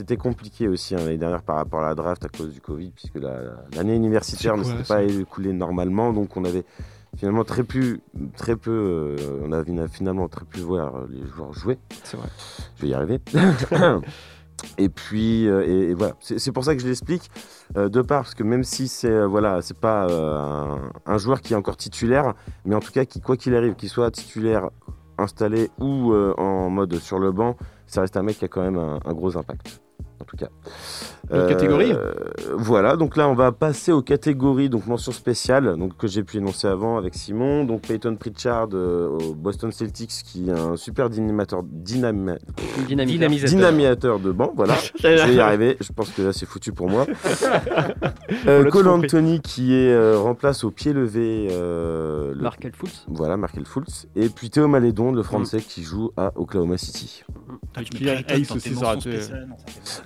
c'était 0.00 0.16
compliqué 0.16 0.66
aussi 0.66 0.94
hein, 0.94 0.98
l'année 0.98 1.18
dernière 1.18 1.42
par 1.42 1.56
rapport 1.56 1.80
à 1.80 1.88
la 1.88 1.94
draft 1.94 2.24
à 2.24 2.28
cause 2.28 2.52
du 2.54 2.60
Covid, 2.62 2.90
puisque 2.90 3.16
la- 3.16 3.64
l'année 3.76 3.94
universitaire 3.94 4.56
ne 4.56 4.62
s'était 4.64 4.84
pas 4.88 5.02
écoulée 5.02 5.52
normalement, 5.52 6.12
donc 6.14 6.36
on 6.38 6.44
avait 6.46 6.64
finalement 7.16 7.44
très 7.44 7.64
peu, 7.64 7.98
très 8.36 8.56
peu, 8.56 8.70
euh, 8.70 9.16
on 9.44 9.52
a 9.52 9.88
finalement 9.88 10.26
très 10.28 10.46
peu 10.46 10.60
voir 10.60 10.94
euh, 10.96 11.06
les 11.10 11.26
joueurs 11.26 11.52
jouer. 11.52 11.78
C'est 12.02 12.16
vrai. 12.16 12.28
Je 12.76 12.82
vais 12.82 12.88
y 12.88 12.94
arriver. 12.94 13.20
Et 14.78 14.88
puis, 14.90 15.48
euh, 15.48 15.64
et, 15.66 15.90
et 15.90 15.94
voilà, 15.94 16.14
c'est 16.20 16.52
pour 16.52 16.64
ça 16.64 16.74
que 16.74 16.82
je 16.82 16.86
l'explique, 16.86 17.30
euh, 17.78 17.88
de 17.88 18.02
part, 18.02 18.22
parce 18.24 18.34
que 18.34 18.42
même 18.42 18.62
si 18.62 18.88
c'est 18.88 19.24
voilà, 19.24 19.62
c'est 19.62 19.78
pas 19.78 20.06
un, 20.10 20.90
un 21.06 21.18
joueur 21.18 21.40
qui 21.40 21.54
est 21.54 21.56
encore 21.56 21.78
titulaire, 21.78 22.34
mais 22.66 22.74
en 22.74 22.80
tout 22.80 22.92
cas, 22.92 23.06
qui, 23.06 23.20
quoi 23.22 23.38
qu'il 23.38 23.54
arrive, 23.54 23.74
qu'il 23.74 23.88
soit 23.88 24.10
titulaire 24.10 24.68
installé 25.16 25.70
ou 25.80 26.14
en 26.14 26.68
mode 26.70 26.94
sur 26.96 27.18
le 27.18 27.32
banc, 27.32 27.56
ça 27.86 28.02
reste 28.02 28.16
un 28.18 28.22
mec 28.22 28.38
qui 28.38 28.44
a 28.44 28.48
quand 28.48 28.60
même 28.62 28.76
un, 28.78 29.00
un 29.04 29.12
gros 29.14 29.36
impact, 29.38 29.80
en 30.20 30.24
tout 30.24 30.36
cas. 30.36 30.48
Une 31.32 31.46
catégorie 31.46 31.92
Voilà, 32.56 32.96
donc 32.96 33.16
là, 33.16 33.28
on 33.28 33.34
va 33.34 33.52
passer 33.52 33.92
aux 33.92 34.02
catégories, 34.02 34.68
donc 34.68 34.86
mention 34.86 35.12
spéciale, 35.12 35.76
donc 35.76 35.96
que 35.96 36.06
j'ai 36.08 36.22
pu 36.24 36.38
énoncer 36.38 36.66
avant 36.66 36.98
avec 36.98 37.14
Simon, 37.14 37.64
donc 37.64 37.82
Peyton 37.82 38.16
Pritchard 38.16 38.68
euh, 38.74 39.08
au 39.08 39.34
Boston 39.34 39.70
Celtics, 39.70 40.10
qui 40.24 40.48
est 40.48 40.52
un 40.52 40.76
super 40.76 41.08
dynamateur, 41.08 41.62
dynam- 41.62 42.36
dynamisateur 43.56 44.18
de 44.18 44.32
banc, 44.32 44.52
voilà. 44.56 44.74
je 44.98 45.06
vais 45.06 45.34
y 45.34 45.40
arriver, 45.40 45.76
je 45.80 45.92
pense 45.92 46.10
que 46.10 46.22
là 46.22 46.32
c'est 46.32 46.46
foutu 46.46 46.72
pour 46.72 46.88
moi. 46.88 47.06
Euh, 48.46 48.64
Cole. 48.70 48.88
Anthony 48.88 49.40
qui 49.40 49.74
est 49.74 49.92
euh, 49.92 50.18
remplace 50.18 50.64
au 50.64 50.70
pied 50.70 50.92
levé 50.92 51.48
euh, 51.50 52.32
le- 52.34 52.40
Markel 52.42 52.72
Fultz. 52.72 53.04
Voilà, 53.08 53.36
Markel 53.36 53.66
Fultz. 53.66 54.06
Et 54.16 54.28
puis 54.28 54.50
Théo 54.50 54.66
Malédon, 54.68 55.12
le 55.12 55.22
français 55.22 55.60
qui 55.60 55.82
joue 55.82 56.10
à 56.16 56.32
Oklahoma 56.36 56.78
City. 56.78 57.22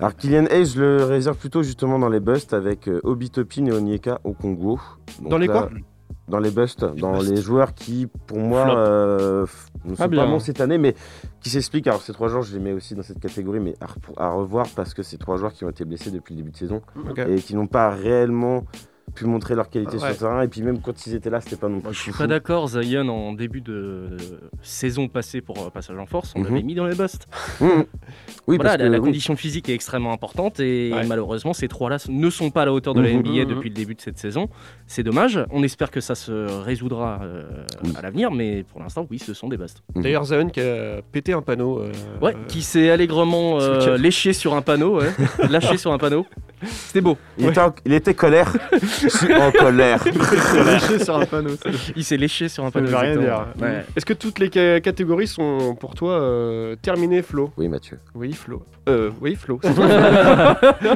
Ah, 0.01 0.04
Alors 0.05 0.17
Kylian 0.17 0.45
Hayes, 0.51 0.65
je 0.67 0.79
le 0.81 1.03
réserve 1.03 1.35
plutôt 1.35 1.63
justement 1.63 1.97
dans 1.97 2.09
les 2.09 2.19
busts 2.19 2.53
avec 2.53 2.87
euh, 2.87 2.99
Obi 3.03 3.31
Topin 3.31 3.65
et 3.65 3.71
Onyeka 3.71 4.19
au 4.23 4.33
Congo. 4.33 4.79
Donc 5.19 5.31
Dans 5.31 5.37
les 5.39 5.47
quoi? 5.47 5.67
Dans 6.27 6.37
les 6.37 6.51
busts, 6.51 6.85
dans 6.85 7.17
busts. 7.17 7.29
les 7.31 7.41
joueurs 7.41 7.73
qui, 7.73 8.05
pour 8.27 8.37
moi, 8.37 8.77
euh, 8.77 9.47
ne 9.83 9.95
sont 9.95 10.03
Ah, 10.03 10.07
bien. 10.07 10.23
pas 10.25 10.29
bons 10.29 10.39
cette 10.39 10.61
année, 10.61 10.77
mais 10.77 10.93
qui 11.41 11.49
s'expliquent. 11.49 11.87
Alors 11.87 12.03
ces 12.03 12.13
trois 12.13 12.27
joueurs, 12.27 12.43
je 12.43 12.53
les 12.53 12.59
mets 12.59 12.73
aussi 12.73 12.93
dans 12.93 13.01
cette 13.01 13.19
catégorie, 13.19 13.59
mais 13.59 13.73
à, 13.81 13.85
re- 13.87 14.17
à 14.17 14.29
revoir 14.29 14.67
parce 14.75 14.93
que 14.93 15.01
c'est 15.01 15.17
trois 15.17 15.37
joueurs 15.37 15.53
qui 15.53 15.65
ont 15.65 15.69
été 15.71 15.85
blessés 15.85 16.11
depuis 16.11 16.33
le 16.35 16.41
début 16.41 16.51
de 16.51 16.57
saison 16.57 16.81
et 17.27 17.37
qui 17.41 17.55
n'ont 17.55 17.65
pas 17.67 17.89
réellement 17.89 18.63
pu 19.13 19.25
montrer 19.25 19.55
leur 19.55 19.69
qualité 19.69 19.93
Ouais. 19.93 19.99
sur 19.99 20.09
le 20.09 20.15
terrain. 20.15 20.41
Et 20.41 20.47
puis 20.47 20.61
même 20.61 20.79
quand 20.81 21.05
ils 21.07 21.15
étaient 21.15 21.29
là, 21.29 21.39
c'était 21.41 21.55
pas 21.55 21.69
non 21.69 21.79
plus. 21.79 21.93
Je 21.93 21.99
suis 21.99 22.11
fou, 22.11 22.17
pas 22.19 22.27
d'accord, 22.27 22.67
Zion 22.67 23.07
en 23.09 23.33
début 23.33 23.61
de 23.61 24.17
saison 24.61 25.07
passée 25.07 25.41
pour 25.41 25.57
euh, 25.59 25.69
Passage 25.69 25.97
en 25.97 26.05
Force, 26.05 26.33
on 26.35 26.39
Mhm. 26.39 26.45
l'avait 26.47 26.63
mis 26.63 26.75
dans 26.75 26.85
les 26.85 26.95
busts. 26.95 27.27
Oui, 28.47 28.57
voilà, 28.57 28.71
parce 28.71 28.77
la, 28.81 28.85
que, 28.87 28.91
la 28.91 28.99
oui. 28.99 29.05
condition 29.05 29.35
physique 29.35 29.69
est 29.69 29.73
extrêmement 29.73 30.11
importante 30.13 30.59
et 30.59 30.91
Ouais. 30.93 31.05
malheureusement 31.07 31.53
ces 31.53 31.67
trois-là 31.67 31.97
ne 32.09 32.29
sont 32.29 32.51
pas 32.51 32.61
à 32.61 32.65
la 32.65 32.73
hauteur 32.73 32.93
de 32.93 33.01
la 33.01 33.09
Mhm. 33.09 33.19
NBA 33.21 33.43
Mhm. 33.45 33.49
depuis 33.49 33.69
le 33.69 33.75
début 33.75 33.95
de 33.95 34.01
cette 34.01 34.17
saison. 34.19 34.49
C'est 34.85 35.01
dommage, 35.03 35.39
on 35.51 35.63
espère 35.63 35.89
que 35.91 35.99
ça 36.01 36.13
se 36.13 36.31
résoudra 36.61 37.19
euh, 37.23 37.43
Oui. 37.83 37.93
à 37.97 38.01
l'avenir, 38.01 38.31
mais 38.31 38.63
pour 38.63 38.81
l'instant 38.81 39.07
oui, 39.09 39.17
ce 39.19 39.33
sont 39.33 39.47
des 39.47 39.57
busts. 39.57 39.81
Mhm. 39.95 40.03
D'ailleurs, 40.03 40.25
Zion 40.25 40.49
qui 40.49 40.59
a 40.61 41.01
pété 41.11 41.33
un 41.33 41.41
panneau. 41.41 41.79
euh, 41.79 41.91
Ouais, 42.21 42.35
qui 42.47 42.61
s'est 42.61 42.89
allègrement 42.91 43.57
euh, 43.61 43.97
léché 43.97 44.33
sur 44.33 44.53
un 44.53 44.61
panneau, 44.61 44.99
ouais. 44.99 45.09
lâché 45.49 45.77
sur 45.77 45.91
un 45.91 45.97
panneau. 45.97 46.25
C'était 46.63 47.01
beau. 47.01 47.17
Il, 47.37 47.47
était 47.47 47.59
en, 47.61 47.73
il 47.85 47.93
était 47.93 48.13
colère. 48.13 48.51
Je 49.01 49.07
suis 49.09 49.33
en 49.33 49.51
colère. 49.51 50.03
Léché 50.65 51.03
sur 51.03 51.17
un 51.17 51.25
panneau. 51.25 51.51
Il 51.95 52.03
s'est 52.03 52.17
léché 52.17 52.49
sur 52.49 52.63
un 52.63 52.67
Ça 52.67 52.71
panneau. 52.73 52.87
veut 52.87 52.95
rien 52.97 53.15
dire. 53.17 53.45
Ouais. 53.61 53.85
Est-ce 53.95 54.05
que 54.05 54.13
toutes 54.13 54.39
les 54.39 54.49
ca- 54.53 54.79
catégories 54.81 55.27
sont 55.27 55.75
pour 55.79 55.95
toi 55.95 56.11
euh, 56.13 56.75
terminées, 56.81 57.21
Flo? 57.21 57.51
Oui, 57.57 57.67
Mathieu. 57.67 57.99
Oui, 58.13 58.33
Flo. 58.33 58.63
Euh, 58.89 59.09
oui, 59.21 59.35
Flo. 59.35 59.59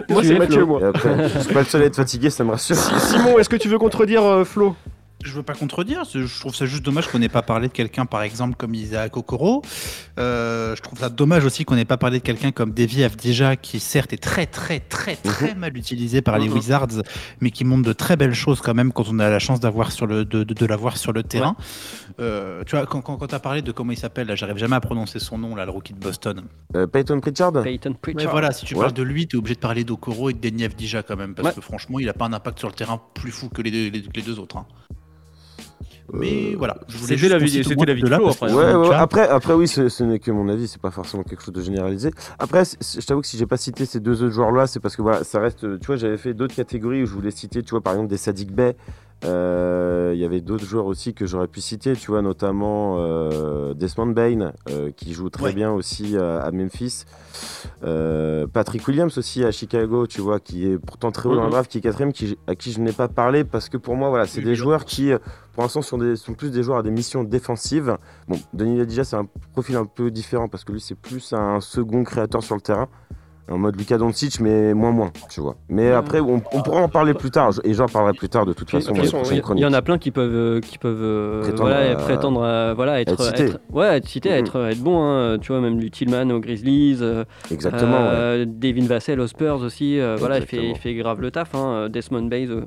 Moi, 0.10 0.24
c'est 0.24 0.34
es 0.36 0.40
Mathieu, 0.40 0.58
Flo. 0.60 0.68
moi. 0.68 0.82
Et 0.82 0.86
après, 0.86 1.30
je 1.30 1.40
suis 1.40 1.54
pas 1.54 1.60
le 1.60 1.66
seul 1.66 1.82
à 1.82 1.86
être 1.86 1.96
fatigué, 1.96 2.30
ça 2.30 2.44
me 2.44 2.52
rassure. 2.52 2.76
Simon, 2.76 3.38
est-ce 3.40 3.50
que 3.50 3.56
tu 3.56 3.68
veux 3.68 3.78
contredire 3.80 4.24
euh, 4.24 4.44
Flo? 4.44 4.76
Je 5.26 5.34
veux 5.34 5.44
pas 5.44 5.54
contredire, 5.54 6.04
je 6.06 6.40
trouve 6.40 6.56
ça 6.56 6.66
juste 6.66 6.82
dommage 6.84 7.08
qu'on 7.10 7.20
n'ait 7.20 7.28
pas 7.28 7.42
parlé 7.42 7.68
de 7.68 7.74
quelqu'un 7.74 8.06
par 8.06 8.22
exemple 8.24 8.56
comme 8.56 8.74
Isaac 8.74 9.18
Okoro. 9.18 9.62
Euh, 10.18 10.78
je 10.78 10.82
trouve 10.82 10.98
ça 10.98 11.10
dommage 11.10 11.44
aussi 11.44 11.66
qu'on 11.66 11.76
n'ait 11.76 11.84
pas 11.84 11.98
parlé 11.98 12.20
de 12.20 12.24
quelqu'un 12.24 12.52
comme 12.54 12.72
Davy 12.72 13.04
Avdija 13.04 13.58
qui 13.58 13.82
certes 13.82 14.14
est 14.14 14.18
très 14.24 14.46
très 14.46 14.80
très 14.80 15.18
très 15.18 15.56
mal 15.56 15.76
utilisé 15.76 16.22
par 16.22 16.40
les 16.40 16.48
Mhm. 16.48 16.54
Wizards 16.54 16.88
mais 17.42 17.52
qui 17.52 17.66
montre 17.66 17.84
de 17.86 17.92
très 17.92 18.16
belles 18.16 18.34
choses 18.34 18.62
quand 18.62 18.74
même 18.74 18.94
quand 18.94 19.10
on 19.10 19.20
a 19.20 19.30
la 19.30 19.40
chance 19.40 19.60
d'avoir 19.60 19.92
sur 19.92 20.08
le, 20.08 20.24
de, 20.24 20.44
de, 20.46 20.54
de 20.54 20.66
l'avoir 20.66 20.96
sur 20.96 21.12
le 21.12 21.22
terrain. 21.24 21.58
Euh, 22.22 22.64
tu 22.66 22.78
vois, 22.78 22.86
quand, 22.86 23.02
quand, 23.02 23.18
quand 23.18 23.28
tu 23.28 23.36
as 23.36 23.40
parlé 23.40 23.62
de 23.62 23.72
comment 23.74 23.92
il 23.92 23.98
s'appelle, 23.98 24.28
là, 24.28 24.36
j'arrive 24.36 24.58
jamais 24.58 24.76
à 24.78 24.82
prononcer 24.82 25.20
son 25.20 25.38
nom, 25.38 25.54
là, 25.56 25.66
le 25.66 25.72
rookie 25.72 25.94
de 25.94 26.00
Boston. 26.00 26.44
Euh, 26.76 26.88
Peyton 26.88 27.20
Pritchard? 27.20 27.52
Peyton 27.64 27.92
Ouais, 27.92 27.96
Pritchard. 28.02 28.32
voilà, 28.32 28.52
si 28.52 28.66
tu 28.66 28.74
Ouais. 28.76 28.82
parles 28.82 28.94
de 28.94 29.04
lui, 29.04 29.28
tu 29.28 29.36
es 29.36 29.40
obligé 29.40 29.56
de 29.56 29.60
parler 29.60 29.84
d'Okoro 29.84 30.30
et 30.30 30.34
de 30.34 30.40
Denny 30.40 30.64
Avdija 30.66 31.04
quand 31.04 31.16
même, 31.18 31.34
parce 31.36 31.50
Ouais. 31.50 31.54
que 31.56 31.62
franchement, 31.62 32.00
il 32.00 32.08
a 32.10 32.14
pas 32.14 32.26
un 32.26 32.34
impact 32.34 32.60
sur 32.60 32.68
le 32.70 32.74
terrain 32.74 33.02
plus 33.14 33.32
fou 33.32 33.50
que 33.50 33.62
les 33.62 33.72
deux, 33.72 33.90
les, 33.90 34.04
les 34.14 34.22
deux 34.22 34.40
autres. 34.40 34.58
hein. 34.58 34.66
Mais 36.14 36.54
Euh, 36.54 36.58
voilà, 36.58 36.78
je 36.88 36.94
voulais 36.96 37.04
C'était 37.08 37.18
juste 37.18 37.32
la 37.32 37.40
la 37.40 37.94
vie 37.94 38.02
de 38.02 38.08
là, 38.08 38.20
après. 38.28 38.52
Ouais, 38.54 38.74
ouais, 38.74 38.96
après, 38.96 39.28
après, 39.28 39.54
oui, 39.54 39.68
ce, 39.68 39.90
ce 39.90 40.04
n'est 40.04 40.20
que 40.20 40.32
mon 40.32 40.50
avis, 40.50 40.68
c'est 40.68 40.82
pas 40.82 40.92
forcément 40.92 41.24
quelque 41.24 41.44
chose 41.44 41.54
de 41.54 41.62
généralisé. 41.62 42.12
Après, 42.40 42.64
je 42.66 43.06
t'avoue 43.06 43.22
que 43.22 43.28
si 43.28 43.38
j'ai 43.38 43.46
pas 43.46 43.58
cité 43.58 43.86
ces 43.86 44.00
deux 44.00 44.24
autres 44.24 44.34
joueurs-là, 44.34 44.68
c'est 44.68 44.80
parce 44.80 44.96
que 44.96 45.02
voilà, 45.02 45.24
ça 45.24 45.40
reste. 45.40 45.80
Tu 45.80 45.86
vois, 45.88 45.96
j'avais 45.98 46.18
fait 46.18 46.34
d'autres 46.34 46.56
catégories 46.56 47.04
où 47.04 47.06
je 47.06 47.14
voulais 47.14 47.32
citer, 47.32 47.64
tu 47.64 47.72
vois, 47.72 47.82
par 47.82 47.94
exemple 47.94 48.10
des 48.10 48.18
Sadik 48.18 48.52
Bey. 48.52 48.76
Euh, 49.26 50.12
Il 50.16 50.20
y 50.20 50.26
avait 50.26 50.42
d'autres 50.42 50.66
joueurs 50.66 50.86
aussi 50.88 51.14
que 51.14 51.26
j'aurais 51.26 51.48
pu 51.48 51.62
citer, 51.62 51.94
tu 51.94 52.08
vois, 52.12 52.22
notamment 52.22 52.96
euh, 53.00 53.74
Desmond 53.74 54.08
Bain, 54.08 54.54
euh, 54.70 54.92
qui 54.92 55.14
joue 55.14 55.30
très 55.30 55.46
Ouais. 55.46 55.54
bien 55.54 55.72
aussi 55.72 56.18
à, 56.18 56.40
à 56.42 56.52
Memphis. 56.52 57.04
Patrick 58.54 58.88
Williams 58.88 59.18
aussi 59.18 59.44
à 59.44 59.52
Chicago, 59.52 60.08
tu 60.08 60.22
vois, 60.22 60.40
qui 60.40 60.66
est 60.66 60.78
pourtant 60.78 61.12
très 61.12 61.30
haut 61.30 61.36
dans 61.36 61.42
le 61.44 61.48
Mhm. 61.48 61.52
draft, 61.54 61.72
qui 61.72 61.78
est 61.78 61.82
quatrième, 61.82 62.12
qui, 62.14 62.38
à 62.48 62.56
qui 62.56 62.72
je 62.72 62.80
n'ai 62.80 62.92
pas 62.92 63.08
parlé 63.08 63.44
parce 63.44 63.70
que 63.70 63.78
pour 63.78 63.96
moi, 63.96 64.10
voilà, 64.10 64.26
c'est 64.26 64.42
des 64.42 64.56
joueurs 64.56 64.86
qui, 64.86 65.12
pour 65.54 65.64
l'instant, 65.64 65.82
sont, 65.82 65.98
des- 65.98 66.16
sont 66.16 66.34
plus 66.34 66.52
des 66.52 66.64
joueurs 66.64 66.80
à 66.80 66.84
des 66.84 66.92
missions 66.92 67.24
défensives. 67.24 67.98
Bon, 68.28 68.38
Denis 68.54 68.78
Ladija, 68.78 69.04
c'est 69.04 69.16
un 69.16 69.28
profil 69.54 69.76
un 69.76 69.86
peu 69.86 70.12
différent 70.12 70.48
parce 70.48 70.64
que 70.64 70.72
lui, 70.72 70.82
c'est 70.82 70.96
plus 70.96 71.34
un 71.34 71.62
second 71.62 72.04
créateur 72.04 72.44
sur 72.44 72.56
le 72.56 72.62
terrain. 72.62 72.88
En 73.50 73.58
mode 73.58 73.78
Luka 73.80 73.98
Doncic, 73.98 74.40
mais 74.40 74.74
moins 74.76 74.92
moins, 74.92 75.12
tu 75.30 75.42
vois. 75.42 75.56
Mais 75.70 75.92
après, 75.92 76.20
on, 76.20 76.42
on 76.54 76.62
pourra 76.62 76.82
en 76.82 76.88
parler 76.88 77.14
plus 77.16 77.32
tard, 77.32 77.52
et 77.64 77.74
j'en 77.74 77.88
parlerai 77.88 78.14
plus 78.14 78.30
tard 78.30 78.46
de 78.46 78.54
toute 78.54 78.70
façon 78.70 78.94
il 78.94 79.60
y- 79.60 79.66
en 79.66 79.74
a 79.74 79.82
plein 79.82 79.98
qui 79.98 80.12
peuvent, 80.12 80.36
euh, 80.36 80.60
qui 80.62 80.78
peuvent 80.78 81.02
euh, 81.02 81.42
Prétendre 81.42 81.62
voilà, 81.70 81.92
à- 81.92 81.96
prétendre 81.96 82.44
à 82.44 82.74
voilà, 82.76 83.02
être, 83.02 83.14
être 83.14 83.24
cité. 83.24 83.44
être- 83.46 83.60
ouais, 83.74 83.98
être 83.98 84.08
cité, 84.08 84.30
être, 84.30 84.56
être 84.70 84.80
bon. 84.80 85.02
hein. 85.04 85.38
Tu 85.40 85.52
vois, 85.52 85.62
même 85.62 85.78
du 85.80 85.90
Tillman 85.90 86.30
aux 86.30 86.40
Grizzlies. 86.40 87.00
euh, 87.02 87.24
Exactement, 87.52 87.92
ouais. 88.02 88.14
euh, 88.14 88.46
Devin 88.48 88.86
Vassell 88.86 89.20
aux 89.20 89.28
Spurs 89.28 89.62
aussi. 89.64 90.00
euh, 90.00 90.16
voilà, 90.20 90.38
il 90.38 90.46
fait, 90.46 90.70
il 90.70 90.76
fait 90.78 90.94
grave 90.94 91.20
le 91.20 91.32
taf. 91.32 91.56
hein. 91.56 91.88
Desmond 91.90 92.24
Bays 92.28 92.48
euh, 92.50 92.62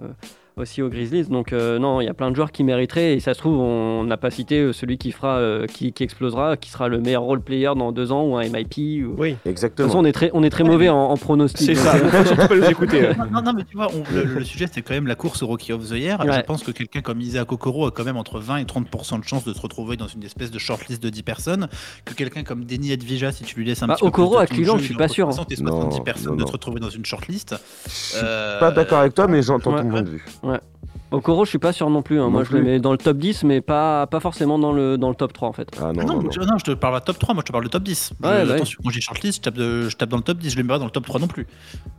aussi 0.56 0.82
aux 0.82 0.88
Grizzlies. 0.88 1.24
Donc, 1.24 1.52
euh, 1.52 1.78
non, 1.78 2.00
il 2.00 2.04
y 2.04 2.08
a 2.08 2.14
plein 2.14 2.30
de 2.30 2.36
joueurs 2.36 2.52
qui 2.52 2.62
mériteraient. 2.64 3.14
Et 3.14 3.20
ça 3.20 3.34
se 3.34 3.38
trouve, 3.38 3.58
on 3.58 4.04
n'a 4.04 4.16
pas 4.16 4.30
cité 4.30 4.58
euh, 4.60 4.72
celui 4.72 4.98
qui, 4.98 5.10
fera, 5.12 5.36
euh, 5.38 5.66
qui, 5.66 5.92
qui 5.92 6.02
explosera, 6.02 6.56
qui 6.56 6.70
sera 6.70 6.88
le 6.88 7.00
meilleur 7.00 7.22
role 7.22 7.40
player 7.40 7.70
dans 7.76 7.92
deux 7.92 8.12
ans 8.12 8.24
ou 8.24 8.36
un 8.36 8.42
MIP. 8.48 9.04
Ou... 9.06 9.14
Oui. 9.18 9.30
De 9.30 9.34
toute 9.36 9.46
Exactement. 9.46 9.88
façon, 9.88 9.98
on 10.00 10.04
est 10.04 10.12
très, 10.12 10.30
on 10.34 10.42
est 10.42 10.50
très 10.50 10.64
mauvais 10.64 10.88
en, 10.88 10.96
en 10.98 11.16
pronostic. 11.16 11.66
C'est 11.66 11.74
donc, 11.74 11.82
ça, 11.84 11.94
euh, 11.96 12.08
faut 12.10 12.24
surtout 12.26 12.48
pas 12.48 12.56
nous 12.56 12.64
écouter. 12.64 13.02
Non, 13.18 13.24
non, 13.32 13.42
non, 13.42 13.52
mais 13.54 13.64
tu 13.64 13.76
vois, 13.76 13.88
on- 13.94 14.14
le, 14.14 14.24
le 14.24 14.44
sujet 14.44 14.66
c'est 14.70 14.82
quand 14.82 14.94
même 14.94 15.06
la 15.06 15.14
course 15.14 15.42
au 15.42 15.46
Rookie 15.46 15.72
of 15.72 15.88
the 15.88 15.92
Year. 15.92 16.18
Je 16.22 16.28
Ouais. 16.28 16.42
pense 16.42 16.62
que 16.62 16.70
quelqu'un 16.70 17.00
comme 17.00 17.20
Isaac 17.20 17.50
Okoro 17.52 17.86
a 17.86 17.90
quand 17.90 18.04
même 18.04 18.16
entre 18.16 18.38
20 18.38 18.58
et 18.58 18.64
30% 18.64 19.18
de 19.20 19.24
chances 19.24 19.44
de 19.44 19.52
se 19.52 19.60
retrouver 19.60 19.96
dans 19.96 20.06
une 20.06 20.22
espèce 20.24 20.50
de 20.50 20.58
shortlist 20.58 21.02
de 21.02 21.08
10 21.10 21.22
personnes. 21.22 21.68
Que 22.04 22.14
quelqu'un 22.14 22.42
comme 22.42 22.64
Denis 22.64 22.92
Edvija, 22.92 23.32
si 23.32 23.44
tu 23.44 23.56
lui 23.58 23.64
laisses 23.64 23.82
un 23.82 23.86
Bah, 23.86 23.94
petit 23.94 24.02
peu 24.02 24.08
Okoro 24.08 24.30
plus 24.30 24.36
de 24.36 24.42
à 24.42 24.46
Cleveland, 24.46 24.78
je 24.78 24.84
suis 24.84 24.94
pas 24.94 25.08
sûr, 25.08 25.28
hein. 25.28 25.32
60 25.32 25.52
et 25.52 25.56
70 25.56 25.96
Non, 25.98 26.02
personnes 26.04 26.32
non, 26.36 26.42
de 26.42 26.46
se 26.46 26.52
retrouver 26.52 26.80
dans 26.80 26.88
une 26.90 27.04
shortlist. 27.04 27.54
Je 27.86 27.90
suis 27.90 28.18
Euh, 28.22 28.58
pas 28.60 28.70
d'accord 28.70 28.98
avec 28.98 29.14
toi, 29.14 29.26
mais 29.28 29.42
j'entends 29.42 29.72
ouais. 29.74 29.82
ton 29.82 29.88
point 29.88 30.02
de 30.02 30.10
vue. 30.10 30.24
Ouais. 30.42 30.60
Okoro, 31.12 31.44
je 31.44 31.50
suis 31.50 31.58
pas 31.58 31.72
sûr 31.72 31.88
non 31.90 32.02
plus. 32.02 32.18
hein. 32.18 32.24
Non 32.24 32.30
Moi, 32.30 32.44
je 32.44 32.52
le 32.52 32.60
plus. 32.60 32.70
mets 32.70 32.78
dans 32.80 32.92
le 32.92 32.98
top 32.98 33.18
10, 33.18 33.44
mais 33.44 33.60
pas, 33.60 34.06
pas 34.06 34.20
forcément 34.20 34.58
dans 34.58 34.72
le, 34.72 34.96
dans 34.98 35.08
le 35.08 35.14
top 35.14 35.32
3 35.32 35.48
en 35.48 35.52
fait. 35.52 35.68
Ah 35.78 35.92
non, 35.92 36.00
Ah 36.00 36.04
non, 36.04 36.14
non, 36.16 36.22
non. 36.24 36.30
je, 36.30 36.40
non, 36.40 36.58
je 36.58 36.64
te 36.64 36.70
parle 36.72 36.94
pas 36.94 37.00
de 37.00 37.04
top 37.04 37.18
3, 37.18 37.34
moi 37.34 37.42
je 37.42 37.46
te 37.46 37.52
parle 37.52 37.64
de 37.64 37.68
top 37.68 37.82
10. 37.82 38.12
Je- 38.22 38.28
Ouais, 38.28 38.50
attention, 38.52 38.80
quand 38.82 38.90
j'ai 38.90 39.00
shortlist, 39.00 39.38
je 39.38 39.42
tape, 39.42 39.54
de- 39.54 39.88
je 39.88 39.96
tape 39.96 40.08
dans 40.08 40.16
le 40.16 40.22
top 40.22 40.38
10, 40.38 40.50
je 40.50 40.56
le 40.56 40.62
mets 40.62 40.68
pas 40.70 40.78
dans 40.78 40.84
le 40.86 40.90
top 40.90 41.04
3 41.06 41.20
non 41.20 41.26
plus. 41.28 41.46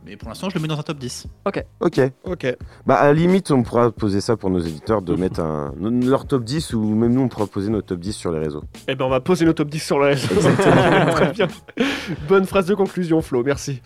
Mais 0.06 0.16
pour 0.16 0.28
l'instant, 0.28 0.48
je 0.50 0.54
le 0.56 0.60
mets 0.60 0.68
dans 0.68 0.78
un 0.78 0.82
top 0.82 0.98
10. 0.98 1.26
Ok. 1.46 1.64
Ok. 1.80 2.56
Bah, 2.86 2.96
à 2.96 3.06
la 3.06 3.12
limite, 3.12 3.50
on 3.50 3.62
pourra 3.62 3.90
poser 3.90 4.20
ça 4.20 4.36
pour 4.36 4.50
nos 4.50 4.58
éditeurs 4.58 5.00
de 5.02 5.14
mettre 5.14 5.40
un, 5.40 5.72
leur 5.80 6.26
top 6.26 6.44
10 6.44 6.74
ou 6.74 6.82
même 6.94 7.14
nous, 7.14 7.22
on 7.22 7.28
pourra 7.28 7.46
poser 7.46 7.70
notre 7.70 7.86
top 7.86 8.00
10 8.00 8.12
sur 8.12 8.30
les 8.32 8.38
réseaux. 8.40 8.64
Eh 8.88 8.94
ben, 8.94 9.04
on 9.04 9.08
va 9.10 9.20
poser 9.20 9.44
nos 9.44 9.52
top 9.52 9.68
10 9.68 9.78
sur 9.80 9.98
le 9.98 10.06
réseau. 10.06 10.28
Très 11.12 11.32
bien. 11.32 11.46
Bonne 12.28 12.44
phrase 12.46 12.66
de 12.66 12.74
conclusion, 12.74 13.22
Flo, 13.22 13.42
merci. 13.44 13.80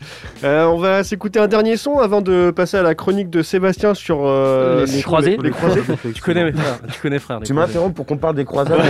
Euh, 0.44 0.64
on 0.66 0.78
va 0.78 1.04
s'écouter 1.04 1.38
un 1.38 1.48
dernier 1.48 1.76
son 1.76 1.98
avant 1.98 2.20
de 2.22 2.50
passer 2.50 2.76
à 2.76 2.82
la 2.82 2.94
chronique 2.94 3.30
de 3.30 3.42
Sébastien 3.42 3.94
sur 3.94 4.20
euh, 4.26 4.84
Les- 4.86 4.92
les 4.92 4.98
sur 4.98 5.10
croisés. 5.20 5.38
Les, 5.42 5.50
croisés. 5.50 5.82
Tu 6.14 6.22
connais, 6.22 6.52
frère, 6.52 6.78
tu 6.92 7.00
connais 7.00 7.18
frère. 7.18 7.40
Tu 7.44 7.52
m'interromps 7.52 7.94
pour 7.94 8.06
qu'on 8.06 8.16
parle 8.16 8.36
des 8.36 8.44
croisades 8.44 8.80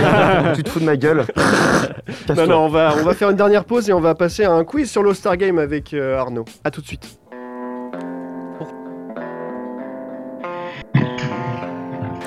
Tu 0.55 0.63
te 0.63 0.69
fous 0.69 0.79
de 0.79 0.85
ma 0.85 0.97
gueule 0.97 1.25
Non, 2.35 2.47
non, 2.47 2.57
on 2.65 2.69
va, 2.69 2.95
on 2.99 3.03
va 3.03 3.13
faire 3.13 3.29
une 3.29 3.37
dernière 3.37 3.65
pause 3.65 3.89
et 3.89 3.93
on 3.93 3.99
va 3.99 4.15
passer 4.15 4.43
à 4.43 4.51
un 4.51 4.63
quiz 4.63 4.89
sur 4.89 5.03
l'All-Star 5.03 5.37
Game 5.37 5.59
avec 5.59 5.93
euh, 5.93 6.17
Arnaud. 6.17 6.45
A 6.63 6.71
tout 6.71 6.81
de 6.81 6.87
suite. 6.87 7.18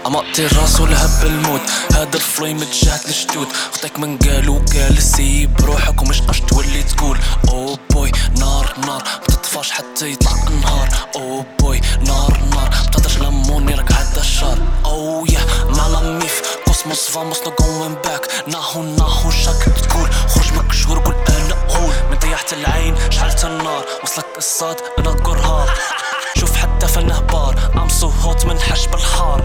أمقطي 0.07 0.47
الراس 0.47 0.81
ولهب 0.81 1.27
الموت 1.27 1.61
هذا 1.93 2.15
الفليم 2.17 2.59
تجاهد 2.59 3.01
الجدود 3.07 3.49
خطيك 3.73 3.99
من 3.99 4.19
قالوا 4.19 4.59
قال 4.59 5.03
سيب 5.03 5.61
روحك 5.61 6.03
ومش 6.03 6.21
قش 6.21 6.41
تولي 6.41 6.83
تقول. 6.83 7.19
أو 7.49 7.79
بوي 7.91 8.13
نار 8.39 8.75
نار 8.87 9.03
بتطفاش 9.23 9.71
حتى 9.71 10.11
يطلع 10.11 10.33
النهار. 10.49 10.89
أو 11.17 11.45
بوي 11.61 11.81
نار 12.07 12.41
نار 12.55 12.71
بتقدرش 12.89 13.19
لموني 13.19 13.75
راك 13.75 13.93
عدى 13.93 14.21
الشهر. 14.21 14.59
أو 14.85 15.27
يا 15.27 15.41
مع 15.77 16.01
ميف 16.01 16.43
كوسموس 16.67 17.11
فاموس 17.11 17.39
نو 17.47 17.55
جوين 17.61 17.95
باك. 17.95 18.29
ناهو 18.49 18.83
ناهو 18.83 19.31
شك 19.31 19.73
تقول. 19.89 20.11
خرج 20.29 20.53
من 20.53 20.71
الشهور 20.71 20.99
قول 20.99 21.15
أنا 21.15 21.55
قول 21.55 21.95
من 22.11 22.19
طيحت 22.19 22.53
العين 22.53 22.95
شعلت 23.11 23.45
النار 23.45 23.85
وصلك 24.05 24.27
الصاد 24.39 24.77
أنا 24.99 25.11
قرهار. 25.11 25.71
شوف 26.39 26.57
حتى 26.57 26.89
فنه 26.89 27.21
بار. 27.21 27.71
ام 27.77 27.89
سو 27.89 28.09
هوت 28.09 28.47
من 28.47 28.61
حش 28.61 28.87
بالحار 28.87 29.45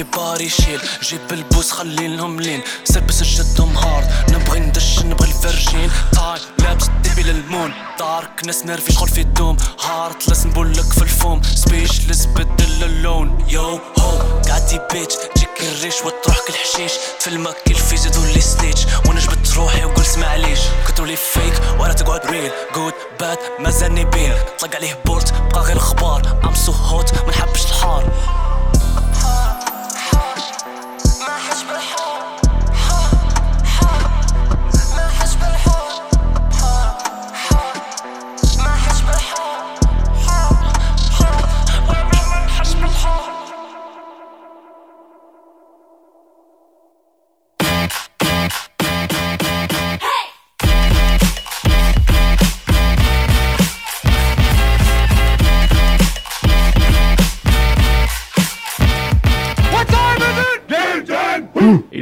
الليل 0.00 0.06
everybody 0.06 0.48
شيل. 0.48 0.80
جيب 1.02 1.32
البوس 1.32 1.70
خليلهم 1.70 2.40
لين. 2.40 2.62
سلبس 2.84 3.22
جدهم 3.22 3.76
هارد. 3.76 4.30
نبغي 4.30 4.60
ندش 4.60 4.98
نبغي 4.98 5.28
الفرجين. 5.28 5.90
تاي 6.12 6.40
لابس 6.58 6.86
ديبي 7.02 7.22
للمون. 7.22 7.72
دارك 7.98 8.44
ناس 8.46 8.66
نرفي 8.66 8.92
شغل 8.92 9.08
في 9.08 9.20
الدوم. 9.20 9.56
هارت 9.84 10.28
لازم 10.28 10.50
بولك 10.50 10.92
في 10.92 11.02
الفوم. 11.02 11.42
سبيشلس 11.42 12.24
بدل 12.26 12.84
اللون. 12.84 13.44
يو 13.48 13.80
هو 13.98 14.18
قعدي 14.48 14.80
بيتش 14.92 15.14
تجيك 15.14 15.48
الريش 15.60 15.94
وتروح 16.04 16.38
كل 16.46 16.54
حشيش. 16.54 16.92
تفلمك 17.20 17.56
كل 17.66 17.74
في 17.74 17.96
زيدوا 17.96 18.26
لي 18.26 18.40
ستيج 18.40 18.78
وأنا 19.06 19.20
جبت 19.20 19.54
روحي 19.56 19.84
وقلت 19.84 20.06
اسمع 20.06 20.36
ليش. 20.36 20.60
كتبوا 20.88 21.06
لي 21.06 21.16
فيك 21.16 21.60
ولا 21.80 21.92
تقعد 21.92 22.26
ريل 22.26 22.50
جود 22.74 22.94
باد 23.20 23.38
مازالني 23.60 24.04
بين 24.04 24.34
طلق 24.60 24.76
عليه 24.76 24.98
بولت 25.06 25.34
بقى 25.52 25.62
غير 25.62 25.76
أخبار 25.76 26.40
ام 26.44 26.54
سو 26.54 26.72
هوت 26.72 27.14
ما 27.24 27.28
نحبش 27.28 27.64
الحار. 27.64 28.10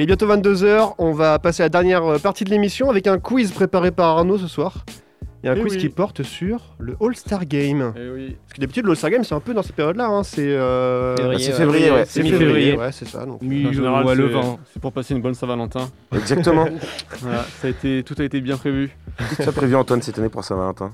Bientôt 0.09 0.27
22h, 0.27 0.95
on 0.97 1.13
va 1.13 1.39
passer 1.39 1.63
à 1.63 1.67
la 1.67 1.69
dernière 1.69 2.03
euh, 2.03 2.19
partie 2.19 2.45
de 2.45 2.49
l'émission 2.49 2.89
avec 2.89 3.07
un 3.07 3.19
quiz 3.19 3.53
préparé 3.53 3.91
par 3.91 4.17
Arnaud 4.17 4.39
ce 4.39 4.49
soir. 4.49 4.87
Il 5.43 5.47
y 5.47 5.49
a 5.49 5.53
un 5.53 5.57
Eh 5.57 5.61
quiz 5.61 5.75
oui. 5.75 5.79
qui 5.79 5.89
porte 5.89 6.25
sur 6.25 6.75
le 6.81 6.97
All-Star 7.01 7.45
Game. 7.47 7.93
Eh 7.97 8.09
oui. 8.11 8.37
Parce 8.45 8.55
que 8.55 8.61
d'habitude, 8.61 8.87
l'All-Star 8.87 9.11
Game, 9.11 9.23
c'est 9.23 9.35
un 9.37 9.41
peu 9.41 9.55
dans 9.55 9.63
cette 9.63 9.77
période-là. 9.77 10.07
hein, 10.09 10.23
C'est 10.25 10.43
euh, 10.49 11.15
Février, 11.17 11.39
C'est 11.45 11.53
février, 11.53 11.91
ouais. 11.93 12.05
C'est 12.09 12.23
Mi-février. 12.25 12.77
ouais, 12.77 12.91
c'est 12.93 13.07
ça. 13.07 13.25
Donc, 13.25 13.41
En 13.43 13.73
général, 13.73 14.05
ouais, 14.05 14.15
le 14.17 14.27
c'est- 14.29 14.35
20. 14.35 14.59
C'est 14.73 14.83
pour 14.83 14.93
passer 14.93 15.15
une 15.15 15.23
bonne 15.23 15.35
Saint-Valentin. 15.35 15.89
Exactement. 16.13 16.67
voilà, 17.21 17.45
ça 17.61 17.69
a 17.69 17.71
été, 17.71 18.03
tout 18.03 18.17
a 18.19 18.25
été 18.25 18.41
bien 18.41 18.57
prévu. 18.57 18.91
Qu'est-ce 19.17 19.37
que 19.37 19.43
tu 19.45 19.49
as 19.49 19.53
prévu, 19.53 19.77
Antoine, 19.77 20.03
cette 20.03 20.19
année 20.19 20.29
pour 20.29 20.43
Saint-Valentin 20.43 20.93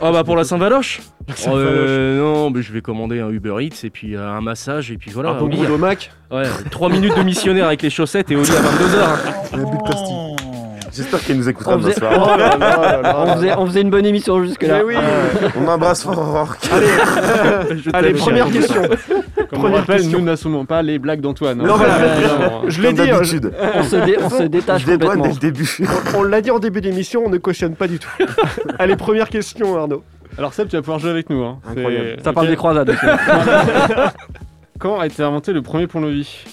Ah 0.00 0.12
bah 0.12 0.22
pour 0.24 0.36
la 0.36 0.44
Saint-Valoche 0.44 1.00
Saint-Valoche. 1.34 1.68
Euh, 1.70 2.18
Non, 2.20 2.50
mais 2.50 2.62
je 2.62 2.72
vais 2.72 2.80
commander 2.80 3.18
un 3.20 3.30
Uber 3.30 3.56
Eats 3.60 3.84
et 3.84 3.90
puis 3.90 4.14
euh, 4.14 4.24
un 4.28 4.40
massage 4.40 4.92
et 4.92 4.98
puis 4.98 5.10
voilà. 5.10 5.30
Un 5.30 5.40
bon 5.40 5.48
gros 5.48 5.78
Mac 5.78 6.12
Ouais, 6.30 6.44
3 6.70 6.88
minutes 6.90 7.16
de 7.16 7.22
missionnaire 7.24 7.66
avec 7.66 7.82
les 7.82 7.90
chaussettes 7.90 8.30
et 8.30 8.36
au 8.36 8.42
lit 8.42 8.50
à 8.50 8.60
22h. 9.56 10.36
J'espère 10.94 11.20
qu'il 11.20 11.36
nous 11.36 11.48
écoutera 11.48 11.74
On 11.74 11.78
demain 11.78 11.88
faisait... 11.90 12.00
soir. 12.00 12.12
Oh 12.34 12.38
là 12.38 12.56
là 12.56 13.00
là, 13.02 13.16
on, 13.18 13.34
faisait, 13.34 13.54
on 13.56 13.66
faisait 13.66 13.80
une 13.82 13.90
bonne 13.90 14.06
émission 14.06 14.42
jusque-là. 14.44 14.82
Oui. 14.84 14.94
On 15.60 15.66
embrasse 15.68 16.02
fort 16.04 16.18
Aurore. 16.18 16.54
Allez, 17.92 18.12
première 18.14 18.50
question. 18.50 18.82
Comme 18.82 19.46
on 19.52 19.56
Première 19.60 19.80
rappelle, 19.80 19.96
question. 20.00 20.18
nous 20.18 20.24
n'assumons 20.24 20.64
pas 20.64 20.82
les 20.82 20.98
blagues 20.98 21.20
d'Antoine. 21.20 21.60
hein. 21.60 21.64
Non, 21.66 21.76
voilà, 21.76 22.16
Évidemment. 22.16 22.62
je 22.68 22.82
l'ai 22.82 22.92
dit. 22.92 23.10
hein. 23.10 23.18
On 23.76 23.82
se, 23.84 23.96
dé- 24.04 24.16
on 24.22 24.30
se 24.30 24.42
détache 24.44 24.84
complètement. 24.84 25.22
dès 25.24 25.28
le 25.30 25.34
début. 25.52 25.76
On, 26.14 26.18
on 26.18 26.22
l'a 26.22 26.40
dit 26.40 26.50
en 26.50 26.58
début 26.58 26.80
d'émission, 26.80 27.22
on 27.26 27.28
ne 27.30 27.38
cautionne 27.38 27.74
pas 27.74 27.86
du 27.88 27.98
tout. 27.98 28.08
Allez, 28.78 28.96
première 28.96 29.28
question, 29.28 29.76
Arnaud. 29.76 30.02
Alors 30.38 30.52
Seb, 30.54 30.68
tu 30.68 30.76
vas 30.76 30.82
pouvoir 30.82 30.98
jouer 30.98 31.10
avec 31.10 31.30
nous. 31.30 31.42
Hein. 31.44 31.58
Ça 32.24 32.32
parle 32.32 32.48
des 32.48 32.56
croisades. 32.56 32.94
Quand 34.78 34.98
a 34.98 35.06
été 35.06 35.22
inventé 35.22 35.52
le 35.52 35.62
premier 35.62 35.86
pont-levis? 35.86 36.44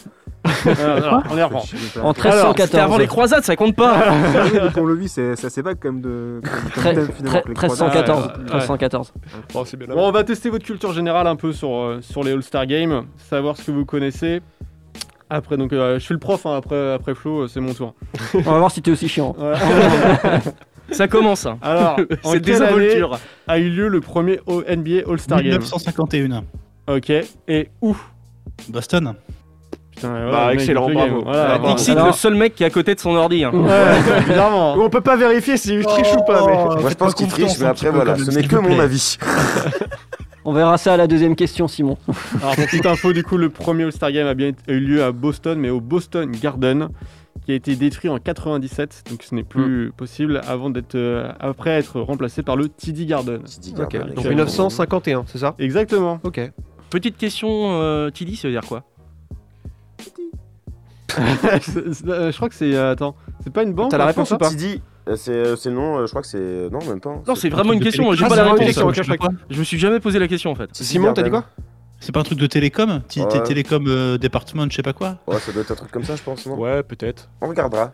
Euh, 0.65 0.97
alors, 0.97 1.23
On 1.31 1.37
y 1.37 1.43
reprend. 1.43 1.59
En 1.59 2.11
Alors, 2.11 2.15
c'était 2.15 2.29
1314. 2.29 2.83
avant 2.83 2.97
les 2.97 3.07
croisades, 3.07 3.43
ça 3.43 3.55
compte 3.55 3.75
pas. 3.75 4.11
Le 4.75 5.07
c'est 5.07 5.31
assez 5.45 5.61
vague 5.61 5.77
quand 5.79 5.91
même 5.91 6.01
de. 6.01 6.41
comme 6.43 6.69
Très- 6.71 6.93
thème, 6.95 7.07
finalement, 7.15 7.29
très- 7.31 7.41
que 7.43 7.47
les 7.49 7.53
croisades. 7.53 7.87
1314. 7.93 8.25
Ouais. 8.25 8.43
1314. 8.55 9.13
Bon, 9.53 9.65
c'est 9.65 9.77
bien 9.77 9.87
Bon, 9.87 10.07
on 10.07 10.11
va 10.11 10.23
tester 10.23 10.49
votre 10.49 10.65
culture 10.65 10.93
générale 10.93 11.27
un 11.27 11.35
peu 11.35 11.51
sur, 11.53 11.73
euh, 11.75 11.99
sur 12.01 12.23
les 12.23 12.31
All-Star 12.31 12.65
Games, 12.65 13.03
savoir 13.17 13.55
ce 13.57 13.63
que 13.65 13.71
vous 13.71 13.85
connaissez. 13.85 14.41
Après, 15.29 15.57
donc, 15.57 15.71
euh, 15.73 15.95
je 15.99 16.03
suis 16.03 16.13
le 16.13 16.19
prof, 16.19 16.45
hein, 16.45 16.57
après, 16.57 16.93
après 16.93 17.15
Flo, 17.15 17.41
euh, 17.43 17.47
c'est 17.47 17.61
mon 17.61 17.73
tour. 17.73 17.93
On 18.33 18.39
va 18.41 18.57
voir 18.59 18.71
si 18.71 18.81
t'es 18.81 18.91
aussi 18.91 19.07
chiant. 19.07 19.35
Ça 20.91 21.07
commence. 21.07 21.45
hein. 21.45 21.57
Alors, 21.61 21.97
en 22.23 22.31
C'est 22.31 22.41
quelle 22.41 22.63
année 22.63 23.01
a 23.47 23.57
eu 23.59 23.69
lieu 23.69 23.87
le 23.87 24.01
premier 24.01 24.39
NBA 24.47 25.09
All-Star 25.09 25.39
Game? 25.41 25.51
1951. 25.59 26.43
Ok, 26.87 27.11
et 27.47 27.69
où? 27.81 27.95
Boston. 28.69 29.13
Putain, 29.95 30.09
Bah, 30.31 30.45
le 30.47 30.51
mec, 30.51 30.59
excellent, 30.61 30.89
bravo. 30.89 30.97
game. 31.15 31.19
Voilà, 31.23 31.53
Ah, 31.53 31.57
bravo. 31.57 31.75
Dixit, 31.75 31.91
Alors- 31.91 32.07
le 32.07 32.13
seul 32.13 32.35
mec 32.35 32.55
qui 32.55 32.63
est 32.63 32.65
à 32.65 32.69
côté 32.69 32.95
de 32.95 32.99
son 32.99 33.15
ordi. 33.15 33.43
hein. 33.43 33.51
Ouais, 33.53 34.19
évidemment. 34.19 34.73
On 34.75 34.89
peut 34.89 35.01
pas 35.01 35.15
vérifier 35.17 35.57
si 35.57 35.73
il 35.75 35.85
triche 35.85 36.13
ou 36.13 36.23
pas. 36.23 36.45
mais- 36.47 36.53
Oh, 36.57 36.79
Moi, 36.79 36.89
je 36.89 36.95
pense 36.95 37.13
qu'il 37.13 37.27
triche, 37.27 37.59
mais 37.59 37.65
un 37.65 37.69
après, 37.69 37.89
voilà, 37.91 38.17
ce 38.17 38.23
n'est 38.25 38.31
s'il 38.31 38.47
que 38.47 38.55
mon 38.55 38.79
avis. 38.79 39.17
On 40.43 40.53
verra 40.53 40.77
ça 40.79 40.93
à 40.93 40.97
la 40.97 41.05
deuxième 41.07 41.35
question, 41.35 41.67
Simon. 41.67 41.97
Alors, 42.41 42.55
pour 42.55 42.65
petite 42.65 42.85
info, 42.87 43.13
du 43.13 43.23
coup, 43.23 43.37
le 43.37 43.49
premier 43.49 43.83
All-Star 43.83 44.11
Game 44.11 44.25
a 44.27 44.33
bien 44.33 44.51
eu 44.67 44.79
lieu 44.79 45.03
à 45.03 45.11
Boston, 45.11 45.59
mais 45.59 45.69
au 45.69 45.79
Boston 45.81 46.31
Garden, 46.31 46.87
qui 47.45 47.51
a 47.51 47.55
été 47.55 47.75
détruit 47.75 48.09
en 48.09 48.17
97, 48.17 49.03
donc 49.11 49.21
ce 49.21 49.35
n'est 49.35 49.43
plus 49.43 49.91
possible 49.95 50.41
avant 50.47 50.71
d'être 50.71 50.95
euh, 50.95 51.31
après 51.39 51.71
être 51.71 51.99
remplacé 52.01 52.41
par 52.41 52.55
le 52.55 52.69
TD 52.69 53.05
Garden. 53.05 53.41
Ok, 53.43 53.75
Garden, 53.75 53.99
donc 53.99 54.17
actuellement. 54.17 54.29
1951, 54.29 55.23
c'est 55.27 55.37
ça? 55.37 55.53
Exactement. 55.59 56.19
Ok. 56.23 56.39
Petite 56.89 57.17
question, 57.17 57.47
euh, 57.79 58.09
Tilly, 58.09 58.35
ça 58.35 58.47
veut 58.47 58.53
dire 58.53 58.65
quoi? 58.67 58.83
Euh, 61.19 62.31
je 62.31 62.35
crois 62.35 62.49
que 62.49 62.55
c'est. 62.55 62.73
euh, 62.73 62.91
attends, 62.91 63.15
c'est 63.43 63.51
pas 63.51 63.63
une 63.63 63.73
banque 63.73 63.91
T'as 63.91 63.97
la 63.97 64.05
réponse 64.05 64.31
ou 64.31 64.37
pas 64.37 64.49
euh, 65.07 65.15
c'est 65.15 65.31
euh, 65.31 65.55
c'est 65.55 65.69
le 65.69 65.75
nom, 65.75 65.97
euh, 65.97 66.05
je 66.05 66.11
crois 66.11 66.21
que 66.21 66.27
c'est. 66.27 66.69
Non, 66.71 66.79
même 66.87 67.01
pas. 67.01 67.21
Non, 67.27 67.35
c'est 67.35 67.49
vraiment 67.49 67.71
un 67.71 67.73
une 67.73 67.79
question, 67.81 68.03
moi 68.03 68.15
j'ai 68.15 68.23
pas 68.25 68.33
Ah, 68.33 68.35
la 68.35 68.43
une 68.43 68.49
réponse. 68.51 68.65
question, 68.67 68.87
ok, 68.87 69.29
Je 69.49 69.59
me 69.59 69.63
suis 69.63 69.79
jamais 69.79 69.99
posé 69.99 70.19
la 70.19 70.27
question 70.27 70.51
en 70.51 70.55
fait. 70.55 70.69
Simon, 70.73 71.13
t'as 71.13 71.23
dit 71.23 71.31
quoi 71.31 71.45
C'est 71.99 72.11
pas 72.11 72.19
un 72.19 72.23
truc 72.23 72.37
de 72.37 72.47
télécom. 72.47 73.01
Télécom 73.45 73.85
euh, 73.87 74.17
département, 74.17 74.65
je 74.69 74.75
sais 74.75 74.83
pas 74.83 74.93
quoi 74.93 75.17
Ouais, 75.27 75.39
ça 75.39 75.51
doit 75.51 75.63
être 75.63 75.71
un 75.71 75.75
truc 75.75 75.91
comme 75.91 76.03
ça, 76.03 76.15
je 76.15 76.21
pense. 76.21 76.45
Non 76.45 76.55
Ouais, 76.57 76.83
peut-être. 76.83 77.29
On 77.41 77.47
regardera. 77.47 77.93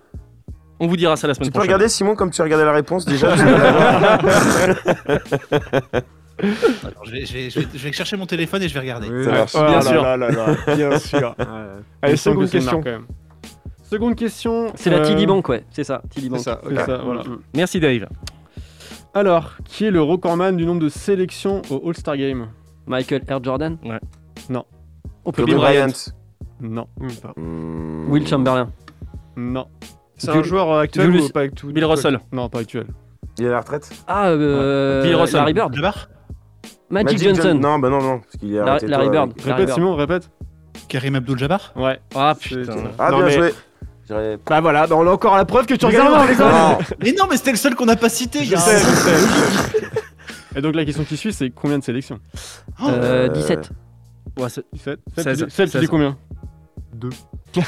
On 0.79 0.87
vous 0.87 0.97
dira 0.97 1.15
ça 1.15 1.27
la 1.27 1.33
semaine 1.33 1.47
Tu 1.47 1.51
peux 1.51 1.59
prochaine. 1.59 1.69
regarder, 1.73 1.89
Simon, 1.89 2.15
comme 2.15 2.29
tu 2.29 2.39
as 2.41 2.43
regardé 2.43 2.65
la 2.65 2.73
réponse 2.73 3.05
déjà. 3.05 3.33
je, 6.41 7.11
vais, 7.11 7.25
je, 7.25 7.33
vais, 7.33 7.49
je, 7.49 7.59
vais, 7.59 7.67
je 7.73 7.83
vais 7.83 7.91
chercher 7.91 8.17
mon 8.17 8.25
téléphone 8.25 8.61
et 8.63 8.67
je 8.69 8.73
vais 8.73 8.79
regarder. 8.81 9.09
Oui. 9.09 9.23
Ça 9.23 9.31
marche. 9.31 9.51
Oh 9.55 9.59
Bien 9.65 9.75
là 9.75 9.81
sûr. 9.81 10.01
là 10.03 10.17
là 10.17 10.29
là, 10.31 10.75
bien 10.75 10.99
sûr. 10.99 11.35
Ouais. 11.39 11.45
Allez, 12.01 12.15
seconde 12.17 12.45
que 12.45 12.51
question. 12.51 12.71
marque, 12.73 12.83
quand 12.85 12.91
même. 12.91 13.05
Seconde 13.83 14.15
question. 14.15 14.71
C'est 14.75 14.89
la 14.89 14.97
euh, 14.97 15.05
TD 15.05 15.25
Bank, 15.25 15.47
ouais. 15.49 15.63
C'est 15.71 15.83
ça, 15.83 16.01
TD 16.09 16.29
Bank. 16.29 16.39
ça, 16.41 16.59
ça, 16.85 16.97
voilà. 16.97 17.23
Merci 17.55 17.79
Dave. 17.79 18.07
Alors, 19.13 19.53
qui 19.65 19.85
est 19.85 19.91
le 19.91 20.01
recordman 20.01 20.55
du 20.57 20.65
nombre 20.65 20.81
de 20.81 20.89
sélections 20.89 21.61
au 21.69 21.87
All-Star 21.89 22.17
Game? 22.17 22.47
Michael 22.85 23.23
Air 23.27 23.43
Jordan? 23.43 23.77
Ouais. 23.83 23.99
Non. 24.49 24.63
On 25.25 25.31
peut 25.31 25.43
Kobe 25.45 25.55
Bryant. 25.55 25.87
Bryant. 25.87 25.93
Non. 26.61 26.87
Hmm. 27.35 28.09
Will 28.11 28.27
Chamberlain. 28.27 28.69
Non. 29.35 29.67
C'est 30.17 30.29
un 30.31 30.43
joueur 30.43 30.71
euh, 30.71 30.81
actuel 30.81 31.05
Julius- 31.11 31.29
ou 31.29 31.29
pas 31.29 31.47
tout? 31.49 31.71
Bill 31.71 31.85
Russell. 31.85 32.19
Non, 32.31 32.49
pas 32.49 32.59
actuel. 32.59 32.87
Il 33.37 33.45
est 33.45 33.49
à 33.49 33.51
la 33.51 33.59
retraite? 33.59 33.89
Ah, 34.07 34.27
euh, 34.29 35.03
Bill 35.03 35.15
Russell. 35.15 35.37
Larry 35.39 35.53
Bird. 35.53 35.73
Jabbar 35.75 36.07
Magic, 36.89 37.19
John- 37.19 37.35
Johnson. 37.35 37.59
Non, 37.59 37.79
bah 37.79 37.89
non, 37.89 38.01
non. 38.01 38.19
Parce 38.19 38.37
qu'il 38.39 38.53
est 38.53 38.57
Larry, 38.57 38.69
arrêté. 38.69 38.87
Larry 38.87 39.03
toi, 39.05 39.11
Bird. 39.11 39.31
avec- 39.31 39.45
Larry 39.45 39.61
Répète. 39.61 39.75
Simon, 39.75 39.95
répète. 39.95 40.29
Karim 40.87 41.15
Abdul-Jabbar 41.15 41.73
Ouais. 41.75 41.99
Ah 42.15 42.35
putain. 42.39 42.73
Ah, 42.99 43.09
bien 43.11 43.25
mais- 43.25 43.31
joué. 43.33 43.53
Bah 44.47 44.61
voilà, 44.61 44.87
bah 44.87 44.95
on 44.97 45.05
a 45.05 45.11
encore 45.11 45.35
la 45.35 45.43
preuve 45.43 45.65
que 45.65 45.73
tu 45.73 45.85
regardes 45.85 46.13
dans 46.13 46.23
les 46.25 46.35
Non. 46.35 46.77
Mais 47.03 47.11
non, 47.17 47.25
mais 47.29 47.35
c'était 47.35 47.51
le 47.51 47.57
seul 47.57 47.75
qu'on 47.75 47.85
n'a 47.85 47.97
pas 47.97 48.07
cité, 48.07 48.45
Je 48.45 48.51
gars. 48.51 48.57
sais, 48.59 48.79
je 48.79 48.85
sais. 48.85 49.87
Et 50.55 50.61
donc 50.61 50.75
la 50.75 50.85
question 50.85 51.03
qui 51.03 51.17
suit, 51.17 51.33
c'est 51.33 51.49
combien 51.49 51.77
de 51.77 51.83
sélections 51.83 52.19
Euh, 52.83 53.27
Euh, 53.27 53.27
17. 53.27 53.69
Ouais, 54.39 54.47
c'est- 54.49 54.63
17 54.71 54.99
16. 55.13 55.23
Seb, 55.25 55.35
tu 55.37 55.45
dis- 55.45 55.51
Seb, 55.51 55.65
tu 55.65 55.71
dis 55.77 55.79
16. 55.81 55.89
combien 55.89 56.17
Deux. 56.93 57.09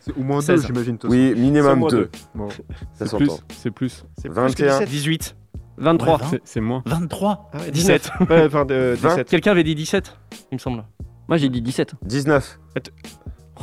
C'est 0.00 0.16
au 0.16 0.22
moins 0.22 0.38
deux, 0.38 0.44
16. 0.46 0.66
j'imagine. 0.66 0.98
Oui, 1.04 1.34
minimum 1.36 1.78
moins 1.80 1.90
2. 1.90 1.96
deux. 1.96 2.10
Bon. 2.34 2.48
Ça 2.50 2.56
C'est 2.94 3.06
s'entend. 3.06 3.18
plus. 3.24 3.30
C'est 3.56 3.70
plus. 3.70 4.04
C'est 4.16 4.28
plus 4.28 4.34
que 4.34 4.40
21. 4.40 4.78
17. 4.80 4.88
18. 4.88 5.36
23. 5.78 6.14
Ouais, 6.14 6.20
C'est- 6.30 6.40
C'est 6.44 6.60
moins. 6.60 6.82
23. 6.86 7.50
Ah 7.52 7.58
ouais, 7.58 7.70
17. 7.70 8.10
Ouais, 8.28 8.44
enfin, 8.46 8.64
de, 8.64 8.94
20. 8.98 9.08
17. 9.10 9.28
Quelqu'un 9.28 9.50
avait 9.52 9.64
dit 9.64 9.74
17, 9.74 10.16
il 10.50 10.54
me 10.54 10.58
semble. 10.58 10.84
Moi, 11.28 11.36
j'ai 11.38 11.48
dit 11.48 11.60
17. 11.62 11.92
19. 12.02 12.58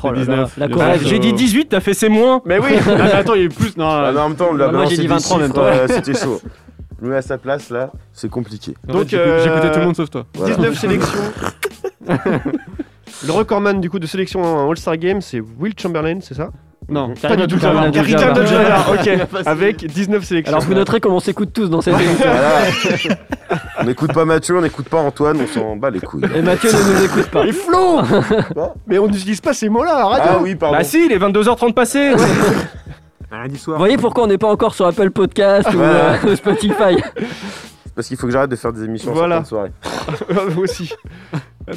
Oh 0.03 0.07
là 0.07 0.11
là, 0.11 0.19
19. 0.19 0.57
la 0.57 0.67
Le 0.67 0.73
Corrèze. 0.73 0.89
reste, 0.99 1.07
J'ai 1.07 1.19
dit 1.19 1.33
18, 1.33 1.69
t'as 1.69 1.79
fait 1.79 1.93
c'est 1.93 2.09
moins. 2.09 2.41
Mais 2.45 2.59
oui 2.59 2.69
Ah, 2.87 3.17
Attends, 3.17 3.33
il 3.33 3.39
y 3.39 3.43
a 3.43 3.45
eu 3.45 3.49
plus. 3.49 3.75
Non, 3.77 3.87
Ah, 3.89 4.11
non, 4.13 4.21
en 4.21 4.29
même 4.29 4.37
temps, 4.37 4.53
la 4.53 4.71
Moi, 4.71 4.85
j'ai 4.85 4.95
dit 4.97 5.01
des 5.03 5.07
23 5.07 5.37
en 5.37 5.39
même 5.39 5.53
temps. 5.53 5.63
euh, 5.63 5.87
C'était 5.89 6.13
chaud. 6.13 6.41
Je 6.99 7.05
me 7.05 7.11
mets 7.11 7.17
à 7.17 7.21
sa 7.21 7.37
place 7.37 7.69
là, 7.69 7.91
c'est 8.13 8.29
compliqué. 8.29 8.73
Donc, 8.87 9.13
euh, 9.13 9.43
j'écoutais 9.43 9.71
tout 9.71 9.79
le 9.79 9.85
monde 9.85 9.95
sauf 9.95 10.09
toi. 10.09 10.25
Voilà. 10.35 10.55
19 10.55 10.77
sélections. 10.79 11.19
Le 13.25 13.31
recordman 13.31 13.79
du 13.81 13.89
coup 13.89 13.99
de 13.99 14.05
sélection 14.07 14.41
en 14.43 14.69
All-Star 14.69 14.97
Game, 14.97 15.21
c'est 15.21 15.39
Will 15.39 15.73
Chamberlain, 15.79 16.19
c'est 16.21 16.33
ça? 16.33 16.51
Non, 16.87 17.13
Pas 17.19 17.35
du 17.35 17.47
tout. 17.47 17.57
Karim 17.59 17.91
Karim 17.91 18.15
Abdul-Jabbar. 18.19 18.91
Ok. 18.91 19.09
Avec 19.45 19.85
19 19.87 20.23
sélections. 20.23 20.53
Alors, 20.55 20.65
vous 20.67 20.73
noterez 20.75 20.99
comment 20.99 21.15
on 21.15 21.19
s'écoute 21.19 21.51
tous 21.53 21.67
dans 21.69 21.81
cette 21.81 21.99
émission. 21.99 22.25
Voilà. 22.29 23.59
on 23.79 23.83
n'écoute 23.85 24.13
pas 24.13 24.25
Mathieu, 24.25 24.57
on 24.57 24.61
n'écoute 24.61 24.87
pas 24.89 24.99
Antoine, 24.99 25.39
on 25.41 25.47
s'en 25.47 25.75
bat 25.75 25.89
les 25.89 25.99
couilles. 25.99 26.23
Et 26.35 26.41
Mathieu 26.41 26.69
ne 26.71 26.93
nous 26.99 27.05
écoute 27.05 27.27
pas. 27.31 27.45
Et 27.45 27.51
Flo 27.51 28.01
Mais 28.87 28.97
on 28.99 29.07
n'utilise 29.07 29.41
pas 29.41 29.53
ces 29.53 29.69
mots-là, 29.69 30.05
arrête 30.05 30.23
Ah 30.25 30.37
oui, 30.41 30.55
pardon. 30.55 30.77
Bah 30.77 30.83
si, 30.83 31.05
il 31.05 31.11
est 31.11 31.17
22h30 31.19 31.73
passé. 31.73 32.11
Lundi 33.31 33.53
Vous 33.55 33.57
soir. 33.57 33.77
voyez 33.79 33.97
pourquoi 33.97 34.23
on 34.23 34.27
n'est 34.27 34.37
pas 34.37 34.47
encore 34.51 34.73
sur 34.75 34.85
Apple 34.85 35.09
Podcast 35.11 35.67
ou 35.73 35.79
euh, 35.79 36.35
Spotify 36.35 37.01
Parce 37.95 38.07
qu'il 38.07 38.17
faut 38.17 38.27
que 38.27 38.33
j'arrête 38.33 38.49
de 38.51 38.55
faire 38.55 38.71
des 38.73 38.83
émissions 38.83 39.11
Voilà. 39.13 39.39
en 39.39 39.43
soirée. 39.45 39.71
Vous 40.49 40.61
aussi. 40.63 40.93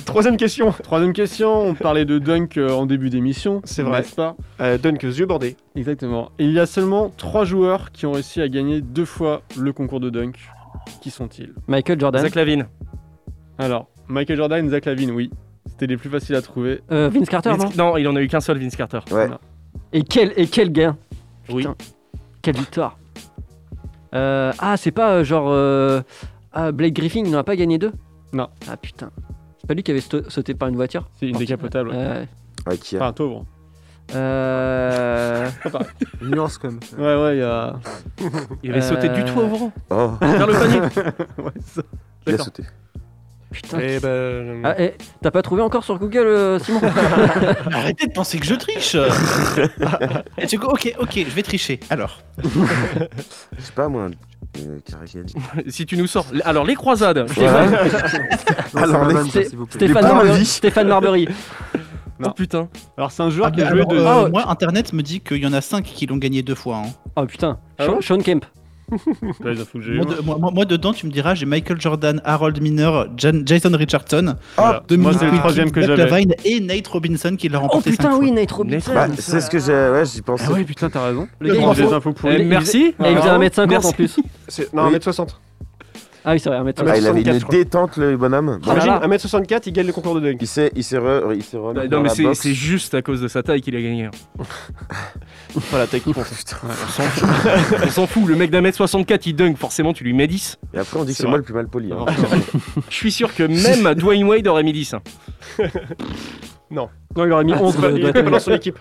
Troisième 0.05 0.37
question. 0.37 0.71
Troisième 0.73 1.13
question, 1.15 1.51
on 1.69 1.75
parlait 1.75 2.05
de 2.05 2.19
dunk 2.19 2.59
euh, 2.59 2.71
en 2.71 2.85
début 2.85 3.09
d'émission. 3.09 3.63
C'est 3.65 3.83
vrai. 3.83 4.01
N'est-ce 4.01 4.15
pas 4.15 4.37
Euh, 4.61 4.77
Dunk, 4.77 5.03
yeux 5.03 5.25
bordés. 5.27 5.57
Exactement. 5.77 6.31
Et 6.39 6.45
il 6.45 6.53
y 6.53 6.59
a 6.61 6.67
seulement 6.67 7.11
trois 7.17 7.45
joueurs 7.47 7.91
qui 7.93 8.05
ont 8.05 8.13
réussi 8.13 8.43
à 8.43 8.49
gagner 8.49 8.81
deux 8.83 9.07
fois 9.07 9.43
le 9.57 9.73
concours 9.73 10.01
de 10.01 10.11
dunk. 10.11 10.39
Qui 11.01 11.11
sont-ils? 11.11 11.55
Michael 11.69 11.99
Jordan. 11.99 12.21
Zach 12.23 12.35
Lavine. 12.35 12.67
Alors, 13.59 13.89
Michael 14.09 14.37
Jordan, 14.37 14.69
Zach 14.69 14.85
Lavine, 14.85 15.11
oui. 15.11 15.31
C'était 15.71 15.87
les 15.87 15.97
plus 15.97 16.11
faciles 16.11 16.35
à 16.35 16.43
trouver. 16.43 16.81
Euh, 16.93 17.09
Vince 17.09 17.29
Carter, 17.29 17.51
non? 17.51 17.57
Vince- 17.57 17.77
Non, 17.77 17.97
il 17.97 18.07
en 18.09 18.17
a 18.17 18.21
eu 18.23 18.29
qu'un 18.29 18.41
seul, 18.41 18.59
Vince 18.59 18.77
Carter. 18.77 19.01
Ouais. 19.11 19.29
Et 19.93 20.03
quel, 20.03 20.33
et 20.37 20.47
quel 20.47 20.71
gain? 20.71 20.97
Oui. 21.51 21.67
Quelle 22.43 22.57
victoire 22.57 22.99
Euh, 24.15 24.53
Ah, 24.59 24.77
c'est 24.77 24.91
pas 24.91 25.13
euh, 25.15 25.25
genre. 25.25 25.49
euh, 25.49 26.03
Ah, 26.53 26.73
Blake 26.73 26.95
Griffin, 26.95 27.23
il 27.25 27.31
n'en 27.31 27.39
a 27.39 27.45
pas 27.45 27.57
gagné 27.57 27.79
deux? 27.79 27.93
Non. 28.33 28.49
Ah 28.71 28.77
putain. 28.77 29.11
C'est 29.69 29.75
pas 29.75 29.75
lui 29.75 29.83
qui 29.83 29.91
avait 29.91 30.01
sauté 30.31 30.55
par 30.55 30.71
une 30.71 30.77
voiture 30.77 31.11
C'est 31.21 31.27
une 31.29 31.37
décapotable. 31.37 31.91
Euh, 31.93 32.25
Ouais, 32.67 32.79
qui 32.79 32.97
a- 32.97 33.01
Enfin, 33.01 33.09
un 33.09 33.13
pauvre. 33.13 33.45
euh... 34.15 35.47
Une 36.23 36.31
nuance 36.31 36.57
quand 36.57 36.69
même. 36.71 36.81
Ouais, 36.97 37.23
ouais, 37.23 37.37
il 37.37 37.41
y 37.41 37.43
a. 37.43 37.79
Il 38.63 38.71
avait 38.71 38.81
sauté 38.81 39.11
du 39.11 39.21
Euh, 39.21 39.25
tout 39.27 39.41
avant. 39.43 39.73
Oh, 39.91 40.13
Vers 40.23 40.47
le 40.47 40.53
panier. 40.55 40.81
ouais, 41.45 41.53
ça. 41.67 41.83
il 42.27 42.35
a 42.35 42.39
sauté. 42.39 42.63
Putain. 43.51 43.79
Eh 43.83 44.01
ben, 44.01 44.63
Ah, 44.65 44.75
eh, 44.79 44.95
T'as 45.21 45.31
pas 45.31 45.43
trouvé 45.43 45.61
encore 45.61 45.85
sur 45.85 45.99
Google, 45.99 46.19
euh, 46.27 46.59
Simon 46.59 46.81
Arrêtez 47.71 48.07
de 48.07 48.13
penser 48.13 48.39
que 48.39 48.47
je 48.47 48.55
triche. 48.55 48.97
Et 50.39 50.47
tu- 50.47 50.57
ok, 50.57 50.95
ok, 50.99 51.13
je 51.15 51.35
vais 51.35 51.43
tricher. 51.43 51.79
Alors. 51.91 52.23
Je 52.43 52.49
sais 53.63 53.73
pas 53.75 53.89
moi. 53.89 54.09
Euh, 54.67 55.63
si 55.69 55.87
tu 55.87 55.97
nous 55.97 56.07
sors. 56.07 56.27
Alors, 56.45 56.65
les 56.65 56.75
croisades. 56.75 57.29
Stéphane. 57.31 57.75
Alors, 58.77 59.05
les- 59.09 59.15
Sté-. 59.31 59.49
Stéphane, 59.71 60.03
Marbury. 60.05 60.29
parvis. 60.29 60.45
Stéphane 60.47 60.89
Marbury. 60.89 61.29
Oh 62.25 62.31
putain. 62.31 62.69
Alors, 62.97 63.13
c'est 63.13 63.23
un 63.23 63.31
joueur 63.31 63.49
Ah, 63.49 63.51
qui 63.53 63.61
a 63.61 63.65
bah, 63.65 63.71
joué 63.71 63.81
alors, 63.83 63.93
de. 63.93 63.99
euh, 63.99 64.25
Ah, 64.27 64.29
moi, 64.29 64.51
Internet 64.51 64.93
me 64.93 65.03
dit 65.03 65.21
qu'il 65.21 65.37
y 65.39 65.47
en 65.47 65.53
a 65.53 65.61
5 65.61 65.85
qui 65.85 66.07
l'ont 66.07 66.17
gagné 66.17 66.43
deux 66.43 66.57
fois. 66.57 66.79
hein. 66.85 66.91
Oh 67.17 67.25
putain. 67.27 67.59
Ah 67.79 67.87
Sean- 67.87 68.01
Sean 68.01 68.19
Kemp. 68.19 68.45
Moi, 68.91 70.05
de- 70.05 70.23
moi- 70.25 70.39
moi- 70.39 70.51
moi, 70.53 70.65
dedans, 70.65 70.93
tu 70.93 71.07
me 71.07 71.11
diras, 71.13 71.35
j'ai 71.35 71.47
Michael 71.47 71.81
Jordan, 71.81 72.21
Harold 72.25 72.61
Miner, 72.63 73.05
Jan- 73.17 73.43
Jason 73.45 73.71
Richardson, 73.75 74.35
Voilà. 74.57 74.83
Dominic 74.89 75.13
Moi, 75.13 75.19
c'est 75.21 75.31
le 75.31 75.39
troisième 75.39 75.71
que 75.71 75.81
j'avais. 75.83 76.27
Et 76.45 76.61
Nate 76.61 76.87
Robinson 76.89 77.37
qui 77.37 77.49
l'a 77.49 77.59
Oh 77.59 77.63
remporté. 77.63 77.91
putain, 77.91 78.13
cinq 78.13 78.19
oui. 78.21 78.33
Nate 78.33 78.51
Robinson. 78.53 78.93
Bah, 78.95 79.07
c'est 79.19 79.41
ce 79.41 79.51
que 79.51 79.59
j'ai. 79.59 79.73
Ouais, 79.73 80.05
j'y 80.05 80.23
pensais. 80.23 80.45
Ah 80.49 80.53
ouais, 80.53 80.65
putain, 80.65 80.89
t'as 80.91 81.05
raison. 81.07 81.29
Le 81.41 81.55
gars, 81.55 81.75
des 81.75 81.93
infos 81.93 82.13
pour 82.13 82.31
Eh, 82.31 82.39
lui. 82.39 82.45
merci. 82.47 82.95
Et 83.05 83.11
il 83.11 83.17
faisait 83.17 83.29
1m50 83.31 83.69
Merci. 83.69 83.89
en 83.89 83.93
plus. 83.93 84.17
c'est- 84.49 84.73
Non, 84.73 84.85
Oui. 84.87 84.93
1m60. 84.95 85.41
Ah 86.25 86.33
oui, 86.33 86.41
c'est 86.41 86.51
vrai, 86.51 86.59
1m50. 86.59 86.89
Ah, 86.93 86.99
il 86.99 87.07
avait 87.07 87.21
une 87.21 87.25
64, 87.25 87.39
je 87.41 87.45
crois. 87.45 87.59
détente, 87.59 87.97
le 87.97 88.17
bonhomme. 88.17 88.59
Ah 88.65 88.67
là 88.67 88.73
Imagine, 88.75 88.91
là. 88.93 89.01
1m64, 89.07 89.67
il 89.67 89.73
gagne 89.73 89.87
le 89.87 89.93
concours 89.93 90.15
de 90.17 90.21
dunk. 90.21 90.37
Il 90.41 90.47
s'est, 90.47 90.71
il 90.75 90.85
s'est, 90.85 90.99
re- 90.99 91.35
il 91.35 91.43
s'est 91.43 91.57
remis 91.57 91.75
Bah, 91.77 91.87
non, 91.89 92.03
mais 92.03 92.35
c'est 92.35 92.55
juste 92.55 92.93
à 92.95 93.01
cause 93.03 93.21
de 93.23 93.29
sa 93.29 93.43
taille 93.43 93.61
qu'il 93.63 93.75
a 93.77 93.81
gagné. 93.81 94.09
Pas 95.71 95.79
la 95.79 95.87
tech 95.87 96.03
qui 96.05 96.13
compte. 96.13 96.27
On 96.29 96.87
s'en 96.91 97.03
fout. 97.05 97.29
On 97.85 97.89
s'en 97.91 98.07
fout. 98.07 98.27
Le 98.29 98.37
mec 98.37 98.51
d'un 98.51 98.61
mètre 98.61 98.77
64, 98.77 99.27
il 99.27 99.35
dunk. 99.35 99.57
Forcément, 99.57 99.93
tu 99.93 100.05
lui 100.05 100.13
mets 100.13 100.27
10. 100.27 100.59
Et 100.75 100.79
après, 100.79 100.99
on 101.01 101.05
dit 101.05 101.13
que 101.13 101.19
C'est 101.19 101.27
moi 101.27 101.37
le 101.39 101.43
plus 101.43 101.55
mal 101.55 101.69
poli. 101.69 101.93
hein. 101.93 102.05
Je 102.91 102.95
suis 102.95 103.13
sûr 103.13 103.35
que 103.35 103.43
même 103.45 103.95
Dwayne 103.99 104.25
Wade 104.25 104.47
aurait 104.47 104.63
mis 104.63 104.73
10. 104.73 104.95
hein. 104.95 105.03
Non. 106.71 106.89
Non, 107.17 107.25
il 107.27 107.33
aurait 107.33 107.45
mis 107.45 107.55
11. 107.55 107.75
C'est 107.75 107.81
pas- 107.81 107.91
de- 107.91 107.99
Il 107.99 108.07
était 108.07 108.23
pas 108.23 108.31
dans 108.31 108.39
son 108.39 108.53
équipe. 108.53 108.79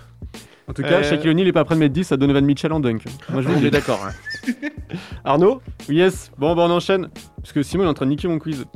En 0.70 0.74
tout 0.74 0.82
cas, 0.82 0.96
Euh, 1.00 1.04
Shaquille 1.04 1.30
O'Neal 1.30 1.48
est 1.48 1.54
pas 1.54 1.64
prêt 1.64 1.76
de 1.76 1.80
mettre 1.80 1.94
10 1.94 2.12
à 2.12 2.18
Donovan 2.18 2.44
Mitchell 2.44 2.74
en 2.74 2.82
dunk. 2.82 3.06
Moi, 3.30 3.42
je 3.42 3.48
vous 3.48 3.58
dis. 3.58 3.72
d'accord. 3.72 4.06
hein. 4.06 4.12
Arnaud 5.24 5.62
Yes, 5.88 6.30
bon, 6.38 6.54
bah 6.56 6.64
on 6.68 6.72
enchaîne. 6.72 7.08
Parce 7.38 7.54
que 7.54 7.64
Simon 7.64 7.86
est 7.86 7.88
en 7.88 7.94
train 7.94 8.06
de 8.06 8.12
niquer 8.12 8.28
mon 8.28 8.38
quiz. 8.40 8.66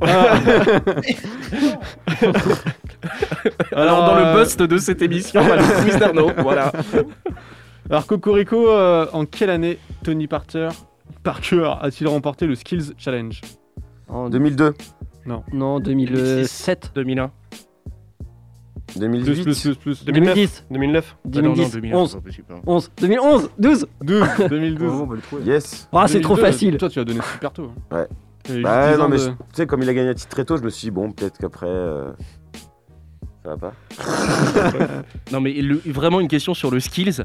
Alors, 3.74 4.06
dans 4.06 4.14
le 4.14 4.38
bust 4.38 4.62
de 4.62 4.78
cette 4.78 5.02
émission, 5.02 5.40
on 5.42 5.44
va 5.48 5.56
le 5.56 5.82
quiz 5.82 5.96
d'Arnaud. 5.98 6.30
Voilà. 6.38 6.72
Alors, 7.92 8.06
Cocorico, 8.06 8.68
euh, 8.70 9.06
en 9.12 9.26
quelle 9.26 9.50
année 9.50 9.78
Tony 10.02 10.26
Parker, 10.26 10.70
Parker 11.22 11.74
a-t-il 11.82 12.08
remporté 12.08 12.46
le 12.46 12.54
Skills 12.54 12.94
Challenge 12.96 13.38
En 14.08 14.30
2002, 14.30 14.72
Non, 15.52 15.78
2007. 15.78 16.92
2001. 16.94 17.30
2008. 18.96 19.24
Plus, 19.24 19.42
plus, 19.42 19.62
plus, 19.62 19.76
plus. 19.76 20.04
2010. 20.06 20.64
2009 20.70 21.16
Ah 21.16 21.28
non, 21.28 21.42
non, 21.42 21.52
2010. 21.54 21.72
2001, 21.72 21.96
11. 21.98 22.10
c'est 22.10 22.16
pas 22.16 22.22
possible, 22.22 22.46
hein. 22.50 22.60
11. 22.66 22.90
2011. 22.98 23.50
12. 23.58 23.86
12, 24.02 24.28
2012. 24.48 24.90
Oh, 24.92 25.00
on 25.02 25.06
va 25.06 25.14
le 25.16 25.20
trouver. 25.20 25.42
Yes. 25.44 25.88
Ah, 25.92 26.08
c'est 26.08 26.20
trop 26.22 26.34
2002, 26.36 26.52
facile. 26.52 26.76
Toi, 26.78 26.88
tu 26.88 26.98
as 26.98 27.04
donné 27.04 27.20
super 27.32 27.52
tôt. 27.52 27.70
hein. 27.90 27.96
Ouais. 27.96 28.06
Il 28.48 28.54
y 28.54 28.56
a 28.56 28.58
eu 28.58 28.62
Bah 28.62 28.82
juste 28.88 28.96
10 28.96 29.02
non, 29.02 29.08
mais 29.10 29.16
de- 29.18 29.22
tu 29.26 29.34
sais, 29.52 29.66
comme 29.66 29.82
il 29.82 29.88
a 29.90 29.94
gagné 29.94 30.08
un 30.08 30.14
titre 30.14 30.30
très 30.30 30.44
tôt, 30.46 30.56
je 30.56 30.62
me 30.62 30.70
suis 30.70 30.86
dit, 30.86 30.90
bon, 30.90 31.12
peut-être 31.12 31.36
qu'après. 31.38 31.66
euh, 31.68 32.10
Ça 33.44 33.54
va 33.54 33.56
pas. 33.56 33.72
Non, 35.32 35.40
mais 35.40 35.52
le- 35.52 35.80
vraiment 35.86 36.20
une 36.20 36.28
question 36.28 36.54
sur 36.54 36.70
le 36.70 36.80
skills. 36.80 37.22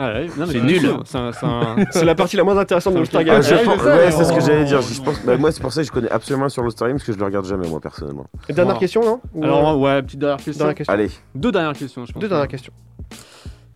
Ah 0.00 0.12
ouais, 0.12 0.26
non, 0.36 0.46
mais 0.46 0.52
C'est 0.52 0.60
nul. 0.60 0.80
C'est 1.04 1.18
un- 1.18 1.32
c'est 1.32 1.44
un- 1.46 1.76
C'est 1.90 2.04
la 2.04 2.14
partie 2.14 2.36
la 2.36 2.44
moins 2.44 2.56
intéressante 2.56 2.94
de 2.94 2.98
l'All-Star. 2.98 3.24
Game. 3.24 3.36
Ah, 3.38 3.40
je 3.42 3.54
ouais, 3.54 3.64
pense- 3.64 3.74
je 3.78 3.80
sais, 3.82 3.86
ouais, 3.90 4.04
mais 4.06 4.10
c'est 4.12 4.24
ce 4.24 4.32
que 4.32 4.40
j'allais 4.40 4.64
dire. 4.64 4.80
pense, 5.02 5.24
bah, 5.24 5.36
moi, 5.36 5.50
c'est 5.52 5.60
pour 5.60 5.72
ça 5.72 5.80
que 5.82 5.86
je 5.88 5.92
connais 5.92 6.10
absolument 6.10 6.44
rien 6.44 6.48
sur 6.50 6.62
le 6.62 6.70
Game 6.88 6.96
parce 6.98 7.06
que 7.06 7.12
je 7.12 7.18
le 7.18 7.24
regarde 7.24 7.46
jamais, 7.46 7.68
moi, 7.68 7.80
personnellement. 7.80 8.26
Et 8.48 8.52
dernière 8.52 8.74
Bon. 8.74 8.80
question, 8.80 9.04
non 9.04 9.20
Ou, 9.34 9.42
euh, 9.42 9.46
Alors, 9.46 9.80
ouais, 9.80 10.02
petite 10.02 10.20
dernière 10.20 10.36
question. 10.38 10.58
dernière 10.64 10.74
question. 10.76 10.94
Allez, 10.94 11.10
Deux 11.34 11.50
dernières 11.52 11.72
questions, 11.72 12.06
je 12.06 12.12
pense. 12.12 12.20
Deux 12.20 12.28
dernières 12.28 12.48
questions. 12.48 12.72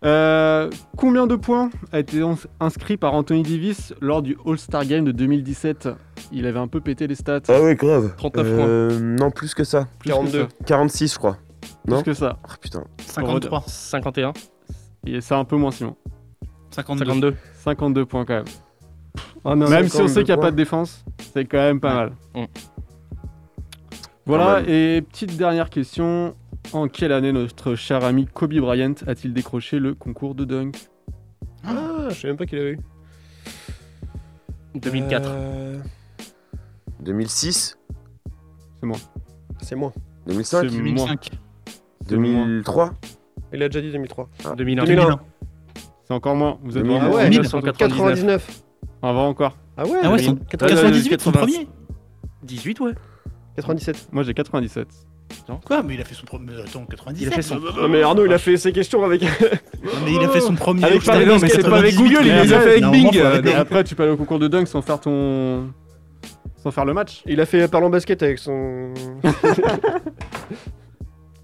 Euh, 0.04 0.68
combien 0.96 1.28
de 1.28 1.36
points 1.36 1.70
a 1.92 2.00
été 2.00 2.22
ins- 2.22 2.34
inscrit 2.58 2.96
par 2.96 3.14
Anthony 3.14 3.42
Davis 3.44 3.94
lors 4.00 4.20
du 4.20 4.36
All-Star 4.44 4.84
Game 4.84 5.04
de 5.04 5.12
2017 5.12 5.88
Il 6.32 6.46
avait 6.46 6.58
un 6.58 6.66
peu 6.66 6.80
pété 6.80 7.06
les 7.06 7.14
stats. 7.14 7.40
Ah 7.48 7.60
oui, 7.62 7.76
grave. 7.76 8.14
39 8.16 8.46
Euh, 8.48 8.98
Non, 9.00 9.30
plus 9.30 9.54
que 9.54 9.62
ça. 9.64 9.86
Plus 10.00 10.10
que 10.10 10.14
42. 10.14 10.40
ça. 10.42 10.48
46, 10.66 11.12
je 11.14 11.18
crois. 11.18 11.36
Plus 11.84 11.94
Non 11.94 12.02
que 12.02 12.14
ça. 12.14 12.36
Ah 12.42 12.54
putain. 12.60 12.82
53. 13.06 13.62
51. 13.66 14.32
Et 15.06 15.20
c'est 15.20 15.34
un 15.34 15.44
peu 15.44 15.56
moins 15.56 15.70
Simon. 15.70 15.94
52. 16.72 17.04
52. 17.04 17.36
52 17.54 18.06
points 18.06 18.24
quand 18.24 18.34
même. 18.34 18.44
Mais 19.44 19.68
Même 19.68 19.88
si 19.88 19.96
on 19.96 20.06
52 20.06 20.08
sait 20.08 20.14
qu'il 20.20 20.26
n'y 20.26 20.30
a 20.32 20.36
points. 20.36 20.44
pas 20.46 20.50
de 20.52 20.56
défense, 20.56 21.04
c'est 21.32 21.44
quand 21.44 21.58
même 21.58 21.80
pas 21.80 21.94
mal. 21.94 22.12
Voilà, 24.24 24.62
et 24.68 25.02
petite 25.02 25.36
dernière 25.36 25.68
question. 25.70 26.34
En 26.72 26.86
quelle 26.86 27.10
année 27.12 27.32
notre 27.32 27.74
cher 27.74 28.04
ami 28.04 28.26
Kobe 28.26 28.54
Bryant 28.54 28.94
a-t-il 29.06 29.34
décroché 29.34 29.80
le 29.80 29.94
concours 29.94 30.34
de 30.36 30.44
dunk? 30.44 30.76
Ah, 31.64 32.06
je 32.08 32.14
sais 32.14 32.28
même 32.28 32.36
pas 32.36 32.46
qu'il 32.46 32.58
avait 32.60 32.72
eu. 32.72 32.78
2004. 34.76 35.28
Euh, 35.28 35.78
2006 37.00 37.76
C'est 38.80 38.86
moi. 38.86 38.96
C'est 39.60 39.74
moi. 39.74 39.92
2005 40.28 40.60
C'est 40.70 40.76
2005. 40.76 41.30
2003 42.08 42.90
Il 43.52 43.62
a 43.62 43.68
déjà 43.68 43.80
dit 43.82 43.90
2003. 43.90 44.28
2001. 44.56 44.84
2001. 44.84 45.20
C'est 46.12 46.16
encore 46.16 46.36
moins. 46.36 46.58
Vous 46.62 46.76
êtes 46.76 46.82
2000. 46.84 46.98
vraiment- 47.00 47.14
Ah 47.14 47.16
ouais, 47.22 47.30
1999. 47.30 47.88
99. 47.88 48.62
On 49.00 49.14
va 49.14 49.20
encore. 49.20 49.56
Ah 49.78 49.84
ouais, 49.86 49.90
Ah 50.02 50.10
ouais, 50.10 50.16
mais- 50.18 50.22
son- 50.22 50.36
98, 50.36 51.20
son 51.22 51.30
80. 51.32 51.38
premier 51.38 51.68
18, 52.42 52.80
ouais. 52.80 52.92
97. 53.56 54.08
Moi 54.12 54.22
j'ai 54.22 54.34
97. 54.34 54.88
Quoi 55.64 55.82
Mais 55.82 55.94
il 55.94 56.00
a 56.02 56.04
fait 56.04 56.14
son 56.14 56.26
premier. 56.26 56.52
Attends, 56.60 56.84
97. 56.84 57.22
Il 57.22 57.28
a 57.28 57.30
fait 57.34 57.40
son- 57.40 57.58
Non 57.58 57.88
mais 57.88 58.02
Arnaud, 58.02 58.26
il 58.26 58.32
a 58.34 58.36
fait 58.38 58.58
ses 58.58 58.72
questions 58.72 59.02
avec. 59.02 59.22
Non, 59.22 59.28
mais 60.04 60.12
il 60.12 60.22
a 60.22 60.28
fait 60.28 60.40
son 60.42 60.54
premier. 60.54 60.84
Avec 60.84 61.02
Game 61.02 61.26
non, 61.26 61.38
mais 61.40 61.48
c'est 61.48 61.62
pas 61.62 61.78
avec 61.78 61.94
98, 61.94 61.96
Google, 61.96 62.26
il 62.26 62.32
les 62.34 62.52
a 62.52 62.56
après, 62.58 62.70
fait 62.78 62.84
avec 62.84 62.90
Bing, 62.92 63.16
euh. 63.18 63.42
Et 63.42 63.54
après 63.54 63.84
tu 63.84 63.94
peux 63.94 64.02
aller 64.02 64.12
au 64.12 64.16
concours 64.18 64.38
de 64.38 64.48
dunk 64.48 64.66
sans 64.66 64.82
faire 64.82 65.00
ton. 65.00 65.70
sans 66.62 66.70
faire 66.70 66.84
le 66.84 66.92
match. 66.92 67.22
Il 67.26 67.40
a 67.40 67.46
fait 67.46 67.66
parlant 67.68 67.88
basket 67.88 68.22
avec 68.22 68.38
son. 68.38 68.92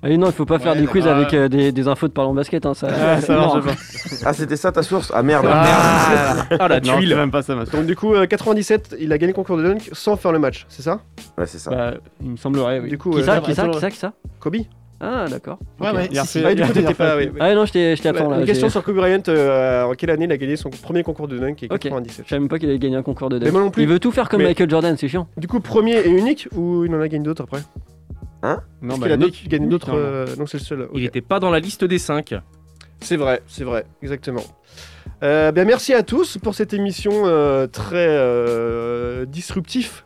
Ah, 0.00 0.08
non, 0.16 0.26
il 0.28 0.32
faut 0.32 0.44
pas 0.44 0.60
faire 0.60 0.76
des 0.76 0.86
quiz 0.86 1.06
avec 1.08 1.34
euh, 1.34 1.48
des, 1.48 1.72
des 1.72 1.88
infos 1.88 2.06
de 2.06 2.12
parlant 2.12 2.32
basket. 2.32 2.64
Hein, 2.66 2.74
ça, 2.74 2.86
Ah, 2.88 3.20
ça 3.20 3.34
marche 3.36 3.64
pas. 3.64 3.72
Ah, 4.24 4.32
c'était 4.32 4.54
ça 4.56 4.70
ta 4.70 4.82
source? 4.84 5.10
Ah 5.14 5.22
merde. 5.24 5.44
Ah, 5.50 6.46
ah, 6.60 6.68
la 6.68 6.80
tuile. 6.80 7.16
même 7.16 7.32
pas 7.32 7.42
ça, 7.42 7.56
ma 7.56 7.64
Donc 7.64 7.84
du 7.86 7.96
coup, 7.96 8.14
euh, 8.14 8.26
97, 8.26 8.94
il 9.00 9.12
a 9.12 9.18
gagné 9.18 9.32
le 9.32 9.36
concours 9.36 9.56
de 9.56 9.64
dunk 9.64 9.88
sans 9.92 10.16
faire 10.16 10.30
le 10.30 10.38
match, 10.38 10.66
c'est 10.68 10.82
ça? 10.82 11.00
Ouais, 11.36 11.46
c'est 11.46 11.58
ça. 11.58 11.70
Bah, 11.70 11.94
il 12.22 12.30
me 12.30 12.36
semblerait, 12.36 12.78
oui. 12.80 12.88
Du 12.90 12.96
coup, 12.98 13.10
Qui 13.10 13.18
euh, 13.20 13.24
ça, 13.24 13.40
qui 13.40 13.54
ça, 13.54 13.66
qui 13.68 13.80
ça, 13.80 13.90
qui 13.90 13.96
ça? 13.96 14.12
Kobe 14.38 14.56
Ah, 15.00 15.26
d'accord. 15.28 15.58
Ouais, 15.80 15.88
Ok. 15.90 15.96
ouais. 15.96 16.08
Il 16.12 16.18
a 16.18 16.22
Ah, 16.46 16.54
du 16.54 16.62
coup, 16.62 16.72
t'étais 16.72 16.94
pas. 16.94 17.16
Ah 17.40 17.54
non, 17.56 17.64
j'étais 17.66 17.96
j'étais 17.96 18.08
absent 18.10 18.30
là. 18.30 18.38
Une 18.38 18.46
question 18.46 18.68
sur 18.68 18.84
Kobe 18.84 18.96
Bryant, 18.96 19.22
euh, 19.26 19.82
en 19.82 19.94
quelle 19.94 20.10
année 20.10 20.26
il 20.26 20.32
a 20.32 20.36
gagné 20.36 20.54
son 20.54 20.70
premier 20.70 21.02
concours 21.02 21.26
de 21.26 21.38
dunk 21.38 21.64
et 21.64 21.66
Ok. 21.72 21.80
97 21.80 22.24
Je 22.24 22.30
savais 22.30 22.38
même 22.40 22.48
pas 22.48 22.60
qu'il 22.60 22.68
avait 22.68 22.78
gagné 22.78 22.94
un 22.96 23.02
concours 23.02 23.30
de 23.30 23.38
Mais 23.38 23.46
dunk. 23.46 23.52
moi 23.52 23.60
non 23.62 23.70
plus. 23.70 23.82
Il 23.82 23.88
veut 23.88 23.98
tout 23.98 24.12
faire 24.12 24.28
comme 24.28 24.38
Mais- 24.42 24.46
Michael 24.48 24.70
Jordan, 24.70 24.96
c'est 24.96 25.08
chiant. 25.08 25.26
Du 25.36 25.48
coup, 25.48 25.58
premier 25.58 25.96
et 25.98 26.08
unique 26.10 26.48
ou 26.54 26.84
il 26.84 26.94
en 26.94 27.00
a 27.00 27.08
gagné 27.08 27.24
d'autres 27.24 27.42
après? 27.42 27.62
Non, 28.42 28.50
Est-ce 28.94 29.00
bah, 29.00 29.06
qu'il 29.06 29.12
a 29.12 29.16
Nick- 29.16 29.18
d'autres- 29.18 29.48
gagné 29.48 29.62
Nick, 29.64 29.70
d'autres. 29.70 29.90
non. 29.90 29.96
euh, 29.98 30.26
Non, 30.38 30.46
c'est 30.46 30.58
le 30.58 30.64
seul. 30.64 30.88
Il 30.94 31.02
ok. 31.02 31.08
était 31.08 31.20
pas 31.20 31.40
dans 31.40 31.50
la 31.50 31.58
liste 31.60 31.84
des 31.84 31.98
5. 31.98 32.34
C'est 33.00 33.16
vrai, 33.16 33.42
c'est 33.46 33.64
vrai, 33.64 33.84
exactement. 34.02 34.42
Euh, 35.22 35.50
ben, 35.52 35.66
merci 35.66 35.94
à 35.94 36.02
tous 36.02 36.38
pour 36.38 36.54
cette 36.54 36.72
émission 36.74 37.12
euh, 37.24 37.66
très 37.66 38.06
euh, 38.08 39.24
disruptif. 39.26 40.04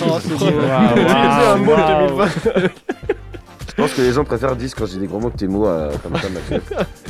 Waouh, 0.00 0.18
Utiliser 0.24 0.46
un 0.46 1.56
mot 1.56 1.74
de 1.76 2.08
2020. 2.08 2.28
Je 3.76 3.82
pense 3.82 3.92
que 3.92 4.00
les 4.00 4.12
gens 4.12 4.24
préfèrent 4.24 4.56
10 4.56 4.74
quand 4.74 4.86
j'ai 4.86 4.98
des 4.98 5.06
gros 5.06 5.20
mots 5.20 5.28
que 5.28 5.36
tes 5.36 5.46
mots 5.46 5.66
euh, 5.66 5.92
comme 6.02 6.16
ça, 6.16 6.28
Mathieu. 6.30 6.62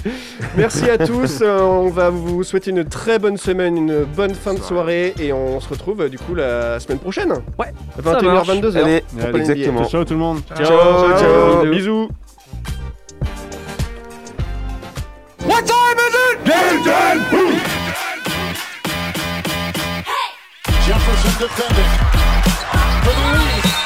Merci 0.57 0.91
à 0.91 0.99
tous. 0.99 1.39
euh, 1.41 1.61
on 1.61 1.91
va 1.91 2.11
vous 2.11 2.43
souhaiter 2.43 2.73
une 2.73 2.85
très 2.85 3.21
bonne 3.21 3.37
semaine, 3.37 3.77
une 3.77 4.03
bonne 4.05 4.35
fin 4.35 4.53
de 4.53 4.59
soirée 4.61 5.15
et 5.21 5.33
on 5.33 5.61
se 5.61 5.69
retrouve 5.69 6.01
euh, 6.03 6.09
du 6.09 6.19
coup 6.19 6.35
la 6.35 6.81
semaine 6.81 6.99
prochaine. 6.99 7.33
Ouais, 7.57 7.73
21h, 8.03 8.45
22h. 8.47 8.77
Allez, 8.79 9.05
exactement. 9.39 9.85
Ciao 9.89 10.05
tout 10.05 10.15
le 10.15 10.19
monde. 10.19 10.41
Ciao, 10.57 10.67
ciao, 10.67 11.19
ciao. 11.19 11.67
bisous. 11.71 12.09
What 15.47 15.63
time 15.63 15.99
is 15.99 16.15
it? 16.17 16.45
Game 16.45 16.83
time! 16.83 17.21
Jefferson 20.85 21.33
defending. 21.39 21.91
For 23.05 23.13
the 23.13 23.39
lead. 23.39 23.86